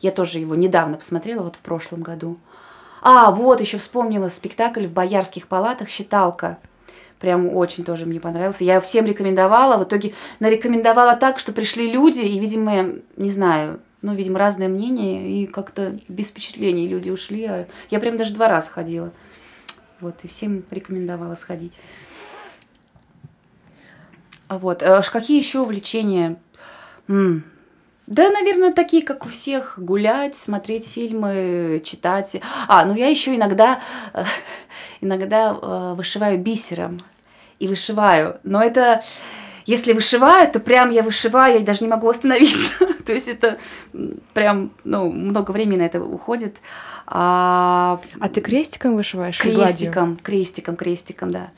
я 0.00 0.10
тоже 0.10 0.40
его 0.40 0.54
недавно 0.54 0.98
посмотрела, 0.98 1.42
вот 1.42 1.56
в 1.56 1.60
прошлом 1.60 2.02
году. 2.02 2.36
А, 3.00 3.30
вот, 3.30 3.62
еще 3.62 3.78
вспомнила 3.78 4.28
спектакль 4.28 4.86
в 4.86 4.92
Боярских 4.92 5.48
палатах 5.48 5.88
«Считалка». 5.88 6.58
Прям 7.18 7.48
очень 7.48 7.82
тоже 7.82 8.04
мне 8.04 8.20
понравился. 8.20 8.62
Я 8.62 8.78
всем 8.82 9.06
рекомендовала. 9.06 9.78
В 9.78 9.84
итоге 9.84 10.12
нарекомендовала 10.38 11.16
так, 11.16 11.38
что 11.38 11.52
пришли 11.52 11.90
люди, 11.90 12.20
и, 12.20 12.38
видимо, 12.38 12.96
не 13.16 13.30
знаю, 13.30 13.80
ну, 14.02 14.14
видимо, 14.14 14.38
разное 14.38 14.68
мнение, 14.68 15.42
и 15.42 15.46
как-то 15.46 15.98
без 16.08 16.28
впечатлений 16.28 16.86
люди 16.86 17.10
ушли. 17.10 17.44
А 17.44 17.68
я 17.90 18.00
прям 18.00 18.16
даже 18.16 18.34
два 18.34 18.48
раза 18.48 18.70
ходила. 18.70 19.12
Вот, 20.00 20.16
и 20.22 20.28
всем 20.28 20.64
рекомендовала 20.70 21.34
сходить. 21.34 21.80
Вот. 24.48 24.82
А 24.82 25.02
какие 25.02 25.38
еще 25.38 25.60
увлечения? 25.60 26.36
М-м. 27.08 27.44
Да, 28.06 28.30
наверное, 28.30 28.72
такие, 28.72 29.02
как 29.02 29.26
у 29.26 29.28
всех, 29.28 29.74
гулять, 29.78 30.36
смотреть 30.36 30.86
фильмы, 30.86 31.82
читать. 31.84 32.40
А, 32.68 32.84
ну 32.84 32.94
я 32.94 33.08
еще 33.08 33.34
иногда, 33.34 33.80
иногда 35.00 35.58
э, 35.60 35.94
вышиваю 35.96 36.38
бисером 36.38 37.02
и 37.58 37.66
вышиваю. 37.66 38.38
Но 38.44 38.62
это, 38.62 39.02
если 39.66 39.92
вышиваю, 39.92 40.50
то 40.50 40.60
прям 40.60 40.90
я 40.90 41.02
вышиваю, 41.02 41.58
я 41.58 41.64
даже 41.64 41.82
не 41.82 41.90
могу 41.90 42.08
остановиться. 42.08 42.72
то 43.04 43.12
есть 43.12 43.28
это 43.28 43.58
прям, 44.32 44.72
ну, 44.84 45.10
много 45.10 45.50
времени 45.50 45.80
на 45.80 45.82
это 45.84 46.00
уходит. 46.00 46.56
А, 47.06 48.00
а 48.20 48.28
ты 48.28 48.40
крестиком 48.40 48.96
вышиваешь? 48.96 49.40
Крестиком, 49.40 50.16
крестиком, 50.16 50.76
крестиком, 50.76 51.30
да. 51.32 51.50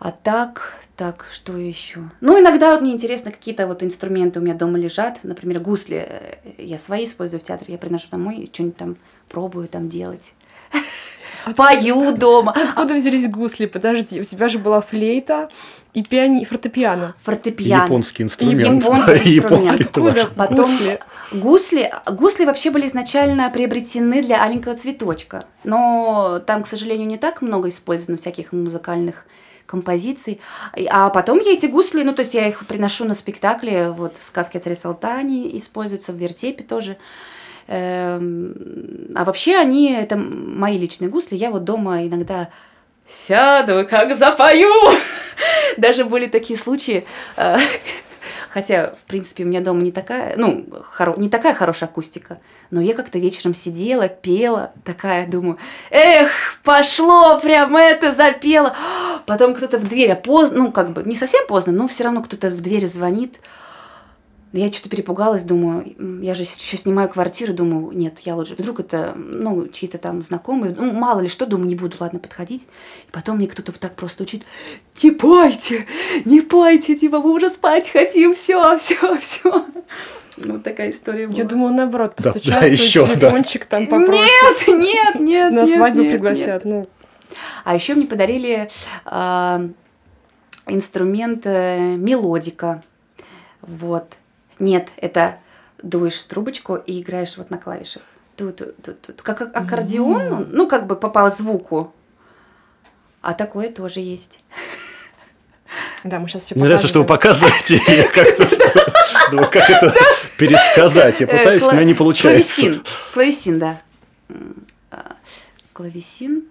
А 0.00 0.10
так, 0.10 0.80
так, 0.96 1.26
что 1.30 1.56
еще? 1.56 2.10
Ну, 2.20 2.40
иногда 2.40 2.72
вот 2.72 2.80
мне 2.80 2.92
интересно, 2.92 3.30
какие-то 3.30 3.68
вот 3.68 3.84
инструменты 3.84 4.40
у 4.40 4.42
меня 4.42 4.54
дома 4.54 4.76
лежат. 4.76 5.20
Например, 5.22 5.60
гусли. 5.60 6.04
Э, 6.08 6.38
я 6.58 6.76
свои 6.76 7.04
использую 7.04 7.38
в 7.38 7.44
театре, 7.44 7.72
я 7.74 7.78
приношу 7.78 8.08
домой 8.10 8.38
и 8.38 8.52
что-нибудь 8.52 8.76
там 8.76 8.96
пробую 9.28 9.68
там 9.68 9.88
делать. 9.88 10.32
Пою 11.56 12.16
дома. 12.16 12.52
Откуда 12.52 12.94
взялись 12.94 13.28
гусли? 13.28 13.66
Подожди, 13.66 14.20
у 14.20 14.24
тебя 14.24 14.48
же 14.48 14.58
была 14.58 14.80
флейта 14.80 15.48
и 15.94 16.02
пиани... 16.02 16.44
фортепиано. 16.44 17.14
Фортепиано. 17.22 17.84
Японский 17.84 18.22
инструмент. 18.22 18.82
Японский 18.82 19.38
инструмент. 19.38 19.80
Откуда 19.80 20.26
потом... 20.34 20.56
Гусли. 20.56 21.00
гусли. 21.32 21.92
Гусли 22.10 22.44
вообще 22.44 22.70
были 22.70 22.86
изначально 22.86 23.50
приобретены 23.50 24.22
для 24.22 24.42
аленького 24.42 24.76
цветочка. 24.76 25.44
Но 25.64 26.40
там, 26.46 26.62
к 26.62 26.66
сожалению, 26.66 27.06
не 27.06 27.18
так 27.18 27.42
много 27.42 27.68
использовано 27.68 28.16
всяких 28.18 28.52
музыкальных 28.52 29.26
композиций. 29.66 30.40
А 30.90 31.08
потом 31.10 31.38
я 31.38 31.52
эти 31.52 31.66
гусли, 31.66 32.02
ну, 32.02 32.12
то 32.12 32.20
есть 32.20 32.34
я 32.34 32.46
их 32.46 32.66
приношу 32.66 33.04
на 33.04 33.14
спектакле, 33.14 33.90
вот 33.90 34.16
в 34.16 34.22
сказке 34.22 34.58
о 34.58 34.60
царе 34.60 34.76
Салтане 34.76 35.56
используются, 35.56 36.12
в 36.12 36.16
вертепе 36.16 36.62
тоже. 36.62 36.96
Эм, 37.68 39.12
а 39.14 39.24
вообще 39.24 39.56
они, 39.56 39.92
это 39.92 40.16
мои 40.16 40.78
личные 40.78 41.08
гусли, 41.08 41.36
я 41.36 41.50
вот 41.50 41.64
дома 41.64 42.06
иногда 42.06 42.48
сяду, 43.08 43.86
как 43.88 44.14
запою. 44.14 44.70
Даже 45.76 46.04
были 46.04 46.26
такие 46.26 46.58
случаи, 46.58 47.06
э, 47.36 47.56
Хотя, 48.52 48.94
в 49.00 49.08
принципе, 49.08 49.44
у 49.44 49.46
меня 49.46 49.62
дома 49.62 49.80
не 49.80 49.92
такая, 49.92 50.36
ну, 50.36 50.66
хоро... 50.82 51.14
не 51.16 51.30
такая 51.30 51.54
хорошая 51.54 51.88
акустика. 51.88 52.38
Но 52.70 52.82
я 52.82 52.92
как-то 52.92 53.18
вечером 53.18 53.54
сидела, 53.54 54.08
пела, 54.08 54.72
такая, 54.84 55.26
думаю, 55.26 55.56
эх, 55.88 56.30
пошло, 56.62 57.40
прям 57.40 57.74
это 57.78 58.12
запела. 58.12 58.76
Потом 59.26 59.54
кто-то 59.54 59.78
в 59.78 59.88
дверь, 59.88 60.12
а 60.12 60.16
поздно, 60.16 60.64
ну, 60.64 60.72
как 60.72 60.90
бы, 60.90 61.02
не 61.02 61.16
совсем 61.16 61.46
поздно, 61.46 61.72
но 61.72 61.88
все 61.88 62.04
равно 62.04 62.22
кто-то 62.22 62.50
в 62.50 62.60
дверь 62.60 62.86
звонит. 62.86 63.40
Я 64.52 64.70
что-то 64.70 64.90
перепугалась, 64.90 65.44
думаю, 65.44 66.20
я 66.22 66.34
же 66.34 66.44
сейчас 66.44 66.82
снимаю 66.82 67.08
квартиру, 67.08 67.54
думаю, 67.54 67.96
нет, 67.96 68.18
я 68.20 68.36
лучше, 68.36 68.54
вдруг 68.54 68.80
это, 68.80 69.14
ну, 69.16 69.66
чьи-то 69.66 69.96
там 69.96 70.20
знакомые, 70.20 70.74
ну, 70.76 70.92
мало 70.92 71.20
ли 71.20 71.28
что, 71.28 71.46
думаю, 71.46 71.68
не 71.68 71.74
буду, 71.74 71.96
ладно, 72.00 72.18
подходить. 72.18 72.66
И 73.08 73.10
потом 73.12 73.38
мне 73.38 73.46
кто-то 73.46 73.72
так 73.72 73.94
просто 73.94 74.24
учит, 74.24 74.42
не 75.02 75.10
пойте, 75.10 75.86
не 76.26 76.42
пойте, 76.42 76.96
типа, 76.96 77.20
мы 77.20 77.32
уже 77.32 77.48
спать 77.48 77.88
хотим, 77.88 78.34
все, 78.34 78.76
все, 78.76 79.16
все. 79.16 79.64
Вот 80.36 80.62
такая 80.62 80.90
история 80.90 81.26
была. 81.26 81.38
Я 81.38 81.44
думала, 81.44 81.70
наоборот, 81.70 82.14
постучаться, 82.14 82.50
да, 82.50 82.60
да, 82.60 82.66
еще, 82.66 83.06
телефончик 83.06 83.66
да. 83.70 83.78
там 83.78 83.86
попросят. 83.86 84.68
Нет, 84.68 85.14
нет, 85.14 85.20
нет, 85.20 85.52
На 85.52 85.66
свадьбу 85.66 86.04
пригласят, 86.04 86.64
ну. 86.64 86.88
А 87.64 87.74
еще 87.74 87.94
мне 87.94 88.06
подарили 88.06 88.68
э, 89.06 89.68
инструмент 90.66 91.46
э, 91.46 91.96
мелодика. 91.96 92.82
Вот. 93.62 94.16
Нет, 94.58 94.90
это 94.96 95.38
дуешь 95.82 96.22
трубочку 96.24 96.76
и 96.76 97.00
играешь 97.00 97.36
вот 97.36 97.50
на 97.50 97.58
клавишах. 97.58 98.02
Тут, 98.36 98.62
тут, 98.82 99.00
тут, 99.02 99.22
как 99.22 99.42
аккордеон, 99.42 100.22
mm-hmm. 100.22 100.48
ну 100.50 100.66
как 100.66 100.86
бы 100.86 100.96
по, 100.96 101.08
по 101.08 101.28
звуку. 101.28 101.94
А 103.20 103.34
такое 103.34 103.70
тоже 103.70 104.00
есть. 104.00 104.40
Да, 106.04 106.18
мы 106.18 106.28
сейчас 106.28 106.44
все 106.44 106.54
Мне 106.54 106.64
нравится, 106.64 106.88
что 106.88 107.00
вы 107.00 107.06
показываете. 107.06 107.80
Я 107.86 108.04
как 109.50 109.70
это 109.70 109.94
пересказать? 110.38 111.20
Я 111.20 111.26
пытаюсь, 111.26 111.62
но 111.62 111.82
не 111.82 111.94
получается. 111.94 112.54
Клавесин. 112.54 112.84
Клавесин, 113.14 113.58
да. 113.58 113.80
А, 114.90 115.16
клавесин. 115.72 116.44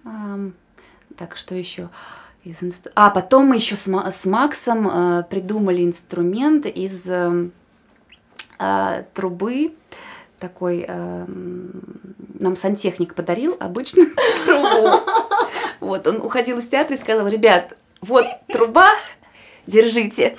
Так, 1.16 1.36
что 1.36 1.54
еще? 1.54 1.90
А, 2.94 3.10
потом 3.10 3.46
мы 3.46 3.56
еще 3.56 3.76
с, 3.76 4.24
Максом 4.24 4.88
э, 4.88 5.22
придумали 5.30 5.84
инструмент 5.84 6.66
из 6.66 7.06
э, 8.62 9.04
трубы 9.14 9.72
такой 10.42 10.84
э, 10.88 11.24
нам 12.40 12.56
сантехник 12.56 13.14
подарил 13.14 13.56
обычную 13.60 14.08
трубу. 14.44 15.00
Вот, 15.80 16.06
он 16.06 16.16
уходил 16.16 16.58
из 16.58 16.66
театра 16.66 16.96
и 16.96 16.98
сказал, 16.98 17.28
ребят, 17.28 17.76
вот 18.00 18.26
труба, 18.48 18.90
держите. 19.66 20.36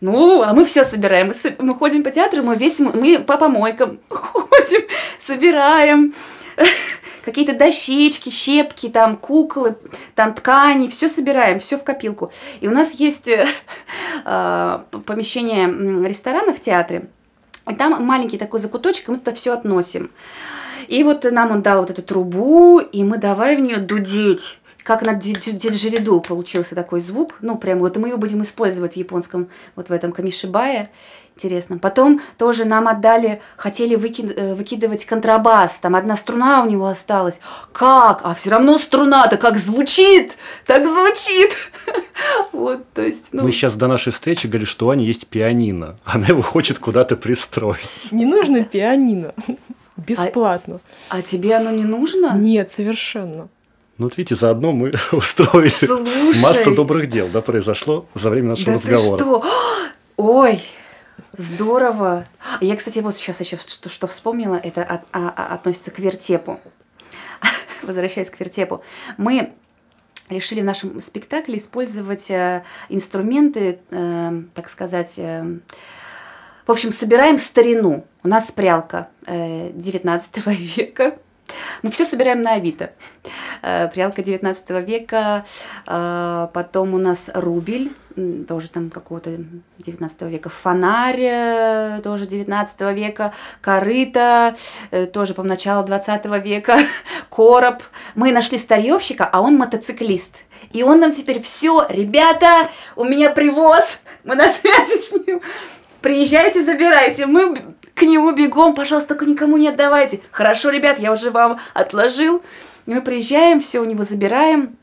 Ну, 0.00 0.42
а 0.42 0.52
мы 0.54 0.64
все 0.64 0.84
собираем. 0.84 1.28
Мы, 1.44 1.56
мы 1.58 1.74
ходим 1.74 2.02
по 2.02 2.10
театру, 2.10 2.42
мы 2.42 2.56
весь, 2.56 2.80
мы 2.80 3.18
по 3.20 3.36
помойкам 3.36 4.00
ходим, 4.08 4.88
собираем 5.18 6.14
какие-то 7.24 7.54
дощечки, 7.54 8.30
щепки, 8.30 8.88
там 8.88 9.16
куклы, 9.16 9.76
там 10.14 10.34
ткани, 10.34 10.88
все 10.88 11.08
собираем, 11.08 11.60
все 11.60 11.78
в 11.78 11.84
копилку. 11.84 12.32
И 12.60 12.68
у 12.68 12.70
нас 12.70 12.92
есть 12.92 13.28
э, 13.28 13.46
помещение 14.24 16.08
ресторана 16.08 16.52
в 16.52 16.60
театре, 16.60 17.08
там 17.64 18.04
маленький 18.04 18.38
такой 18.38 18.60
закуточек, 18.60 19.08
и 19.08 19.12
мы 19.12 19.18
туда 19.18 19.32
все 19.32 19.52
относим. 19.52 20.10
И 20.88 21.04
вот 21.04 21.24
нам 21.24 21.50
он 21.50 21.62
дал 21.62 21.80
вот 21.80 21.90
эту 21.90 22.02
трубу, 22.02 22.80
и 22.80 23.04
мы 23.04 23.18
давай 23.18 23.56
в 23.56 23.60
нее 23.60 23.78
дудеть. 23.78 24.58
Как 24.82 25.02
на 25.02 25.14
диджериду 25.14 26.20
получился 26.20 26.74
такой 26.74 27.00
звук. 27.00 27.36
Ну, 27.40 27.56
прям 27.56 27.78
вот 27.78 27.96
мы 27.98 28.08
его 28.08 28.18
будем 28.18 28.42
использовать 28.42 28.94
в 28.94 28.96
японском, 28.96 29.48
вот 29.76 29.90
в 29.90 29.92
этом 29.92 30.10
камишибае 30.10 30.90
интересно. 31.42 31.78
Потом 31.78 32.20
тоже 32.38 32.64
нам 32.64 32.88
отдали, 32.88 33.40
хотели 33.56 33.96
выки, 33.96 34.22
э, 34.22 34.54
выкидывать 34.54 35.04
контрабас, 35.04 35.78
там 35.78 35.96
одна 35.96 36.16
струна 36.16 36.62
у 36.62 36.68
него 36.68 36.86
осталась. 36.86 37.40
Как? 37.72 38.20
А 38.24 38.34
все 38.34 38.50
равно 38.50 38.78
струна-то 38.78 39.36
как 39.36 39.58
звучит, 39.58 40.38
так 40.66 40.86
звучит. 40.86 41.52
Вот, 42.52 42.84
то 42.92 43.02
есть, 43.02 43.28
ну... 43.32 43.42
Мы 43.42 43.50
сейчас 43.50 43.74
до 43.74 43.88
нашей 43.88 44.12
встречи 44.12 44.46
говорили, 44.46 44.66
что 44.66 44.86
у 44.86 44.90
Ани 44.90 45.04
есть 45.04 45.26
пианино. 45.26 45.96
Она 46.04 46.26
его 46.26 46.42
хочет 46.42 46.78
куда-то 46.78 47.16
пристроить. 47.16 48.12
Не 48.12 48.26
нужно 48.26 48.62
пианино. 48.62 49.34
Бесплатно. 49.96 50.80
А, 51.08 51.16
а 51.16 51.22
тебе 51.22 51.56
оно 51.56 51.70
не 51.70 51.84
нужно? 51.84 52.36
Нет, 52.36 52.70
совершенно. 52.70 53.48
Ну, 53.98 54.06
вот 54.06 54.16
видите, 54.16 54.36
заодно 54.36 54.72
мы 54.72 54.92
устроили 55.12 55.70
Слушай. 55.70 56.40
массу 56.40 56.74
добрых 56.74 57.08
дел, 57.08 57.28
да, 57.32 57.40
произошло 57.40 58.06
за 58.14 58.30
время 58.30 58.50
нашего 58.50 58.72
да 58.72 58.74
разговора. 58.74 59.18
Ты 59.18 59.24
что? 59.24 59.44
Ой, 60.16 60.60
Здорово. 61.32 62.26
Я, 62.60 62.76
кстати, 62.76 62.98
вот 62.98 63.16
сейчас 63.16 63.40
еще 63.40 63.56
что, 63.56 63.88
что 63.88 64.06
вспомнила, 64.06 64.56
это 64.56 64.82
от, 64.82 65.02
а, 65.12 65.32
а, 65.34 65.54
относится 65.54 65.90
к 65.90 65.98
вертепу. 65.98 66.60
Возвращаясь 67.82 68.30
к 68.30 68.38
вертепу. 68.38 68.82
Мы 69.16 69.52
решили 70.28 70.60
в 70.60 70.64
нашем 70.64 71.00
спектакле 71.00 71.58
использовать 71.58 72.30
э, 72.30 72.64
инструменты, 72.88 73.80
э, 73.90 74.42
так 74.54 74.68
сказать, 74.68 75.14
э, 75.16 75.58
в 76.66 76.70
общем, 76.70 76.92
собираем 76.92 77.38
старину. 77.38 78.06
У 78.22 78.28
нас 78.28 78.52
прялка 78.52 79.08
э, 79.26 79.70
19 79.72 80.46
века. 80.76 81.18
Мы 81.82 81.90
все 81.90 82.04
собираем 82.04 82.42
на 82.42 82.54
Авито. 82.54 82.92
Э, 83.62 83.88
прялка 83.88 84.22
19 84.22 84.70
века, 84.86 85.44
э, 85.86 86.48
потом 86.52 86.94
у 86.94 86.98
нас 86.98 87.30
рубль, 87.34 87.92
тоже 88.46 88.68
там 88.68 88.90
какого-то 88.90 89.38
19 89.78 90.22
века, 90.22 90.50
фонарь 90.50 91.20
э, 91.20 92.00
тоже 92.02 92.26
19 92.26 92.80
века, 92.94 93.32
корыто 93.60 94.54
тоже 95.12 95.34
по 95.34 95.42
началу 95.42 95.84
20 95.84 96.24
века, 96.44 96.78
короб. 97.30 97.82
Мы 98.14 98.32
нашли 98.32 98.58
старьевщика, 98.58 99.28
а 99.30 99.40
он 99.40 99.56
мотоциклист. 99.56 100.44
И 100.72 100.82
он 100.82 101.00
нам 101.00 101.12
теперь 101.12 101.40
все, 101.40 101.86
ребята, 101.88 102.68
у 102.96 103.04
меня 103.04 103.30
привоз, 103.30 104.00
мы 104.24 104.34
на 104.34 104.48
связи 104.48 104.98
с 104.98 105.12
ним. 105.12 105.40
Приезжайте, 106.00 106.64
забирайте. 106.64 107.26
Мы 107.26 107.54
к 107.94 108.02
нему 108.02 108.32
бегом, 108.32 108.74
пожалуйста, 108.74 109.14
только 109.14 109.26
никому 109.26 109.56
не 109.56 109.68
отдавайте. 109.68 110.20
Хорошо, 110.30 110.70
ребят, 110.70 110.98
я 110.98 111.12
уже 111.12 111.30
вам 111.30 111.60
отложил. 111.74 112.42
И 112.86 112.90
мы 112.90 113.02
приезжаем, 113.02 113.60
все 113.60 113.80
у 113.80 113.84
него 113.84 114.02
забираем. 114.02 114.76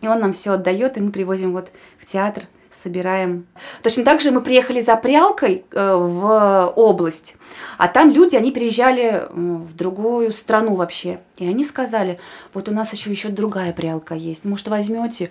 И 0.00 0.08
он 0.08 0.18
нам 0.18 0.32
все 0.32 0.52
отдает, 0.52 0.96
и 0.96 1.00
мы 1.00 1.12
привозим 1.12 1.52
вот 1.52 1.70
в 1.98 2.04
театр, 2.04 2.44
собираем. 2.82 3.46
Точно 3.82 4.04
так 4.04 4.20
же 4.20 4.32
мы 4.32 4.40
приехали 4.40 4.80
за 4.80 4.96
прялкой 4.96 5.64
э, 5.70 5.94
в 5.94 6.72
область, 6.74 7.36
а 7.78 7.86
там 7.86 8.10
люди, 8.10 8.34
они 8.34 8.50
приезжали 8.50 9.28
в 9.30 9.74
другую 9.74 10.32
страну 10.32 10.74
вообще. 10.74 11.20
И 11.36 11.46
они 11.46 11.64
сказали, 11.64 12.18
вот 12.52 12.68
у 12.68 12.72
нас 12.72 12.92
еще 12.92 13.10
еще 13.10 13.28
другая 13.28 13.72
прялка 13.72 14.14
есть, 14.14 14.44
может 14.44 14.66
возьмете? 14.68 15.30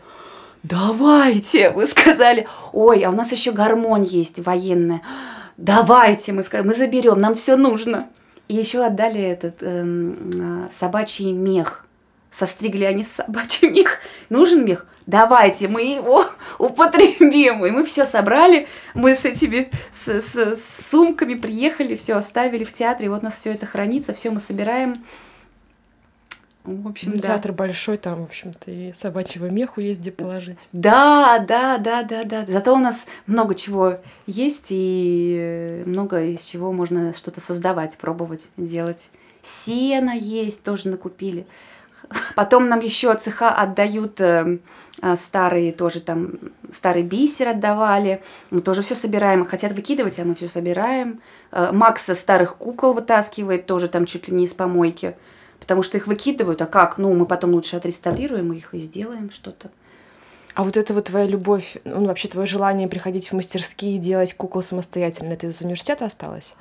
Давайте, 0.64 1.70
вы 1.76 1.86
сказали. 1.86 2.48
Ой, 2.72 3.04
а 3.04 3.10
у 3.10 3.14
нас 3.14 3.32
еще 3.32 3.52
гармонь 3.52 4.04
есть 4.06 4.40
военная. 4.40 5.02
Давайте, 5.58 6.32
мы 6.34 6.44
мы 6.64 6.74
заберем, 6.74 7.20
нам 7.20 7.36
все 7.36 7.56
нужно. 7.56 8.10
И 8.48 8.56
еще 8.56 8.84
отдали 8.84 9.22
этот 9.22 9.62
эм, 9.62 10.70
собачий 10.78 11.32
мех 11.32 11.86
состригли 12.32 12.86
они 12.86 13.04
собачий 13.04 13.70
мех. 13.70 14.00
Нужен 14.30 14.66
мех? 14.66 14.88
Давайте, 15.06 15.68
мы 15.68 15.82
его 15.82 16.26
употребим. 16.58 17.66
И 17.66 17.72
мы 17.72 17.84
все 17.86 18.06
собрали, 18.06 18.68
мы 18.94 19.16
с 19.16 19.26
этими 19.26 19.70
с, 19.94 20.22
с, 20.22 20.56
с 20.56 20.90
сумками 20.90 21.34
приехали, 21.34 21.96
все 21.96 22.16
оставили 22.16 22.64
в 22.64 22.74
театре, 22.74 23.10
вот 23.10 23.22
у 23.22 23.26
нас 23.26 23.36
все 23.36 23.52
это 23.52 23.66
хранится, 23.66 24.14
все 24.14 24.32
мы 24.32 24.40
собираем. 24.40 25.04
В 26.64 26.88
общем, 26.88 27.14
да. 27.18 27.30
Театр 27.30 27.54
большой, 27.54 27.98
там, 27.98 28.22
в 28.22 28.24
общем-то, 28.24 28.70
и 28.70 28.94
собачьего 28.94 29.48
меху 29.48 29.82
есть 29.82 30.00
где 30.00 30.12
положить. 30.12 30.68
Да, 30.74 31.40
да, 31.40 31.78
да, 31.80 32.04
да, 32.04 32.24
да. 32.24 32.46
Зато 32.48 32.74
у 32.76 32.78
нас 32.78 33.08
много 33.26 33.56
чего 33.56 33.98
есть, 34.28 34.68
и 34.70 35.84
много 35.88 36.24
из 36.24 36.44
чего 36.44 36.72
можно 36.72 37.14
что-то 37.14 37.42
создавать, 37.42 37.98
пробовать, 37.98 38.50
делать. 38.58 39.10
Сено 39.42 40.12
есть, 40.12 40.64
тоже 40.64 40.90
накупили. 40.90 41.48
Потом 42.36 42.70
нам 42.70 42.80
еще 42.80 43.14
цеха 43.16 43.52
отдают 43.52 44.20
э, 44.22 44.60
э, 45.02 45.16
старые 45.16 45.72
тоже 45.72 46.02
там 46.02 46.34
старый 46.72 47.04
бисер 47.04 47.50
отдавали. 47.50 48.22
Мы 48.50 48.62
тоже 48.62 48.82
все 48.82 48.96
собираем. 48.96 49.46
Хотят 49.46 49.72
выкидывать, 49.72 50.20
а 50.20 50.26
мы 50.26 50.36
все 50.36 50.48
собираем. 50.48 51.22
Э, 51.52 51.72
Макса 51.72 52.16
старых 52.16 52.58
кукол 52.58 52.94
вытаскивает 52.94 53.66
тоже 53.66 53.88
там 53.88 54.06
чуть 54.06 54.28
ли 54.28 54.36
не 54.36 54.46
из 54.46 54.54
помойки. 54.54 55.16
Потому 55.62 55.84
что 55.84 55.96
их 55.98 56.08
выкидывают, 56.08 56.62
а 56.62 56.66
как? 56.66 56.98
Ну, 56.98 57.14
мы 57.14 57.26
потом 57.26 57.52
лучше 57.52 57.78
отреставрируем 57.78 58.52
их 58.52 58.74
и 58.74 58.80
сделаем 58.80 59.30
что-то. 59.32 59.70
А 60.56 60.64
вот 60.64 60.76
это 60.76 60.94
вот 60.94 61.06
твоя 61.06 61.28
любовь, 61.28 61.78
ну, 61.86 62.06
вообще 62.08 62.28
твое 62.28 62.48
желание 62.48 62.88
приходить 62.88 63.30
в 63.30 63.34
мастерские 63.34 63.96
и 63.96 64.00
делать 64.00 64.34
кукол 64.34 64.64
самостоятельно, 64.64 65.34
это 65.34 65.48
из 65.48 65.62
университета 65.62 66.06
осталось? 66.06 66.56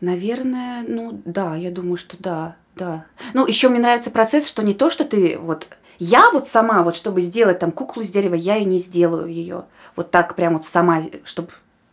Наверное, 0.00 0.84
ну 0.88 1.20
да, 1.24 1.54
я 1.54 1.70
думаю, 1.70 1.96
что 1.96 2.16
да. 2.18 2.56
Да. 2.74 3.04
Ну, 3.34 3.46
еще 3.46 3.68
мне 3.68 3.80
нравится 3.80 4.10
процесс, 4.10 4.48
что 4.48 4.62
не 4.62 4.72
то, 4.72 4.88
что 4.88 5.04
ты 5.04 5.36
вот 5.36 5.66
я 5.98 6.30
вот 6.30 6.46
сама, 6.46 6.82
вот 6.82 6.96
чтобы 6.96 7.20
сделать 7.20 7.58
там 7.58 7.72
куклу 7.72 8.02
из 8.02 8.10
дерева, 8.10 8.34
я 8.34 8.56
и 8.56 8.64
не 8.64 8.78
сделаю 8.78 9.26
ее. 9.26 9.64
Вот 9.96 10.12
так 10.12 10.36
прям 10.36 10.54
вот 10.54 10.64
сама, 10.64 11.00
чтобы 11.24 11.48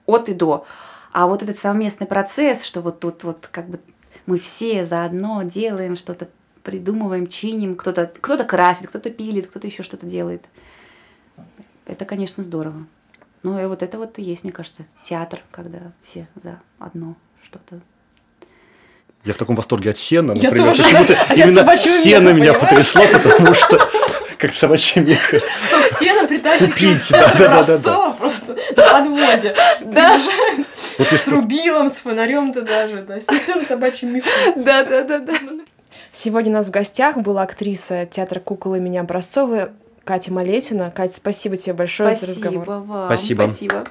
от 0.05 0.30
и 0.30 0.34
до. 0.34 0.66
А 1.11 1.28
вот 1.28 1.41
этот 1.41 1.57
совместный 1.57 2.05
процесс, 2.05 2.63
что 2.63 2.82
вот 2.82 2.99
тут 2.99 3.24
вот 3.24 3.47
как 3.51 3.68
бы 3.68 3.80
мы 4.26 4.39
все 4.39 4.86
заодно 4.86 5.43
делаем 5.43 5.95
что-то, 5.95 6.30
придумываем, 6.63 7.28
чиним, 7.28 7.76
кто-то 7.76 8.11
кто 8.19 8.43
красит, 8.43 8.88
кто-то 8.88 9.09
пилит, 9.09 9.47
кто-то 9.47 9.67
еще 9.67 9.84
что-то 9.84 10.05
делает. 10.05 10.45
Это, 11.86 12.05
конечно, 12.05 12.43
здорово. 12.43 12.88
Ну 13.43 13.61
и 13.61 13.65
вот 13.67 13.84
это 13.84 13.97
вот 13.97 14.17
и 14.17 14.23
есть, 14.23 14.43
мне 14.43 14.51
кажется, 14.51 14.86
театр, 15.03 15.41
когда 15.51 15.91
все 16.03 16.28
за 16.36 16.59
одно 16.80 17.15
что-то 17.43 17.80
я 19.26 19.34
в 19.34 19.38
таком 19.38 19.55
восторге 19.55 19.89
от 19.89 19.97
сена, 19.97 20.36
например. 20.36 20.76
Почему-то 20.76 21.17
именно 21.36 21.76
сено 21.76 22.30
меня 22.30 22.53
потрясло, 22.53 23.07
потому 23.07 23.55
что 23.55 23.80
как 24.38 24.53
собачий 24.53 25.01
мех. 25.01 25.19
Столько 25.28 26.03
сена 26.03 26.28
притащить 26.28 26.71
Купить, 26.71 27.09
да, 27.09 27.34
да, 27.34 27.63
да, 27.63 27.78
да. 27.80 28.09
просто 28.11 28.55
на 28.76 28.93
подводе. 28.93 29.55
Да. 29.82 30.19
Вот 30.98 31.08
с 31.08 31.28
рубилом, 31.28 31.89
с 31.89 31.98
фонарем 31.98 32.54
туда 32.54 32.88
же, 32.88 33.02
да, 33.02 33.20
снесем 33.20 33.64
собачьим 33.64 34.14
мехом. 34.14 34.64
Да, 34.64 34.84
да, 34.84 35.04
да, 35.04 35.20
да. 35.20 35.34
Сегодня 36.12 36.52
у 36.52 36.54
нас 36.54 36.68
в 36.68 36.72
гостях 36.72 37.18
была 37.18 37.43
актриса 37.43 38.06
театра 38.06 38.39
кукол 38.39 38.76
имени 38.76 38.98
Образцовой 38.98 39.68
Катя 40.06 40.32
Малетина. 40.32 40.91
Катя, 40.91 41.18
спасибо 41.18 41.58
тебе 41.58 41.74
большое 41.74 42.14
спасибо 42.14 42.34
за 42.34 42.50
разговор. 42.50 42.66
Вам. 42.82 43.08
Спасибо. 43.08 43.48
Спасибо. 43.48 43.84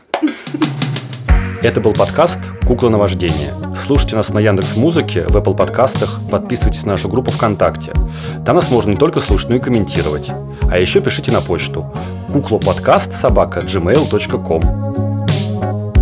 Это 1.63 1.81
был 1.81 1.95
подкаст 1.95 2.39
«Кукла 2.67 2.91
на 2.91 2.99
вождение». 2.99 3.53
Слушайте 3.87 4.17
нас 4.17 4.31
на 4.31 4.39
Яндекс 4.39 4.77
Музыке, 4.77 5.25
в 5.25 5.37
Apple 5.37 5.57
подкастах, 5.57 6.21
подписывайтесь 6.31 6.83
на 6.85 6.93
нашу 6.93 7.09
группу 7.09 7.31
ВКонтакте. 7.31 7.93
Там 8.47 8.57
нас 8.57 8.71
можно 8.71 8.91
не 8.91 8.97
только 8.97 9.21
слушать, 9.21 9.51
но 9.51 9.57
и 9.57 9.61
комментировать. 9.61 10.31
А 10.71 10.79
еще 10.79 11.01
пишите 11.01 11.33
на 11.33 11.41
почту 11.41 11.85
куклоподкаст 12.33 13.15
собака 13.15 13.61
gmail.com. 13.61 14.94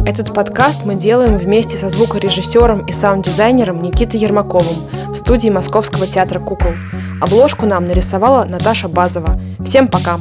Этот 0.04 0.34
подкаст 0.34 0.84
мы 0.84 0.96
делаем 0.96 1.38
вместе 1.38 1.78
со 1.78 1.88
звукорежиссером 1.88 2.86
и 2.86 2.92
саунд-дизайнером 2.92 3.80
Никитой 3.80 4.18
Ермаковым 4.18 4.88
в 5.08 5.16
студии 5.16 5.48
Московского 5.48 6.08
театра 6.08 6.40
кукол. 6.40 6.72
Обложку 7.20 7.66
нам 7.66 7.86
нарисовала 7.86 8.44
Наташа 8.44 8.88
Базова. 8.88 9.32
Всем 9.64 9.86
пока! 9.86 10.18